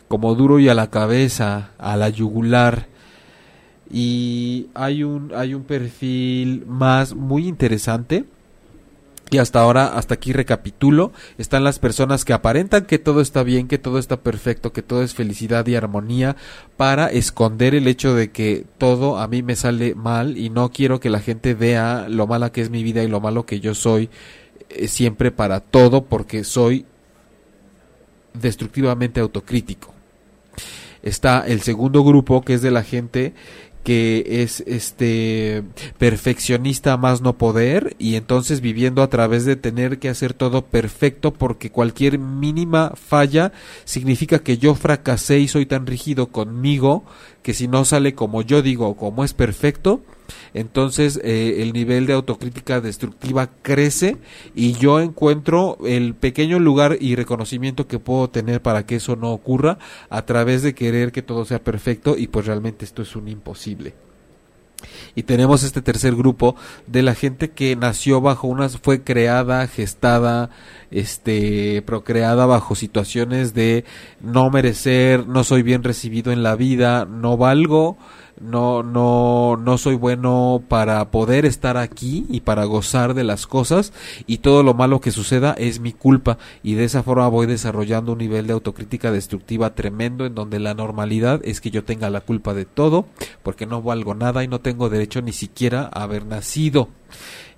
como 0.08 0.34
duro 0.34 0.58
y 0.58 0.68
a 0.68 0.74
la 0.74 0.90
cabeza, 0.90 1.70
a 1.78 1.96
la 1.96 2.08
yugular 2.08 2.93
y 3.90 4.68
hay 4.74 5.02
un 5.02 5.32
hay 5.34 5.54
un 5.54 5.64
perfil 5.64 6.64
más 6.66 7.14
muy 7.14 7.46
interesante 7.46 8.24
y 9.30 9.38
hasta 9.38 9.60
ahora, 9.60 9.86
hasta 9.86 10.14
aquí 10.14 10.32
recapitulo, 10.32 11.10
están 11.38 11.64
las 11.64 11.78
personas 11.78 12.24
que 12.24 12.32
aparentan 12.32 12.84
que 12.84 12.98
todo 13.00 13.20
está 13.20 13.42
bien, 13.42 13.66
que 13.66 13.78
todo 13.78 13.98
está 13.98 14.20
perfecto, 14.20 14.72
que 14.72 14.82
todo 14.82 15.02
es 15.02 15.14
felicidad 15.14 15.66
y 15.66 15.74
armonía, 15.74 16.36
para 16.76 17.08
esconder 17.08 17.74
el 17.74 17.88
hecho 17.88 18.14
de 18.14 18.30
que 18.30 18.64
todo 18.78 19.18
a 19.18 19.26
mí 19.26 19.42
me 19.42 19.56
sale 19.56 19.94
mal 19.94 20.36
y 20.36 20.50
no 20.50 20.70
quiero 20.70 21.00
que 21.00 21.10
la 21.10 21.20
gente 21.20 21.54
vea 21.54 22.06
lo 22.08 22.26
mala 22.26 22.52
que 22.52 22.60
es 22.60 22.70
mi 22.70 22.84
vida 22.84 23.02
y 23.02 23.08
lo 23.08 23.20
malo 23.20 23.44
que 23.44 23.58
yo 23.60 23.74
soy 23.74 24.08
eh, 24.68 24.88
siempre 24.88 25.32
para 25.32 25.58
todo 25.60 26.04
porque 26.04 26.44
soy 26.44 26.86
destructivamente 28.34 29.20
autocrítico. 29.20 29.92
Está 31.02 31.44
el 31.46 31.60
segundo 31.62 32.04
grupo 32.04 32.42
que 32.42 32.54
es 32.54 32.62
de 32.62 32.70
la 32.70 32.82
gente 32.82 33.34
que 33.84 34.42
es 34.42 34.64
este 34.66 35.62
perfeccionista 35.98 36.96
más 36.96 37.20
no 37.20 37.36
poder 37.38 37.94
y 37.98 38.16
entonces 38.16 38.60
viviendo 38.60 39.02
a 39.02 39.10
través 39.10 39.44
de 39.44 39.56
tener 39.56 39.98
que 39.98 40.08
hacer 40.08 40.32
todo 40.32 40.62
perfecto 40.62 41.32
porque 41.32 41.70
cualquier 41.70 42.18
mínima 42.18 42.94
falla 42.96 43.52
significa 43.84 44.40
que 44.40 44.58
yo 44.58 44.74
fracasé 44.74 45.38
y 45.38 45.48
soy 45.48 45.66
tan 45.66 45.86
rígido 45.86 46.28
conmigo 46.28 47.04
que 47.42 47.52
si 47.52 47.68
no 47.68 47.84
sale 47.84 48.14
como 48.14 48.40
yo 48.40 48.62
digo 48.62 48.96
como 48.96 49.22
es 49.22 49.34
perfecto 49.34 50.00
entonces 50.52 51.20
eh, 51.22 51.56
el 51.62 51.72
nivel 51.72 52.06
de 52.06 52.14
autocrítica 52.14 52.80
destructiva 52.80 53.50
crece 53.62 54.16
y 54.54 54.72
yo 54.72 55.00
encuentro 55.00 55.78
el 55.84 56.14
pequeño 56.14 56.58
lugar 56.58 56.96
y 57.00 57.16
reconocimiento 57.16 57.86
que 57.86 57.98
puedo 57.98 58.30
tener 58.30 58.62
para 58.62 58.86
que 58.86 58.96
eso 58.96 59.16
no 59.16 59.32
ocurra 59.32 59.78
a 60.10 60.22
través 60.24 60.62
de 60.62 60.74
querer 60.74 61.12
que 61.12 61.22
todo 61.22 61.44
sea 61.44 61.62
perfecto 61.62 62.16
y 62.16 62.28
pues 62.28 62.46
realmente 62.46 62.84
esto 62.84 63.02
es 63.02 63.16
un 63.16 63.28
imposible. 63.28 63.94
Y 65.14 65.22
tenemos 65.22 65.62
este 65.62 65.82
tercer 65.82 66.14
grupo 66.14 66.56
de 66.86 67.02
la 67.02 67.14
gente 67.14 67.50
que 67.50 67.76
nació 67.76 68.20
bajo 68.20 68.48
unas, 68.48 68.78
fue 68.78 69.02
creada, 69.02 69.66
gestada, 69.66 70.50
este, 70.90 71.82
procreada 71.82 72.46
bajo 72.46 72.74
situaciones 72.74 73.54
de 73.54 73.84
no 74.20 74.50
merecer, 74.50 75.26
no 75.26 75.44
soy 75.44 75.62
bien 75.62 75.82
recibido 75.82 76.32
en 76.32 76.42
la 76.42 76.56
vida, 76.56 77.06
no 77.06 77.36
valgo, 77.36 77.96
no, 78.40 78.82
no, 78.82 79.56
no 79.56 79.78
soy 79.78 79.94
bueno 79.94 80.62
para 80.68 81.10
poder 81.10 81.46
estar 81.46 81.76
aquí 81.76 82.26
y 82.28 82.40
para 82.40 82.64
gozar 82.64 83.14
de 83.14 83.24
las 83.24 83.46
cosas 83.46 83.92
y 84.26 84.38
todo 84.38 84.62
lo 84.62 84.74
malo 84.74 85.00
que 85.00 85.10
suceda 85.10 85.54
es 85.56 85.80
mi 85.80 85.92
culpa 85.92 86.38
y 86.62 86.74
de 86.74 86.84
esa 86.84 87.02
forma 87.02 87.28
voy 87.28 87.46
desarrollando 87.46 88.12
un 88.12 88.18
nivel 88.18 88.46
de 88.46 88.52
autocrítica 88.52 89.12
destructiva 89.12 89.74
tremendo 89.74 90.26
en 90.26 90.34
donde 90.34 90.58
la 90.58 90.74
normalidad 90.74 91.40
es 91.44 91.60
que 91.60 91.70
yo 91.70 91.84
tenga 91.84 92.10
la 92.10 92.20
culpa 92.20 92.54
de 92.54 92.64
todo 92.64 93.06
porque 93.42 93.66
no 93.66 93.82
valgo 93.82 94.14
nada 94.14 94.44
y 94.44 94.48
no 94.48 94.60
tengo 94.60 94.88
derecho 94.88 95.22
ni 95.22 95.32
siquiera 95.32 95.88
a 95.92 96.02
haber 96.02 96.26
nacido. 96.26 96.88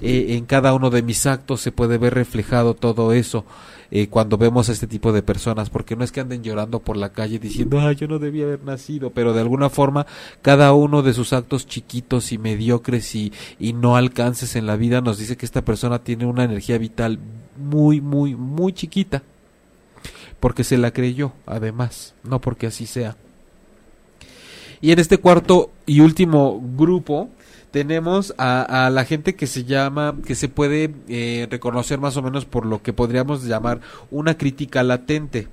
Eh, 0.01 0.37
en 0.37 0.45
cada 0.45 0.75
uno 0.75 0.91
de 0.91 1.03
mis 1.03 1.27
actos 1.27 1.61
se 1.61 1.73
puede 1.73 1.99
ver 1.99 2.15
reflejado 2.15 2.75
todo 2.75 3.13
eso. 3.13 3.45
Eh, 3.91 4.09
cuando 4.09 4.37
vemos 4.37 4.69
a 4.69 4.73
este 4.73 4.89
tipo 4.89 5.13
de 5.13 5.23
personas, 5.23 5.71
porque 5.71 5.95
no 5.95 6.03
es 6.03 6.11
que 6.11 6.21
anden 6.21 6.43
llorando 6.43 6.81
por 6.81 6.97
la 6.97 7.13
calle 7.13 7.39
diciendo, 7.39 7.79
ah, 7.79 7.93
yo 7.93 8.09
no 8.09 8.19
debía 8.19 8.45
haber 8.45 8.65
nacido, 8.65 9.11
pero 9.11 9.33
de 9.33 9.41
alguna 9.41 9.71
forma 9.71 10.07
cada 10.43 10.73
uno 10.73 11.03
de 11.03 11.13
sus 11.13 11.33
actos 11.33 11.67
chiquitos 11.67 12.33
y 12.33 12.39
mediocres 12.39 13.15
y, 13.15 13.33
y 13.61 13.75
no 13.75 13.97
alcances 13.97 14.57
en 14.57 14.67
la 14.67 14.75
vida 14.75 15.01
nos 15.03 15.19
dice 15.19 15.37
que 15.37 15.47
esta 15.47 15.65
persona 15.65 16.01
tiene 16.01 16.27
una 16.27 16.43
energía 16.43 16.79
vital 16.79 17.21
muy, 17.57 18.01
muy, 18.01 18.35
muy 18.35 18.73
chiquita, 18.73 19.23
porque 20.41 20.65
se 20.65 20.79
la 20.79 20.91
creyó, 20.91 21.33
además, 21.47 22.15
no 22.25 22.41
porque 22.41 22.67
así 22.67 22.87
sea. 22.87 23.17
Y 24.81 24.93
en 24.93 24.99
este 24.99 25.19
cuarto 25.19 25.71
y 25.87 26.01
último 26.01 26.61
grupo, 26.77 27.31
tenemos 27.77 28.35
a, 28.39 28.89
la 28.91 29.05
gente 29.05 29.35
que 29.35 29.47
se 29.47 29.65
llama, 29.65 30.17
que 30.25 30.35
se 30.35 30.49
puede 30.49 30.95
eh, 31.09 31.47
reconocer 31.51 31.99
más 32.01 32.17
o 32.17 32.23
menos 32.23 32.47
por 32.47 32.65
lo 32.65 32.83
que 32.83 32.95
podríamos 32.95 33.45
llamar 33.45 33.83
una 34.11 34.39
crítica 34.39 34.83
latente. 34.83 35.49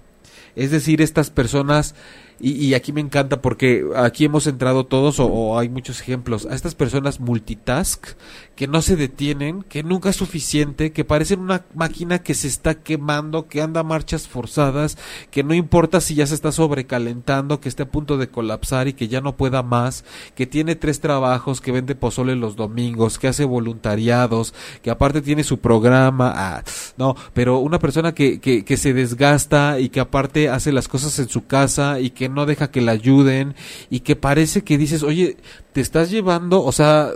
Es 0.56 0.72
decir, 0.72 1.02
estas 1.02 1.30
personas 1.32 1.96
y, 2.40 2.74
aquí 2.74 2.92
me 2.92 3.02
encanta 3.02 3.42
porque 3.42 3.86
aquí 3.96 4.26
hemos 4.26 4.48
entrado 4.48 4.86
todos, 4.86 5.20
o, 5.20 5.58
hay 5.58 5.70
muchos 5.70 6.02
ejemplos, 6.02 6.46
a 6.46 6.56
estas 6.56 6.76
personas 6.76 7.20
multitask 7.20 8.08
que 8.56 8.68
no 8.68 8.82
se 8.82 8.96
detienen, 8.96 9.64
que 9.64 9.82
nunca 9.82 10.10
es 10.10 10.16
suficiente, 10.16 10.92
que 10.92 11.06
parecen 11.06 11.40
una 11.40 11.66
máquina 11.74 12.20
que 12.20 12.34
se 12.34 12.48
está 12.48 12.76
quemando, 12.76 13.48
que 13.48 13.62
anda 13.62 13.82
a 13.82 13.84
marchas 13.84 14.28
forzadas, 14.28 14.98
que 15.32 15.44
no 15.44 15.54
importa 15.54 16.02
si 16.02 16.16
ya 16.16 16.28
se 16.28 16.36
está 16.36 16.52
sobrecalentando, 16.52 17.60
que 17.60 17.70
esté 17.70 17.84
a 17.84 17.92
punto 17.92 18.18
de 18.18 18.30
colapsar 18.30 18.88
y 18.88 18.94
que 18.94 19.08
ya 19.08 19.22
no 19.22 19.38
pueda 19.38 19.64
más, 19.64 20.04
que 20.36 20.46
tiene 20.46 20.76
tres 20.76 21.00
trabajos, 21.00 21.62
que 21.62 21.72
vende 21.72 21.96
pozole 21.96 22.36
los 22.36 22.56
domingos, 22.56 23.20
que 23.20 23.28
hace 23.28 23.46
voluntariados, 23.46 24.54
que 24.82 24.92
aparte 24.92 25.22
tiene 25.22 25.44
su 25.44 25.60
programa, 25.60 26.34
ah, 26.36 26.64
no, 26.98 27.16
pero 27.34 27.60
una 27.60 27.80
persona 27.80 28.14
que, 28.14 28.40
que 28.40 28.78
se 28.78 28.94
desgasta 28.94 29.80
y 29.80 29.90
que 29.90 30.00
aparte 30.00 30.50
hace 30.50 30.72
las 30.72 30.88
cosas 30.88 31.18
en 31.20 31.30
su 31.30 31.48
casa 31.48 32.00
y 32.00 32.12
que 32.12 32.23
no 32.30 32.46
deja 32.46 32.72
que 32.72 32.82
la 32.82 32.92
ayuden 32.94 33.56
y 33.90 34.02
que 34.02 34.16
parece 34.16 34.64
que 34.64 34.78
dices, 34.78 35.04
oye, 35.04 35.38
te 35.74 35.82
estás 35.82 36.10
llevando, 36.10 36.64
o 36.64 36.72
sea, 36.72 37.12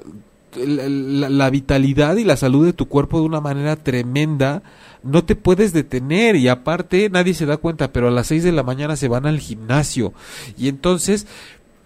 la, 0.55 1.49
vitalidad 1.49 2.18
y 2.18 2.24
la 2.24 2.38
salud 2.38 2.66
de 2.66 2.74
tu 2.74 2.88
cuerpo 2.88 3.20
de 3.20 3.26
una 3.26 3.41
manera 3.41 3.76
tremenda, 3.76 4.64
no 5.03 5.24
te 5.24 5.36
puedes 5.36 5.74
detener 5.74 6.36
y 6.36 6.47
aparte 6.47 7.10
nadie 7.10 7.34
se 7.34 7.45
da 7.45 7.58
cuenta, 7.58 7.91
pero 7.91 8.08
a 8.08 8.12
las 8.12 8.28
6 8.28 8.43
de 8.43 8.51
la 8.51 8.64
mañana 8.64 8.95
se 8.95 9.08
van 9.08 9.26
al 9.26 9.39
gimnasio 9.39 10.14
y 10.58 10.68
entonces 10.68 11.28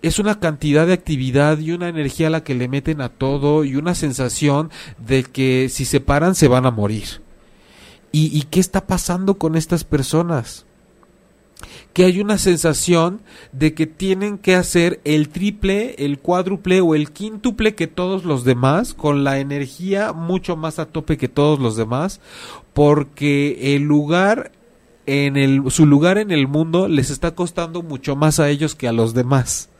es 0.01 0.19
una 0.19 0.39
cantidad 0.39 0.87
de 0.87 0.93
actividad 0.93 1.59
y 1.59 1.71
una 1.71 1.89
energía 1.89 2.27
a 2.27 2.31
la 2.31 2.43
que 2.43 2.55
le 2.55 2.67
meten 2.67 3.01
a 3.01 3.09
todo 3.09 3.63
y 3.63 3.75
una 3.75 3.93
sensación 3.93 4.71
de 4.97 5.23
que 5.23 5.69
si 5.69 5.85
se 5.85 5.99
paran 5.99 6.33
se 6.33 6.47
van 6.47 6.65
a 6.65 6.71
morir. 6.71 7.21
¿Y, 8.11 8.35
y 8.37 8.43
qué 8.43 8.59
está 8.59 8.87
pasando 8.87 9.35
con 9.35 9.55
estas 9.55 9.83
personas? 9.83 10.65
Que 11.93 12.05
hay 12.05 12.21
una 12.21 12.37
sensación 12.37 13.21
de 13.51 13.73
que 13.73 13.87
tienen 13.87 14.37
que 14.37 14.55
hacer 14.55 15.01
el 15.03 15.29
triple, 15.29 15.95
el 15.97 16.19
cuádruple 16.19 16.81
o 16.81 16.95
el 16.95 17.11
quíntuple 17.11 17.75
que 17.75 17.87
todos 17.87 18.23
los 18.23 18.43
demás, 18.43 18.93
con 18.93 19.23
la 19.23 19.39
energía 19.39 20.13
mucho 20.13 20.55
más 20.55 20.79
a 20.79 20.85
tope 20.85 21.17
que 21.17 21.27
todos 21.27 21.59
los 21.59 21.75
demás, 21.75 22.21
porque 22.73 23.75
el 23.75 23.83
lugar 23.83 24.51
en 25.05 25.35
el 25.35 25.69
su 25.71 25.85
lugar 25.85 26.17
en 26.17 26.31
el 26.31 26.47
mundo 26.47 26.87
les 26.87 27.09
está 27.09 27.35
costando 27.35 27.81
mucho 27.81 28.15
más 28.15 28.39
a 28.39 28.49
ellos 28.49 28.75
que 28.75 28.87
a 28.87 28.93
los 28.93 29.13
demás. 29.13 29.70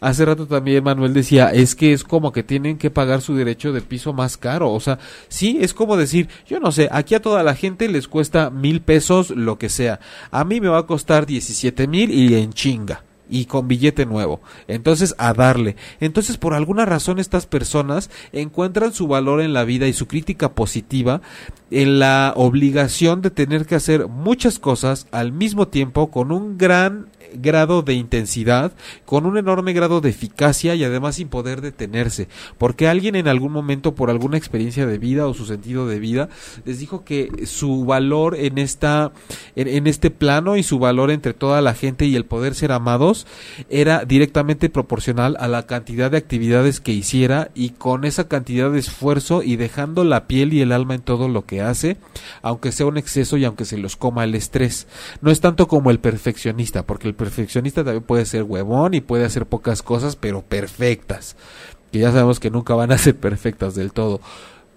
Hace 0.00 0.24
rato 0.24 0.46
también 0.46 0.84
Manuel 0.84 1.12
decía, 1.12 1.50
es 1.50 1.74
que 1.74 1.92
es 1.92 2.04
como 2.04 2.32
que 2.32 2.42
tienen 2.42 2.78
que 2.78 2.90
pagar 2.90 3.20
su 3.20 3.34
derecho 3.34 3.72
de 3.72 3.82
piso 3.82 4.12
más 4.12 4.36
caro. 4.36 4.72
O 4.72 4.80
sea, 4.80 4.98
sí, 5.28 5.58
es 5.60 5.74
como 5.74 5.96
decir, 5.96 6.28
yo 6.48 6.60
no 6.60 6.72
sé, 6.72 6.88
aquí 6.90 7.14
a 7.14 7.22
toda 7.22 7.42
la 7.42 7.54
gente 7.54 7.88
les 7.88 8.08
cuesta 8.08 8.50
mil 8.50 8.80
pesos 8.80 9.30
lo 9.30 9.58
que 9.58 9.68
sea. 9.68 10.00
A 10.30 10.44
mí 10.44 10.60
me 10.60 10.68
va 10.68 10.78
a 10.78 10.86
costar 10.86 11.26
diecisiete 11.26 11.86
mil 11.86 12.10
y 12.10 12.34
en 12.34 12.52
chinga 12.52 13.04
y 13.30 13.44
con 13.46 13.68
billete 13.68 14.04
nuevo. 14.04 14.40
Entonces, 14.68 15.14
a 15.16 15.32
darle. 15.32 15.76
Entonces, 16.00 16.36
por 16.36 16.52
alguna 16.52 16.84
razón, 16.84 17.18
estas 17.18 17.46
personas 17.46 18.10
encuentran 18.32 18.92
su 18.92 19.06
valor 19.06 19.40
en 19.40 19.52
la 19.52 19.64
vida 19.64 19.86
y 19.86 19.92
su 19.92 20.06
crítica 20.06 20.52
positiva 20.52 21.22
en 21.70 22.00
la 22.00 22.32
obligación 22.36 23.22
de 23.22 23.30
tener 23.30 23.64
que 23.64 23.76
hacer 23.76 24.08
muchas 24.08 24.58
cosas 24.58 25.06
al 25.12 25.32
mismo 25.32 25.68
tiempo 25.68 26.10
con 26.10 26.32
un 26.32 26.58
gran 26.58 27.06
grado 27.34 27.82
de 27.82 27.94
intensidad, 27.94 28.72
con 29.04 29.26
un 29.26 29.38
enorme 29.38 29.72
grado 29.72 30.00
de 30.00 30.10
eficacia 30.10 30.74
y 30.74 30.84
además 30.84 31.16
sin 31.16 31.28
poder 31.28 31.60
detenerse, 31.60 32.28
porque 32.58 32.88
alguien 32.88 33.16
en 33.16 33.28
algún 33.28 33.52
momento 33.52 33.94
por 33.94 34.10
alguna 34.10 34.38
experiencia 34.38 34.86
de 34.86 34.98
vida 34.98 35.26
o 35.26 35.34
su 35.34 35.46
sentido 35.46 35.86
de 35.86 35.98
vida 35.98 36.28
les 36.64 36.78
dijo 36.78 37.04
que 37.04 37.46
su 37.46 37.84
valor 37.84 38.36
en 38.36 38.58
esta 38.58 39.12
en, 39.56 39.86
este 39.86 40.10
plano 40.10 40.56
y 40.56 40.62
su 40.62 40.78
valor 40.78 41.10
entre 41.10 41.34
toda 41.34 41.60
la 41.60 41.74
gente 41.74 42.06
y 42.06 42.16
el 42.16 42.24
poder 42.24 42.54
ser 42.54 42.72
amados 42.72 43.26
era 43.68 44.04
directamente 44.04 44.68
proporcional 44.68 45.36
a 45.40 45.48
la 45.48 45.66
cantidad 45.66 46.10
de 46.10 46.18
actividades 46.18 46.80
que 46.80 46.92
hiciera 46.92 47.50
y 47.54 47.70
con 47.70 48.04
esa 48.04 48.28
cantidad 48.28 48.70
de 48.70 48.78
esfuerzo 48.78 49.42
y 49.42 49.56
dejando 49.56 50.04
la 50.04 50.26
piel 50.26 50.52
y 50.52 50.60
el 50.60 50.72
alma 50.72 50.94
en 50.94 51.02
todo 51.02 51.28
lo 51.28 51.44
que 51.44 51.60
hace, 51.60 51.96
aunque 52.42 52.72
sea 52.72 52.86
un 52.86 52.98
exceso 52.98 53.36
y 53.36 53.44
aunque 53.44 53.64
se 53.64 53.78
los 53.78 53.96
coma 53.96 54.24
el 54.24 54.34
estrés. 54.34 54.86
No 55.20 55.30
es 55.30 55.40
tanto 55.40 55.68
como 55.68 55.90
el 55.90 56.00
perfeccionista, 56.00 56.86
porque 56.86 57.08
el 57.08 57.14
perfeccionista 57.20 57.84
también 57.84 58.02
puede 58.02 58.24
ser 58.24 58.44
huevón 58.44 58.94
y 58.94 59.02
puede 59.02 59.26
hacer 59.26 59.44
pocas 59.44 59.82
cosas, 59.82 60.16
pero 60.16 60.40
perfectas. 60.40 61.36
Que 61.92 61.98
ya 61.98 62.12
sabemos 62.12 62.40
que 62.40 62.50
nunca 62.50 62.74
van 62.74 62.92
a 62.92 62.98
ser 62.98 63.14
perfectas 63.14 63.74
del 63.74 63.92
todo. 63.92 64.22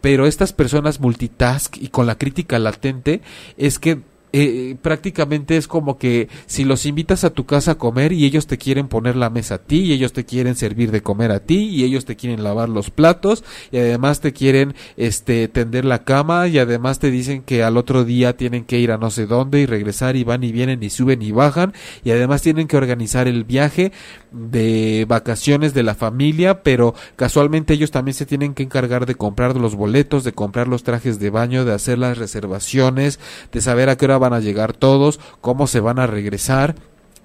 Pero 0.01 0.27
estas 0.27 0.51
personas 0.51 0.99
multitask 0.99 1.77
y 1.77 1.87
con 1.87 2.05
la 2.05 2.17
crítica 2.17 2.59
latente 2.59 3.21
es 3.55 3.79
que 3.79 4.01
eh, 4.35 4.77
prácticamente 4.81 5.57
es 5.57 5.67
como 5.67 5.99
que 5.99 6.27
si 6.47 6.63
los 6.63 6.87
invitas 6.87 7.23
a 7.23 7.29
tu 7.29 7.45
casa 7.45 7.73
a 7.73 7.75
comer 7.75 8.13
y 8.13 8.25
ellos 8.25 8.47
te 8.47 8.57
quieren 8.57 8.87
poner 8.87 9.15
la 9.15 9.29
mesa 9.29 9.55
a 9.55 9.57
ti 9.59 9.81
y 9.81 9.93
ellos 9.93 10.11
te 10.11 10.25
quieren 10.25 10.55
servir 10.55 10.89
de 10.89 11.03
comer 11.03 11.29
a 11.29 11.41
ti 11.41 11.69
y 11.69 11.83
ellos 11.83 12.05
te 12.05 12.15
quieren 12.15 12.43
lavar 12.43 12.67
los 12.67 12.89
platos 12.89 13.43
y 13.71 13.77
además 13.77 14.21
te 14.21 14.33
quieren 14.33 14.73
este 14.97 15.47
tender 15.49 15.85
la 15.85 16.03
cama 16.03 16.47
y 16.47 16.57
además 16.57 16.97
te 16.97 17.11
dicen 17.11 17.43
que 17.43 17.63
al 17.63 17.77
otro 17.77 18.05
día 18.05 18.35
tienen 18.35 18.65
que 18.65 18.79
ir 18.79 18.91
a 18.91 18.97
no 18.97 19.11
sé 19.11 19.27
dónde 19.27 19.61
y 19.61 19.67
regresar 19.67 20.15
y 20.15 20.23
van 20.23 20.43
y 20.43 20.51
vienen 20.51 20.81
y 20.81 20.89
suben 20.89 21.21
y 21.21 21.31
bajan 21.31 21.73
y 22.03 22.09
además 22.09 22.41
tienen 22.41 22.67
que 22.67 22.77
organizar 22.77 23.27
el 23.27 23.43
viaje 23.43 23.91
de 24.31 25.05
vacaciones 25.07 25.75
de 25.75 25.83
la 25.83 25.93
familia 25.93 26.63
pero 26.63 26.95
casualmente 27.17 27.75
ellos 27.75 27.91
también 27.91 28.15
se 28.15 28.25
tienen 28.25 28.55
que 28.55 28.63
encargar 28.63 29.05
de 29.05 29.13
comprar 29.13 29.55
los 29.57 29.75
boletos 29.75 30.23
de 30.23 30.33
comprar 30.33 30.67
los 30.67 30.81
trajes 30.81 31.19
de 31.19 31.29
baño 31.29 31.65
de 31.65 31.73
hacer 31.73 31.99
las 31.99 32.17
reservaciones 32.17 33.19
de 33.51 33.61
saber 33.61 33.89
a 33.89 33.95
qué 33.95 34.05
hora 34.05 34.22
van 34.23 34.33
a 34.33 34.39
llegar 34.39 34.73
todos, 34.73 35.19
cómo 35.41 35.67
se 35.67 35.81
van 35.81 35.99
a 35.99 36.07
regresar, 36.07 36.75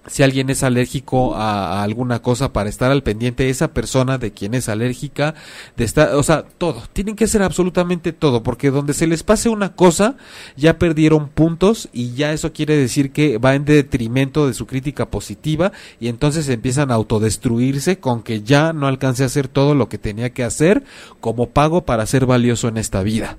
si 0.08 0.22
alguien 0.22 0.50
es 0.50 0.62
alérgico 0.62 1.34
a, 1.34 1.82
alguna 1.82 2.20
cosa 2.20 2.52
para 2.52 2.68
estar 2.68 2.90
al 2.90 3.02
pendiente 3.02 3.50
esa 3.50 3.68
persona 3.68 4.18
de 4.18 4.32
quien 4.32 4.54
es 4.54 4.68
alérgica, 4.68 5.34
de 5.76 5.84
estar, 5.84 6.14
o 6.14 6.22
sea, 6.22 6.42
todo, 6.42 6.82
tienen 6.92 7.16
que 7.16 7.24
hacer 7.24 7.42
absolutamente 7.42 8.12
todo, 8.12 8.42
porque 8.42 8.70
donde 8.70 8.94
se 8.94 9.06
les 9.06 9.22
pase 9.22 9.48
una 9.48 9.74
cosa, 9.74 10.16
ya 10.56 10.78
perdieron 10.78 11.28
puntos 11.28 11.88
y 11.92 12.14
ya 12.14 12.32
eso 12.32 12.52
quiere 12.52 12.76
decir 12.76 13.12
que 13.12 13.38
va 13.38 13.54
en 13.54 13.64
detrimento 13.64 14.46
de 14.46 14.54
su 14.54 14.66
crítica 14.66 15.10
positiva 15.10 15.72
y 16.00 16.08
entonces 16.08 16.48
empiezan 16.48 16.90
a 16.90 16.94
autodestruirse 16.94 17.98
con 17.98 18.22
que 18.22 18.42
ya 18.42 18.72
no 18.72 18.86
alcance 18.86 19.22
a 19.22 19.26
hacer 19.26 19.48
todo 19.48 19.74
lo 19.74 19.88
que 19.88 19.98
tenía 19.98 20.30
que 20.30 20.44
hacer 20.44 20.84
como 21.20 21.50
pago 21.50 21.84
para 21.84 22.06
ser 22.06 22.26
valioso 22.26 22.68
en 22.68 22.78
esta 22.78 23.02
vida. 23.02 23.36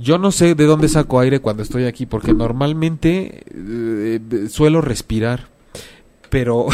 Yo 0.00 0.18
no 0.18 0.32
sé 0.32 0.54
de 0.54 0.64
dónde 0.64 0.88
saco 0.88 1.20
aire 1.20 1.40
cuando 1.40 1.62
estoy 1.62 1.84
aquí, 1.84 2.06
porque 2.06 2.32
normalmente 2.32 3.42
eh, 3.52 4.20
suelo 4.48 4.80
respirar. 4.80 5.48
Pero 6.30 6.66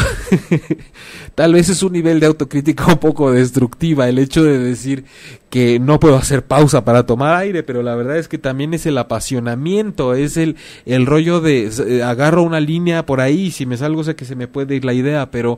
tal 1.35 1.53
vez 1.53 1.69
es 1.69 1.81
un 1.81 1.93
nivel 1.93 2.19
de 2.19 2.25
autocrítica 2.25 2.87
un 2.87 2.97
poco 2.97 3.31
destructiva 3.31 4.09
el 4.09 4.19
hecho 4.19 4.43
de 4.43 4.57
decir 4.59 5.05
que 5.49 5.79
no 5.79 5.97
puedo 5.97 6.17
hacer 6.17 6.43
pausa 6.43 6.83
para 6.83 7.05
tomar 7.05 7.35
aire, 7.35 7.63
pero 7.63 7.81
la 7.81 7.95
verdad 7.95 8.17
es 8.17 8.27
que 8.27 8.37
también 8.37 8.73
es 8.73 8.85
el 8.85 8.97
apasionamiento, 8.97 10.13
es 10.13 10.35
el, 10.35 10.57
el 10.85 11.05
rollo 11.05 11.39
de 11.39 11.71
eh, 11.87 12.03
agarro 12.03 12.43
una 12.43 12.59
línea 12.59 13.05
por 13.05 13.21
ahí, 13.21 13.49
si 13.49 13.65
me 13.65 13.77
salgo 13.77 14.03
sé 14.03 14.17
que 14.17 14.25
se 14.25 14.35
me 14.35 14.49
puede 14.49 14.75
ir 14.75 14.83
la 14.83 14.93
idea, 14.93 15.31
pero 15.31 15.57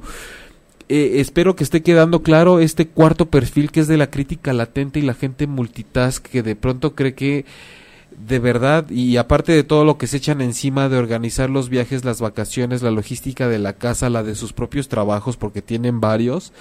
eh, 0.89 1.19
espero 1.19 1.55
que 1.55 1.63
esté 1.63 1.81
quedando 1.81 2.23
claro 2.23 2.59
este 2.59 2.87
cuarto 2.87 3.25
perfil 3.27 3.71
que 3.71 3.81
es 3.81 3.87
de 3.87 3.97
la 3.97 4.09
crítica 4.09 4.53
latente 4.53 4.99
y 4.99 5.03
la 5.03 5.13
gente 5.13 5.47
multitask 5.47 6.25
que 6.25 6.43
de 6.43 6.55
pronto 6.55 6.95
cree 6.95 7.13
que 7.13 7.45
de 8.17 8.39
verdad 8.39 8.89
y 8.89 9.17
aparte 9.17 9.51
de 9.51 9.63
todo 9.63 9.85
lo 9.85 9.97
que 9.97 10.07
se 10.07 10.17
echan 10.17 10.41
encima 10.41 10.89
de 10.89 10.97
organizar 10.97 11.49
los 11.49 11.69
viajes, 11.69 12.03
las 12.03 12.19
vacaciones, 12.19 12.81
la 12.81 12.91
logística 12.91 13.47
de 13.47 13.59
la 13.59 13.73
casa, 13.73 14.09
la 14.09 14.23
de 14.23 14.35
sus 14.35 14.53
propios 14.53 14.87
trabajos 14.87 15.37
porque 15.37 15.61
tienen 15.61 15.99
varios, 15.99 16.51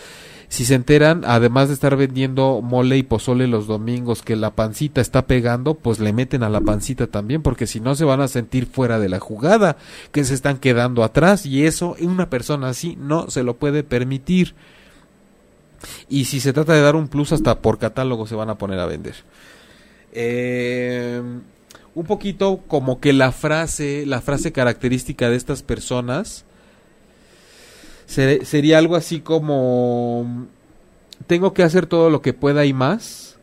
si 0.49 0.65
se 0.65 0.75
enteran, 0.75 1.23
además 1.27 1.69
de 1.69 1.75
estar 1.75 1.97
vendiendo 1.97 2.61
mole 2.63 2.97
y 2.97 3.03
pozole 3.03 3.47
los 3.47 3.67
domingos, 3.67 4.23
que 4.23 4.37
la 4.37 4.55
pancita 4.55 5.01
está 5.01 5.27
pegando, 5.27 5.75
pues 5.75 5.99
le 5.99 6.13
meten 6.13 6.43
a 6.43 6.49
la 6.49 6.61
pancita 6.61 7.09
también, 7.09 7.43
porque 7.43 7.67
si 7.67 7.81
no 7.81 7.95
se 7.95 8.05
van 8.05 8.21
a 8.21 8.29
sentir 8.29 8.67
fuera 8.67 8.99
de 8.99 9.09
la 9.09 9.19
jugada, 9.19 9.77
que 10.13 10.25
se 10.25 10.35
están 10.35 10.59
quedando 10.59 11.05
atrás, 11.05 11.47
y 11.47 11.67
eso 11.67 11.97
una 12.01 12.31
persona 12.31 12.69
así 12.69 12.97
no 12.97 13.29
se 13.31 13.43
lo 13.43 13.57
puede 13.57 13.83
permitir. 13.83 14.55
Y 16.09 16.25
si 16.25 16.41
se 16.41 16.53
trata 16.53 16.73
de 16.73 16.81
dar 16.81 16.97
un 16.97 17.09
plus, 17.09 17.33
hasta 17.33 17.61
por 17.61 17.79
catálogo 17.79 18.27
se 18.27 18.35
van 18.35 18.51
a 18.51 18.59
poner 18.59 18.79
a 18.79 18.87
vender. 18.87 19.15
Eh, 20.13 21.21
un 21.95 22.05
poquito 22.05 22.63
como 22.67 23.01
que 23.01 23.13
la 23.13 23.33
frase, 23.33 24.07
la 24.07 24.21
frase 24.21 24.53
característica 24.53 25.29
de 25.29 25.37
estas 25.37 25.63
personas 25.63 26.46
sería 28.07 28.79
algo 28.79 28.97
así 28.97 29.21
como 29.21 30.47
tengo 31.27 31.53
que 31.53 31.63
hacer 31.63 31.87
todo 31.87 32.11
lo 32.11 32.23
que 32.23 32.33
pueda 32.33 32.65
y 32.65 32.73
más 32.73 33.39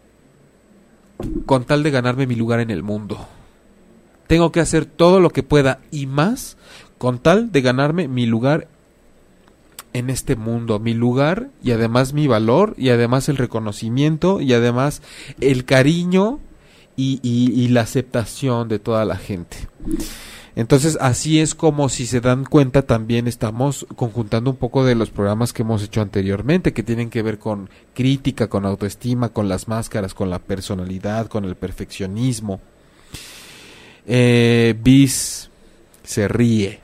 con 1.46 1.66
tal 1.66 1.84
de 1.84 1.92
ganarme 1.92 2.28
mi 2.28 2.36
lugar 2.36 2.60
en 2.60 2.70
el 2.70 2.84
mundo. 2.84 3.28
Tengo 4.28 4.52
que 4.52 4.62
hacer 4.62 4.86
todo 4.86 5.20
lo 5.20 5.30
que 5.30 5.44
pueda 5.44 5.80
y 5.92 6.08
más 6.08 6.58
con 6.98 7.20
tal 7.20 7.52
de 7.52 7.62
ganarme 7.62 8.08
mi 8.08 8.26
lugar 8.26 8.68
en 9.94 10.10
este 10.10 10.36
mundo, 10.36 10.80
mi 10.80 10.94
lugar 10.94 11.50
y 11.64 11.72
además 11.72 12.14
mi 12.14 12.28
valor 12.28 12.74
y 12.78 12.90
además 12.90 13.30
el 13.30 13.38
reconocimiento 13.38 14.42
y 14.42 14.54
además 14.54 15.02
el 15.40 15.66
cariño 15.66 16.40
y, 16.96 17.68
la 17.70 17.82
aceptación 17.82 18.70
de 18.70 18.80
toda 18.80 19.06
la 19.06 19.18
gente. 19.18 19.58
Entonces, 20.56 21.00
así 21.02 21.40
es 21.40 21.56
como 21.56 21.90
si 21.90 22.06
se 22.06 22.22
dan 22.22 22.46
cuenta 22.46 22.84
también 22.84 23.28
estamos 23.28 23.88
conjuntando 23.96 24.52
un 24.52 24.58
poco 24.58 24.86
de 24.86 24.94
los 24.94 25.10
programas 25.10 25.52
que 25.52 25.64
hemos 25.64 25.84
hecho 25.84 26.02
anteriormente, 26.02 26.74
que 26.74 26.84
tienen 26.84 27.10
que 27.10 27.24
ver 27.24 27.40
con 27.40 27.70
crítica, 27.96 28.48
con 28.48 28.66
autoestima, 28.66 29.30
con 29.30 29.50
las 29.50 29.68
máscaras, 29.68 30.14
con 30.14 30.30
la 30.30 30.40
personalidad, 30.40 31.28
con 31.28 31.46
el 31.46 31.56
perfeccionismo. 31.56 32.62
Eh, 34.06 34.76
Bis 34.80 35.50
se 36.04 36.28
ríe. 36.28 36.82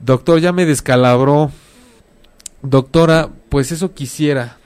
Doctor, 0.00 0.40
ya 0.40 0.52
me 0.52 0.66
descalabró. 0.66 1.52
Doctora, 2.62 3.30
pues 3.48 3.70
eso 3.70 3.94
quisiera. 3.94 4.58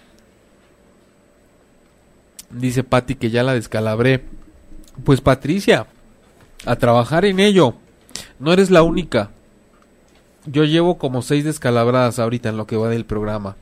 Dice 2.49 2.85
Patti 2.85 3.17
que 3.17 3.29
ya 3.29 3.43
la 3.43 3.53
descalabré. 3.53 4.25
Pues 5.05 5.21
Patricia, 5.21 5.87
a 6.65 6.77
trabajar 6.77 7.25
en 7.25 7.41
ello. 7.41 7.75
No 8.39 8.53
eres 8.53 8.71
la 8.71 8.83
única. 8.83 9.31
Yo 10.47 10.65
llevo 10.65 10.99
como 10.99 11.23
seis 11.23 11.45
descalabradas 11.45 12.19
ahorita 12.19 12.49
en 12.49 12.57
lo 12.57 12.67
que 12.67 12.77
va 12.77 12.89
del 12.89 13.05
programa. 13.05 13.57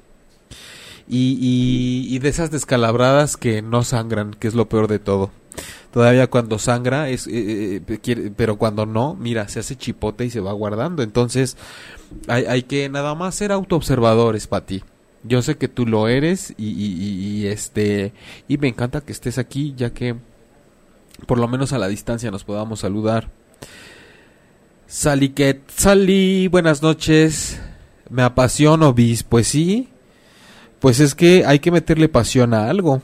Y, 1.08 2.08
y, 2.10 2.18
de 2.18 2.28
esas 2.28 2.50
descalabradas 2.50 3.36
que 3.36 3.62
no 3.62 3.84
sangran, 3.84 4.32
que 4.32 4.48
es 4.48 4.54
lo 4.54 4.68
peor 4.68 4.88
de 4.88 4.98
todo. 4.98 5.30
Todavía 5.92 6.26
cuando 6.26 6.58
sangra, 6.58 7.08
es, 7.08 7.28
eh, 7.28 7.80
eh, 7.86 8.32
pero 8.36 8.56
cuando 8.56 8.86
no, 8.86 9.14
mira, 9.14 9.48
se 9.48 9.60
hace 9.60 9.76
chipote 9.76 10.24
y 10.24 10.30
se 10.30 10.40
va 10.40 10.52
guardando. 10.52 11.04
Entonces, 11.04 11.56
hay, 12.26 12.44
hay 12.46 12.64
que 12.64 12.88
nada 12.88 13.14
más 13.14 13.36
ser 13.36 13.52
autoobservadores, 13.52 14.48
ti 14.66 14.82
Yo 15.22 15.42
sé 15.42 15.56
que 15.56 15.68
tú 15.68 15.86
lo 15.86 16.08
eres 16.08 16.54
y, 16.58 17.46
este 17.46 18.12
y 18.48 18.58
me 18.58 18.68
encanta 18.68 19.00
que 19.00 19.12
estés 19.12 19.38
aquí, 19.38 19.74
ya 19.76 19.90
que 19.90 20.16
por 21.24 21.38
lo 21.38 21.48
menos 21.48 21.72
a 21.72 21.78
la 21.78 21.88
distancia 21.88 22.30
nos 22.30 22.44
podamos 22.44 22.80
saludar. 22.80 23.30
Saliquet, 24.86 25.62
Sali, 25.68 26.48
buenas 26.48 26.82
noches. 26.82 27.60
Me 28.08 28.22
apasiono, 28.22 28.92
bis. 28.92 29.22
Pues 29.22 29.48
sí, 29.48 29.88
pues 30.78 31.00
es 31.00 31.14
que 31.14 31.44
hay 31.44 31.58
que 31.58 31.70
meterle 31.70 32.08
pasión 32.08 32.54
a 32.54 32.68
algo. 32.68 33.02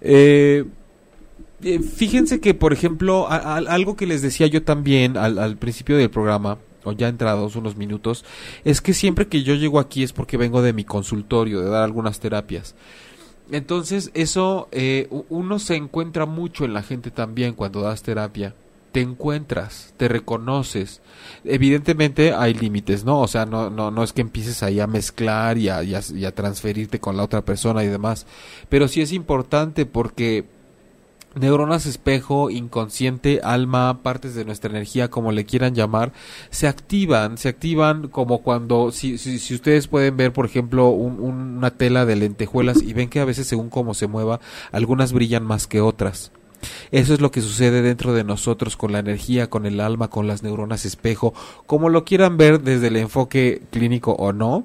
Eh, 0.00 0.64
eh, 1.62 1.78
fíjense 1.78 2.40
que, 2.40 2.54
por 2.54 2.72
ejemplo, 2.72 3.28
algo 3.28 3.96
que 3.96 4.06
les 4.06 4.20
decía 4.20 4.46
yo 4.46 4.62
también 4.62 5.16
al, 5.16 5.38
al, 5.38 5.56
principio 5.56 5.96
del 5.96 6.10
programa, 6.10 6.58
o 6.82 6.92
ya 6.92 7.08
entrados 7.08 7.56
unos 7.56 7.76
minutos, 7.76 8.24
es 8.64 8.80
que 8.80 8.92
siempre 8.92 9.28
que 9.28 9.42
yo 9.42 9.54
llego 9.54 9.78
aquí 9.78 10.02
es 10.02 10.12
porque 10.12 10.36
vengo 10.36 10.60
de 10.60 10.72
mi 10.72 10.84
consultorio, 10.84 11.60
de 11.60 11.70
dar 11.70 11.84
algunas 11.84 12.20
terapias. 12.20 12.74
Entonces, 13.50 14.10
eso 14.14 14.68
eh, 14.72 15.08
uno 15.28 15.58
se 15.58 15.76
encuentra 15.76 16.26
mucho 16.26 16.64
en 16.64 16.74
la 16.74 16.82
gente 16.82 17.10
también 17.10 17.54
cuando 17.54 17.82
das 17.82 18.02
terapia. 18.02 18.54
Te 18.92 19.00
encuentras, 19.00 19.92
te 19.96 20.06
reconoces. 20.06 21.00
Evidentemente 21.44 22.32
hay 22.32 22.54
límites, 22.54 23.04
¿no? 23.04 23.20
O 23.20 23.28
sea, 23.28 23.44
no, 23.44 23.68
no, 23.68 23.90
no 23.90 24.04
es 24.04 24.12
que 24.12 24.20
empieces 24.20 24.62
ahí 24.62 24.78
a 24.78 24.86
mezclar 24.86 25.58
y 25.58 25.68
a, 25.68 25.82
y 25.82 26.24
a 26.24 26.34
transferirte 26.34 27.00
con 27.00 27.16
la 27.16 27.24
otra 27.24 27.42
persona 27.42 27.82
y 27.82 27.88
demás. 27.88 28.26
Pero 28.68 28.86
sí 28.86 29.02
es 29.02 29.12
importante 29.12 29.84
porque 29.84 30.44
neuronas 31.34 31.86
espejo, 31.86 32.50
inconsciente, 32.50 33.40
alma, 33.42 34.02
partes 34.02 34.34
de 34.34 34.44
nuestra 34.44 34.70
energía, 34.70 35.10
como 35.10 35.32
le 35.32 35.44
quieran 35.44 35.74
llamar, 35.74 36.12
se 36.50 36.68
activan, 36.68 37.38
se 37.38 37.48
activan 37.48 38.08
como 38.08 38.42
cuando, 38.42 38.92
si, 38.92 39.18
si, 39.18 39.54
ustedes 39.54 39.88
pueden 39.88 40.16
ver, 40.16 40.32
por 40.32 40.46
ejemplo, 40.46 40.88
una 40.88 41.70
tela 41.72 42.06
de 42.06 42.16
lentejuelas 42.16 42.82
y 42.82 42.92
ven 42.92 43.08
que 43.08 43.20
a 43.20 43.24
veces 43.24 43.46
según 43.46 43.70
cómo 43.70 43.94
se 43.94 44.06
mueva, 44.06 44.40
algunas 44.72 45.12
brillan 45.12 45.44
más 45.44 45.66
que 45.66 45.80
otras. 45.80 46.32
Eso 46.90 47.14
es 47.14 47.20
lo 47.20 47.30
que 47.30 47.42
sucede 47.42 47.82
dentro 47.82 48.14
de 48.14 48.24
nosotros 48.24 48.76
con 48.76 48.92
la 48.92 48.98
energía, 48.98 49.50
con 49.50 49.66
el 49.66 49.80
alma, 49.80 50.08
con 50.08 50.26
las 50.26 50.42
neuronas 50.42 50.84
espejo, 50.84 51.34
como 51.66 51.88
lo 51.88 52.04
quieran 52.04 52.36
ver 52.36 52.62
desde 52.62 52.88
el 52.88 52.96
enfoque 52.96 53.62
clínico 53.70 54.12
o 54.12 54.32
no, 54.32 54.64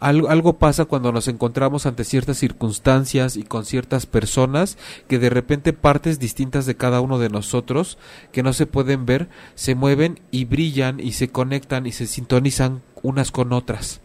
algo, 0.00 0.58
pasa 0.58 0.84
cuando 0.84 1.12
nos 1.12 1.28
encontramos 1.28 1.86
ante 1.86 2.04
ciertas 2.04 2.38
circunstancias 2.38 3.36
y 3.36 3.42
con 3.42 3.64
ciertas 3.64 4.06
personas 4.06 4.78
que 5.08 5.18
de 5.18 5.30
repente 5.30 5.72
partes 5.72 6.18
distintas 6.18 6.66
de 6.66 6.76
cada 6.76 7.00
uno 7.00 7.18
de 7.18 7.28
nosotros 7.28 7.98
que 8.32 8.42
no 8.42 8.52
se 8.52 8.66
pueden 8.66 9.06
ver 9.06 9.28
se 9.54 9.74
mueven 9.74 10.20
y 10.30 10.44
brillan 10.44 11.00
y 11.00 11.12
se 11.12 11.28
conectan 11.28 11.86
y 11.86 11.92
se 11.92 12.06
sintonizan 12.06 12.82
unas 13.02 13.30
con 13.30 13.52
otras. 13.52 14.00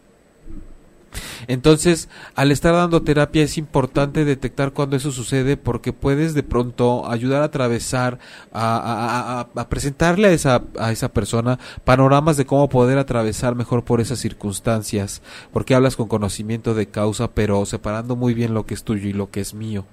Entonces, 1.46 2.08
al 2.34 2.52
estar 2.52 2.74
dando 2.74 3.02
terapia 3.02 3.42
es 3.42 3.58
importante 3.58 4.24
detectar 4.24 4.72
cuando 4.72 4.96
eso 4.96 5.12
sucede 5.12 5.56
porque 5.56 5.92
puedes 5.92 6.34
de 6.34 6.42
pronto 6.42 7.10
ayudar 7.10 7.42
a 7.42 7.46
atravesar, 7.46 8.18
a, 8.52 9.46
presentarle 9.68 10.28
a 10.28 10.32
esa, 10.32 10.62
a 10.78 10.92
esa 10.92 11.12
persona 11.12 11.58
panoramas 11.84 12.36
de 12.36 12.46
cómo 12.46 12.68
poder 12.68 12.98
atravesar 12.98 13.54
mejor 13.54 13.84
por 13.84 14.00
esas 14.00 14.18
circunstancias, 14.18 15.22
porque 15.52 15.74
hablas 15.74 15.96
con 15.96 16.08
conocimiento 16.08 16.74
de 16.74 16.86
causa, 16.86 17.30
pero 17.32 17.64
separando 17.66 18.16
muy 18.16 18.34
bien 18.34 18.54
lo 18.54 18.66
que 18.66 18.74
es 18.74 18.84
tuyo 18.84 19.08
y 19.08 19.12
lo 19.12 19.30
que 19.30 19.40
es 19.40 19.54
mío. 19.54 19.84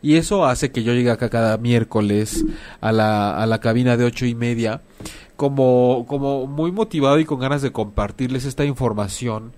Y 0.00 0.16
eso 0.16 0.46
hace 0.46 0.70
que 0.70 0.82
yo 0.82 0.94
llegue 0.94 1.10
acá 1.10 1.28
cada 1.28 1.58
miércoles 1.58 2.44
a 2.80 2.92
la, 2.92 3.36
a 3.36 3.46
la 3.46 3.60
cabina 3.60 3.96
de 3.96 4.04
ocho 4.04 4.24
y 4.24 4.34
media 4.34 4.80
como, 5.36 6.04
como 6.08 6.46
muy 6.46 6.72
motivado 6.72 7.18
y 7.20 7.24
con 7.24 7.38
ganas 7.38 7.62
de 7.62 7.70
compartirles 7.70 8.44
esta 8.44 8.64
información 8.64 9.52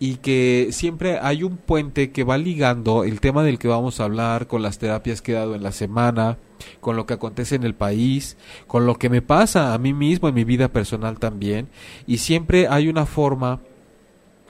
y 0.00 0.16
que 0.16 0.68
siempre 0.70 1.18
hay 1.20 1.42
un 1.42 1.56
puente 1.56 2.12
que 2.12 2.24
va 2.24 2.38
ligando 2.38 3.04
el 3.04 3.20
tema 3.20 3.42
del 3.42 3.58
que 3.58 3.68
vamos 3.68 4.00
a 4.00 4.04
hablar 4.04 4.46
con 4.46 4.62
las 4.62 4.78
terapias 4.78 5.22
que 5.22 5.32
he 5.32 5.34
dado 5.34 5.54
en 5.54 5.62
la 5.62 5.72
semana, 5.72 6.38
con 6.80 6.96
lo 6.96 7.06
que 7.06 7.14
acontece 7.14 7.56
en 7.56 7.64
el 7.64 7.74
país, 7.74 8.36
con 8.66 8.86
lo 8.86 8.96
que 8.96 9.08
me 9.08 9.22
pasa 9.22 9.74
a 9.74 9.78
mí 9.78 9.92
mismo 9.92 10.28
en 10.28 10.34
mi 10.34 10.44
vida 10.44 10.68
personal 10.68 11.18
también, 11.18 11.68
y 12.06 12.18
siempre 12.18 12.68
hay 12.68 12.88
una 12.88 13.06
forma 13.06 13.60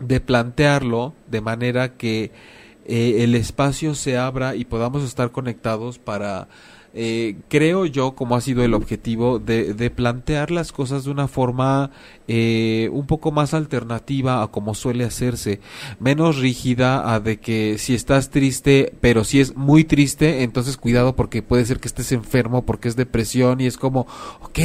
de 0.00 0.20
plantearlo 0.20 1.14
de 1.26 1.40
manera 1.40 1.96
que 1.96 2.30
eh, 2.86 3.24
el 3.24 3.34
espacio 3.34 3.94
se 3.94 4.16
abra 4.16 4.54
y 4.54 4.64
podamos 4.64 5.02
estar 5.02 5.30
conectados 5.30 5.98
para 5.98 6.48
eh, 6.94 7.36
creo 7.48 7.86
yo, 7.86 8.12
como 8.12 8.34
ha 8.34 8.40
sido 8.40 8.64
el 8.64 8.74
objetivo, 8.74 9.38
de, 9.38 9.74
de 9.74 9.90
plantear 9.90 10.50
las 10.50 10.72
cosas 10.72 11.04
de 11.04 11.10
una 11.10 11.28
forma 11.28 11.90
eh, 12.28 12.88
un 12.92 13.06
poco 13.06 13.30
más 13.30 13.54
alternativa 13.54 14.42
a 14.42 14.48
como 14.48 14.74
suele 14.74 15.04
hacerse, 15.04 15.60
menos 16.00 16.38
rígida 16.38 17.14
a 17.14 17.20
de 17.20 17.38
que 17.38 17.76
si 17.78 17.94
estás 17.94 18.30
triste, 18.30 18.94
pero 19.00 19.24
si 19.24 19.40
es 19.40 19.54
muy 19.56 19.84
triste, 19.84 20.42
entonces 20.42 20.76
cuidado 20.76 21.14
porque 21.14 21.42
puede 21.42 21.64
ser 21.64 21.78
que 21.78 21.88
estés 21.88 22.12
enfermo 22.12 22.64
porque 22.64 22.88
es 22.88 22.96
depresión 22.96 23.60
y 23.60 23.66
es 23.66 23.76
como, 23.76 24.06
ok, 24.40 24.58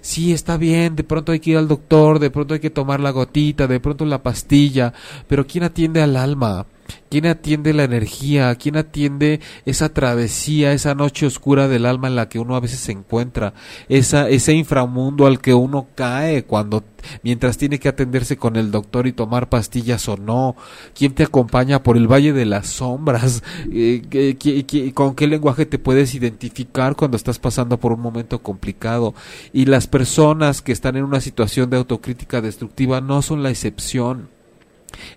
sí 0.00 0.32
está 0.32 0.56
bien, 0.56 0.94
de 0.96 1.04
pronto 1.04 1.32
hay 1.32 1.40
que 1.40 1.50
ir 1.50 1.56
al 1.56 1.68
doctor, 1.68 2.18
de 2.18 2.30
pronto 2.30 2.54
hay 2.54 2.60
que 2.60 2.70
tomar 2.70 3.00
la 3.00 3.10
gotita, 3.10 3.66
de 3.66 3.80
pronto 3.80 4.04
la 4.04 4.22
pastilla, 4.22 4.92
pero 5.26 5.46
¿quién 5.46 5.64
atiende 5.64 6.02
al 6.02 6.16
alma? 6.16 6.66
¿Quién 7.10 7.26
atiende 7.26 7.72
la 7.72 7.84
energía? 7.84 8.54
¿Quién 8.54 8.76
atiende 8.76 9.40
esa 9.66 9.92
travesía, 9.92 10.72
esa 10.72 10.94
noche 10.94 11.26
oscura 11.26 11.68
del 11.68 11.86
alma 11.86 12.08
en 12.08 12.16
la 12.16 12.28
que 12.28 12.38
uno 12.38 12.56
a 12.56 12.60
veces 12.60 12.80
se 12.80 12.92
encuentra? 12.92 13.54
Esa, 13.88 14.28
ese 14.28 14.54
inframundo 14.54 15.26
al 15.26 15.40
que 15.40 15.54
uno 15.54 15.88
cae 15.94 16.44
cuando 16.44 16.84
mientras 17.22 17.58
tiene 17.58 17.78
que 17.78 17.88
atenderse 17.88 18.36
con 18.36 18.56
el 18.56 18.70
doctor 18.70 19.06
y 19.06 19.12
tomar 19.12 19.48
pastillas 19.48 20.08
o 20.08 20.16
no. 20.16 20.56
¿Quién 20.94 21.14
te 21.14 21.24
acompaña 21.24 21.82
por 21.82 21.96
el 21.96 22.10
Valle 22.10 22.32
de 22.32 22.44
las 22.44 22.68
Sombras? 22.68 23.42
Eh, 23.70 24.92
¿Con 24.94 25.14
qué 25.14 25.26
lenguaje 25.26 25.66
te 25.66 25.78
puedes 25.78 26.14
identificar 26.14 26.96
cuando 26.96 27.16
estás 27.16 27.38
pasando 27.38 27.78
por 27.78 27.92
un 27.92 28.00
momento 28.00 28.42
complicado? 28.42 29.14
Y 29.52 29.66
las 29.66 29.86
personas 29.86 30.62
que 30.62 30.72
están 30.72 30.96
en 30.96 31.04
una 31.04 31.20
situación 31.20 31.70
de 31.70 31.76
autocrítica 31.76 32.40
destructiva 32.40 33.00
no 33.00 33.22
son 33.22 33.42
la 33.42 33.50
excepción 33.50 34.28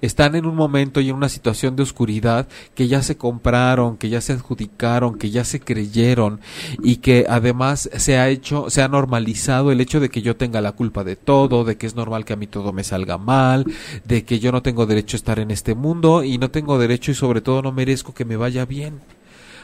están 0.02 0.36
en 0.36 0.46
un 0.46 0.56
momento 0.56 1.02
y 1.02 1.10
en 1.10 1.16
una 1.16 1.30
situación 1.30 1.76
de 1.76 1.84
oscuridad 1.84 2.48
que 2.74 2.88
ya 2.88 3.02
se 3.02 3.18
compraron, 3.18 3.98
que 3.98 4.10
ya 4.10 4.22
se 4.22 4.34
adjudicaron, 4.34 5.18
que 5.18 5.30
ya 5.30 5.44
se 5.44 5.60
creyeron 5.60 6.40
y 6.84 6.98
que 6.98 7.26
además 7.30 7.90
se 7.96 8.18
ha 8.18 8.30
hecho, 8.30 8.70
se 8.70 8.82
ha 8.82 8.88
normalizado 8.88 9.72
el 9.72 9.82
hecho 9.82 10.00
de 10.00 10.10
que 10.10 10.22
yo 10.22 10.36
tenga 10.36 10.62
la 10.62 10.74
culpa 10.74 11.04
de 11.04 11.16
todo, 11.16 11.64
de 11.64 11.78
que 11.78 11.88
es 11.88 11.96
normal 11.96 12.26
que 12.26 12.34
a 12.34 12.38
mí 12.38 12.48
todo 12.48 12.74
me 12.74 12.84
salga 12.84 13.18
mal, 13.18 13.66
de 14.06 14.24
que 14.24 14.40
yo 14.40 14.52
no 14.52 14.62
tengo 14.62 14.86
derecho 14.86 15.16
a 15.16 15.20
estar 15.20 15.40
en 15.40 15.52
este 15.52 15.76
mundo 15.76 16.24
y 16.24 16.38
no 16.38 16.52
tengo 16.52 16.78
derecho 16.78 17.12
y 17.12 17.16
sobre 17.16 17.42
todo 17.42 17.62
no 17.62 17.72
merezco 17.72 18.14
que 18.14 18.26
me 18.26 18.38
vaya 18.38 18.66
bien. 18.66 19.00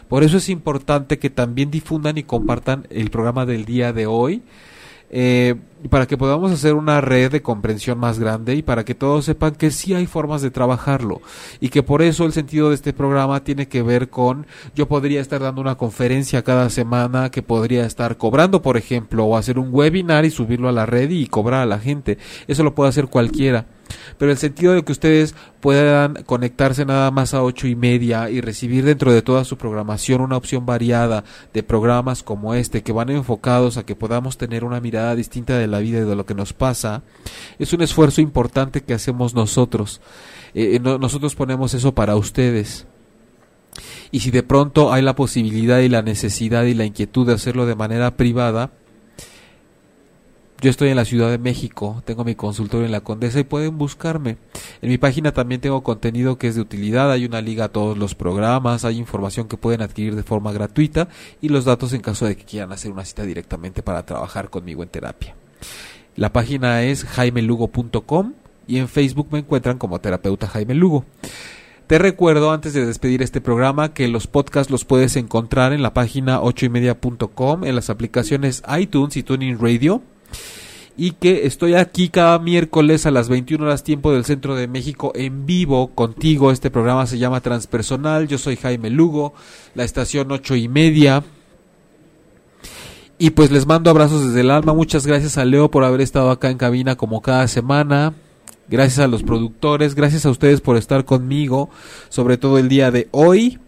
Por 0.07 0.23
eso 0.23 0.37
es 0.37 0.49
importante 0.49 1.19
que 1.19 1.29
también 1.29 1.71
difundan 1.71 2.17
y 2.17 2.23
compartan 2.23 2.85
el 2.89 3.09
programa 3.09 3.45
del 3.45 3.63
día 3.63 3.93
de 3.93 4.07
hoy 4.07 4.43
eh, 5.13 5.55
para 5.89 6.07
que 6.07 6.17
podamos 6.17 6.51
hacer 6.51 6.73
una 6.73 7.01
red 7.01 7.31
de 7.31 7.41
comprensión 7.41 7.99
más 7.99 8.19
grande 8.19 8.55
y 8.55 8.61
para 8.61 8.85
que 8.85 8.95
todos 8.95 9.25
sepan 9.25 9.55
que 9.55 9.71
sí 9.71 9.93
hay 9.93 10.05
formas 10.05 10.41
de 10.41 10.51
trabajarlo 10.51 11.21
y 11.59 11.69
que 11.69 11.83
por 11.83 12.01
eso 12.01 12.25
el 12.25 12.33
sentido 12.33 12.69
de 12.69 12.75
este 12.75 12.93
programa 12.93 13.43
tiene 13.43 13.67
que 13.67 13.81
ver 13.81 14.09
con 14.09 14.45
yo 14.75 14.87
podría 14.87 15.21
estar 15.21 15.41
dando 15.41 15.61
una 15.61 15.75
conferencia 15.75 16.43
cada 16.43 16.69
semana 16.69 17.31
que 17.31 17.41
podría 17.41 17.85
estar 17.85 18.17
cobrando 18.17 18.61
por 18.61 18.77
ejemplo 18.77 19.25
o 19.25 19.37
hacer 19.37 19.59
un 19.59 19.69
webinar 19.71 20.25
y 20.25 20.31
subirlo 20.31 20.69
a 20.69 20.71
la 20.71 20.85
red 20.85 21.09
y 21.09 21.27
cobrar 21.27 21.61
a 21.61 21.65
la 21.65 21.79
gente. 21.79 22.17
Eso 22.47 22.63
lo 22.63 22.75
puede 22.75 22.89
hacer 22.89 23.07
cualquiera. 23.07 23.65
Pero 24.17 24.31
el 24.31 24.37
sentido 24.37 24.73
de 24.73 24.83
que 24.83 24.91
ustedes 24.91 25.35
puedan 25.59 26.23
conectarse 26.23 26.85
nada 26.85 27.11
más 27.11 27.33
a 27.33 27.43
ocho 27.43 27.67
y 27.67 27.75
media 27.75 28.29
y 28.29 28.41
recibir 28.41 28.85
dentro 28.85 29.11
de 29.11 29.21
toda 29.21 29.43
su 29.43 29.57
programación 29.57 30.21
una 30.21 30.37
opción 30.37 30.65
variada 30.65 31.23
de 31.53 31.63
programas 31.63 32.23
como 32.23 32.53
este 32.53 32.83
que 32.83 32.93
van 32.93 33.09
enfocados 33.09 33.77
a 33.77 33.85
que 33.85 33.95
podamos 33.95 34.37
tener 34.37 34.63
una 34.63 34.79
mirada 34.79 35.15
distinta 35.15 35.57
de 35.57 35.67
la 35.71 35.79
vida 35.79 35.99
y 35.99 36.05
de 36.05 36.15
lo 36.15 36.25
que 36.25 36.35
nos 36.35 36.53
pasa, 36.53 37.03
es 37.57 37.73
un 37.73 37.81
esfuerzo 37.81 38.21
importante 38.21 38.81
que 38.81 38.93
hacemos 38.93 39.33
nosotros. 39.33 40.01
Eh, 40.53 40.79
nosotros 40.79 41.35
ponemos 41.35 41.73
eso 41.73 41.93
para 41.93 42.15
ustedes. 42.15 42.85
Y 44.11 44.19
si 44.19 44.31
de 44.31 44.43
pronto 44.43 44.91
hay 44.91 45.01
la 45.01 45.15
posibilidad 45.15 45.79
y 45.79 45.89
la 45.89 46.01
necesidad 46.01 46.63
y 46.63 46.73
la 46.73 46.85
inquietud 46.85 47.25
de 47.25 47.33
hacerlo 47.33 47.65
de 47.65 47.75
manera 47.75 48.17
privada, 48.17 48.71
yo 50.61 50.69
estoy 50.69 50.89
en 50.89 50.95
la 50.95 51.05
Ciudad 51.05 51.31
de 51.31 51.39
México, 51.39 52.03
tengo 52.05 52.23
mi 52.23 52.35
consultorio 52.35 52.85
en 52.85 52.91
la 52.91 53.01
Condesa 53.01 53.39
y 53.39 53.43
pueden 53.43 53.79
buscarme. 53.79 54.37
En 54.83 54.89
mi 54.89 54.99
página 54.99 55.31
también 55.31 55.59
tengo 55.59 55.81
contenido 55.81 56.37
que 56.37 56.47
es 56.47 56.55
de 56.55 56.61
utilidad, 56.61 57.11
hay 57.11 57.25
una 57.25 57.41
liga 57.41 57.65
a 57.65 57.69
todos 57.69 57.97
los 57.97 58.13
programas, 58.13 58.85
hay 58.85 58.99
información 58.99 59.47
que 59.47 59.57
pueden 59.57 59.81
adquirir 59.81 60.15
de 60.15 60.21
forma 60.21 60.51
gratuita 60.51 61.07
y 61.41 61.49
los 61.49 61.65
datos 61.65 61.93
en 61.93 62.01
caso 62.01 62.27
de 62.27 62.37
que 62.37 62.45
quieran 62.45 62.71
hacer 62.71 62.91
una 62.91 63.05
cita 63.05 63.23
directamente 63.23 63.81
para 63.81 64.05
trabajar 64.05 64.51
conmigo 64.51 64.83
en 64.83 64.89
terapia. 64.89 65.35
La 66.15 66.33
página 66.33 66.83
es 66.83 67.05
jaimelugo.com 67.05 68.33
y 68.67 68.77
en 68.77 68.87
Facebook 68.87 69.27
me 69.31 69.39
encuentran 69.39 69.77
como 69.77 69.99
terapeuta 69.99 70.47
Jaime 70.47 70.75
Lugo. 70.75 71.05
Te 71.87 71.97
recuerdo 71.97 72.51
antes 72.51 72.73
de 72.73 72.85
despedir 72.85 73.21
este 73.21 73.41
programa 73.41 73.93
que 73.93 74.07
los 74.07 74.27
podcasts 74.27 74.71
los 74.71 74.85
puedes 74.85 75.17
encontrar 75.17 75.73
en 75.73 75.81
la 75.81 75.93
página 75.93 76.39
8ymedia.com, 76.39 77.65
en 77.65 77.75
las 77.75 77.89
aplicaciones 77.89 78.63
iTunes 78.77 79.17
y 79.17 79.23
Tuning 79.23 79.59
Radio 79.59 80.01
y 80.97 81.11
que 81.11 81.45
estoy 81.45 81.75
aquí 81.75 82.09
cada 82.09 82.37
miércoles 82.39 83.05
a 83.05 83.11
las 83.11 83.29
21 83.29 83.65
horas 83.65 83.83
tiempo 83.83 84.11
del 84.11 84.25
centro 84.25 84.55
de 84.55 84.67
México 84.67 85.11
en 85.15 85.45
vivo 85.45 85.87
contigo. 85.95 86.51
Este 86.51 86.69
programa 86.69 87.07
se 87.07 87.17
llama 87.17 87.41
Transpersonal. 87.41 88.27
Yo 88.27 88.37
soy 88.37 88.55
Jaime 88.55 88.89
Lugo, 88.89 89.33
la 89.73 89.83
estación 89.83 90.31
ocho 90.31 90.55
y 90.55 90.67
media. 90.67 91.23
Y 93.23 93.29
pues 93.29 93.51
les 93.51 93.67
mando 93.67 93.91
abrazos 93.91 94.25
desde 94.25 94.41
el 94.41 94.49
alma. 94.49 94.73
Muchas 94.73 95.05
gracias 95.05 95.37
a 95.37 95.45
Leo 95.45 95.69
por 95.69 95.83
haber 95.83 96.01
estado 96.01 96.31
acá 96.31 96.49
en 96.49 96.57
cabina 96.57 96.95
como 96.95 97.21
cada 97.21 97.47
semana. 97.47 98.15
Gracias 98.67 98.97
a 98.97 99.07
los 99.07 99.21
productores, 99.21 99.93
gracias 99.93 100.25
a 100.25 100.31
ustedes 100.31 100.59
por 100.59 100.75
estar 100.75 101.05
conmigo, 101.05 101.69
sobre 102.09 102.37
todo 102.37 102.57
el 102.57 102.67
día 102.67 102.89
de 102.89 103.09
hoy. 103.11 103.59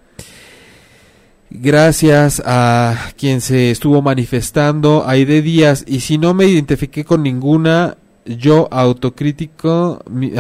Gracias 1.52 2.42
a 2.44 2.98
quien 3.16 3.42
se 3.42 3.70
estuvo 3.70 4.02
manifestando, 4.02 5.04
Aide 5.06 5.44
Díaz, 5.44 5.86
y 5.86 6.00
si 6.00 6.18
no 6.18 6.34
me 6.34 6.48
identifiqué 6.48 7.06
con 7.06 7.22
ninguna, 7.22 7.98
yo 8.26 8.68
autocrítico 8.72 10.02
mi, 10.10 10.32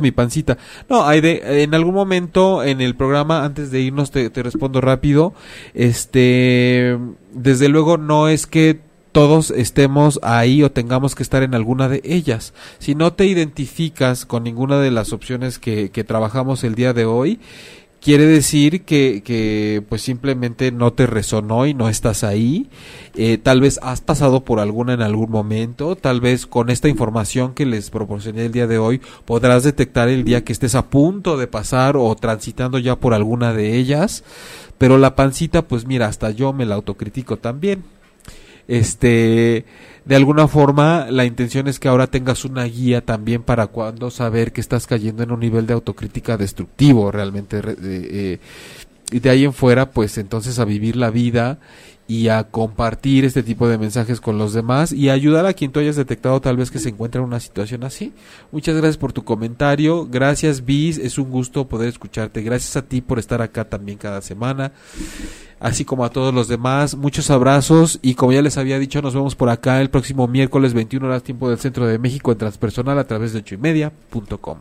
mi 0.00 0.10
pancita. 0.10 0.58
No, 0.88 1.06
Aide, 1.06 1.62
en 1.62 1.74
algún 1.74 1.94
momento 1.94 2.62
en 2.62 2.80
el 2.80 2.94
programa, 2.94 3.44
antes 3.44 3.70
de 3.70 3.80
irnos, 3.80 4.10
te, 4.10 4.30
te 4.30 4.42
respondo 4.42 4.80
rápido. 4.80 5.34
Este, 5.74 6.98
desde 7.32 7.68
luego 7.68 7.96
no 7.96 8.28
es 8.28 8.46
que 8.46 8.80
todos 9.12 9.50
estemos 9.50 10.20
ahí 10.22 10.62
o 10.62 10.70
tengamos 10.70 11.14
que 11.14 11.22
estar 11.22 11.42
en 11.42 11.54
alguna 11.54 11.88
de 11.88 12.00
ellas. 12.04 12.54
Si 12.78 12.94
no 12.94 13.12
te 13.14 13.26
identificas 13.26 14.26
con 14.26 14.44
ninguna 14.44 14.78
de 14.78 14.90
las 14.90 15.12
opciones 15.12 15.58
que, 15.58 15.90
que 15.90 16.04
trabajamos 16.04 16.62
el 16.62 16.74
día 16.74 16.92
de 16.92 17.04
hoy, 17.04 17.40
quiere 18.00 18.26
decir 18.26 18.82
que, 18.84 19.22
que, 19.24 19.82
pues 19.88 20.02
simplemente 20.02 20.72
no 20.72 20.92
te 20.92 21.06
resonó 21.06 21.66
y 21.66 21.74
no 21.74 21.88
estás 21.88 22.24
ahí. 22.24 22.68
Eh, 23.14 23.38
tal 23.38 23.60
vez 23.60 23.78
has 23.82 24.00
pasado 24.00 24.44
por 24.44 24.60
alguna 24.60 24.94
en 24.94 25.02
algún 25.02 25.30
momento, 25.30 25.96
tal 25.96 26.20
vez 26.20 26.46
con 26.46 26.70
esta 26.70 26.88
información 26.88 27.54
que 27.54 27.66
les 27.66 27.90
proporcioné 27.90 28.46
el 28.46 28.52
día 28.52 28.66
de 28.66 28.78
hoy 28.78 29.00
podrás 29.24 29.64
detectar 29.64 30.08
el 30.08 30.24
día 30.24 30.44
que 30.44 30.52
estés 30.52 30.74
a 30.74 30.88
punto 30.88 31.36
de 31.36 31.48
pasar 31.48 31.96
o 31.96 32.14
transitando 32.14 32.78
ya 32.78 32.96
por 32.96 33.14
alguna 33.14 33.52
de 33.52 33.76
ellas. 33.76 34.24
Pero 34.78 34.96
la 34.98 35.16
pancita, 35.16 35.66
pues 35.66 35.86
mira, 35.86 36.06
hasta 36.06 36.30
yo 36.30 36.52
me 36.52 36.64
la 36.64 36.76
autocritico 36.76 37.36
también. 37.36 37.82
Este, 38.68 39.64
de 40.08 40.16
alguna 40.16 40.48
forma, 40.48 41.08
la 41.10 41.26
intención 41.26 41.68
es 41.68 41.78
que 41.78 41.86
ahora 41.86 42.06
tengas 42.06 42.46
una 42.46 42.64
guía 42.64 43.04
también 43.04 43.42
para 43.42 43.66
cuando 43.66 44.10
saber 44.10 44.54
que 44.54 44.62
estás 44.62 44.86
cayendo 44.86 45.22
en 45.22 45.32
un 45.32 45.40
nivel 45.40 45.66
de 45.66 45.74
autocrítica 45.74 46.38
destructivo 46.38 47.12
realmente. 47.12 47.60
Eh, 47.82 48.38
y 49.12 49.20
de 49.20 49.28
ahí 49.28 49.44
en 49.44 49.52
fuera, 49.52 49.90
pues 49.90 50.16
entonces 50.16 50.58
a 50.58 50.64
vivir 50.64 50.96
la 50.96 51.10
vida 51.10 51.58
y 52.06 52.28
a 52.28 52.44
compartir 52.44 53.26
este 53.26 53.42
tipo 53.42 53.68
de 53.68 53.76
mensajes 53.76 54.18
con 54.18 54.38
los 54.38 54.54
demás 54.54 54.92
y 54.92 55.10
ayudar 55.10 55.44
a 55.44 55.52
quien 55.52 55.72
tú 55.72 55.80
hayas 55.80 55.96
detectado 55.96 56.40
tal 56.40 56.56
vez 56.56 56.70
que 56.70 56.78
se 56.78 56.88
encuentra 56.88 57.20
en 57.20 57.26
una 57.26 57.38
situación 57.38 57.84
así. 57.84 58.14
Muchas 58.50 58.76
gracias 58.76 58.96
por 58.96 59.12
tu 59.12 59.24
comentario. 59.24 60.06
Gracias, 60.06 60.64
Bis. 60.64 60.96
Es 60.96 61.18
un 61.18 61.30
gusto 61.30 61.68
poder 61.68 61.90
escucharte. 61.90 62.40
Gracias 62.40 62.76
a 62.76 62.82
ti 62.88 63.02
por 63.02 63.18
estar 63.18 63.42
acá 63.42 63.68
también 63.68 63.98
cada 63.98 64.22
semana. 64.22 64.72
Así 65.60 65.84
como 65.84 66.04
a 66.04 66.10
todos 66.10 66.32
los 66.34 66.48
demás. 66.48 66.96
Muchos 66.96 67.30
abrazos 67.30 67.98
y 68.02 68.14
como 68.14 68.32
ya 68.32 68.42
les 68.42 68.58
había 68.58 68.78
dicho, 68.78 69.02
nos 69.02 69.14
vemos 69.14 69.34
por 69.34 69.48
acá 69.48 69.80
el 69.80 69.90
próximo 69.90 70.26
miércoles 70.28 70.74
21 70.74 71.06
horas 71.06 71.22
tiempo 71.22 71.48
del 71.48 71.58
Centro 71.58 71.86
de 71.86 71.98
México 71.98 72.32
en 72.32 72.38
Transpersonal 72.38 72.98
a 72.98 73.04
través 73.04 73.32
de 73.32 73.40
ochoymedia.com. 73.40 74.58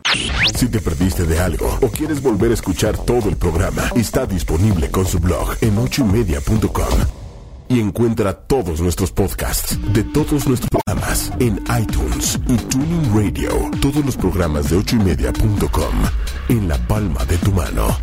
Si 0.55 0.69
te 0.69 0.79
perdiste 0.79 1.25
de 1.25 1.39
algo 1.39 1.77
o 1.81 1.87
quieres 1.89 2.21
volver 2.21 2.51
a 2.51 2.53
escuchar 2.55 2.97
todo 2.97 3.29
el 3.29 3.37
programa, 3.37 3.83
está 3.95 4.25
disponible 4.25 4.89
con 4.89 5.05
su 5.05 5.19
blog 5.19 5.55
en 5.61 5.77
ochoymedia.com 5.77 7.27
y 7.69 7.79
encuentra 7.79 8.33
todos 8.33 8.81
nuestros 8.81 9.11
podcasts 9.11 9.77
de 9.93 10.03
todos 10.03 10.47
nuestros 10.47 10.69
programas 10.69 11.31
en 11.39 11.61
iTunes 11.79 12.39
y 12.47 12.57
Tuning 12.57 13.13
Radio. 13.13 13.51
Todos 13.81 14.05
los 14.05 14.15
programas 14.15 14.69
de 14.69 14.77
ochoymedia.com 14.77 15.95
en 16.49 16.67
la 16.67 16.77
palma 16.87 17.25
de 17.25 17.37
tu 17.37 17.51
mano. 17.51 17.97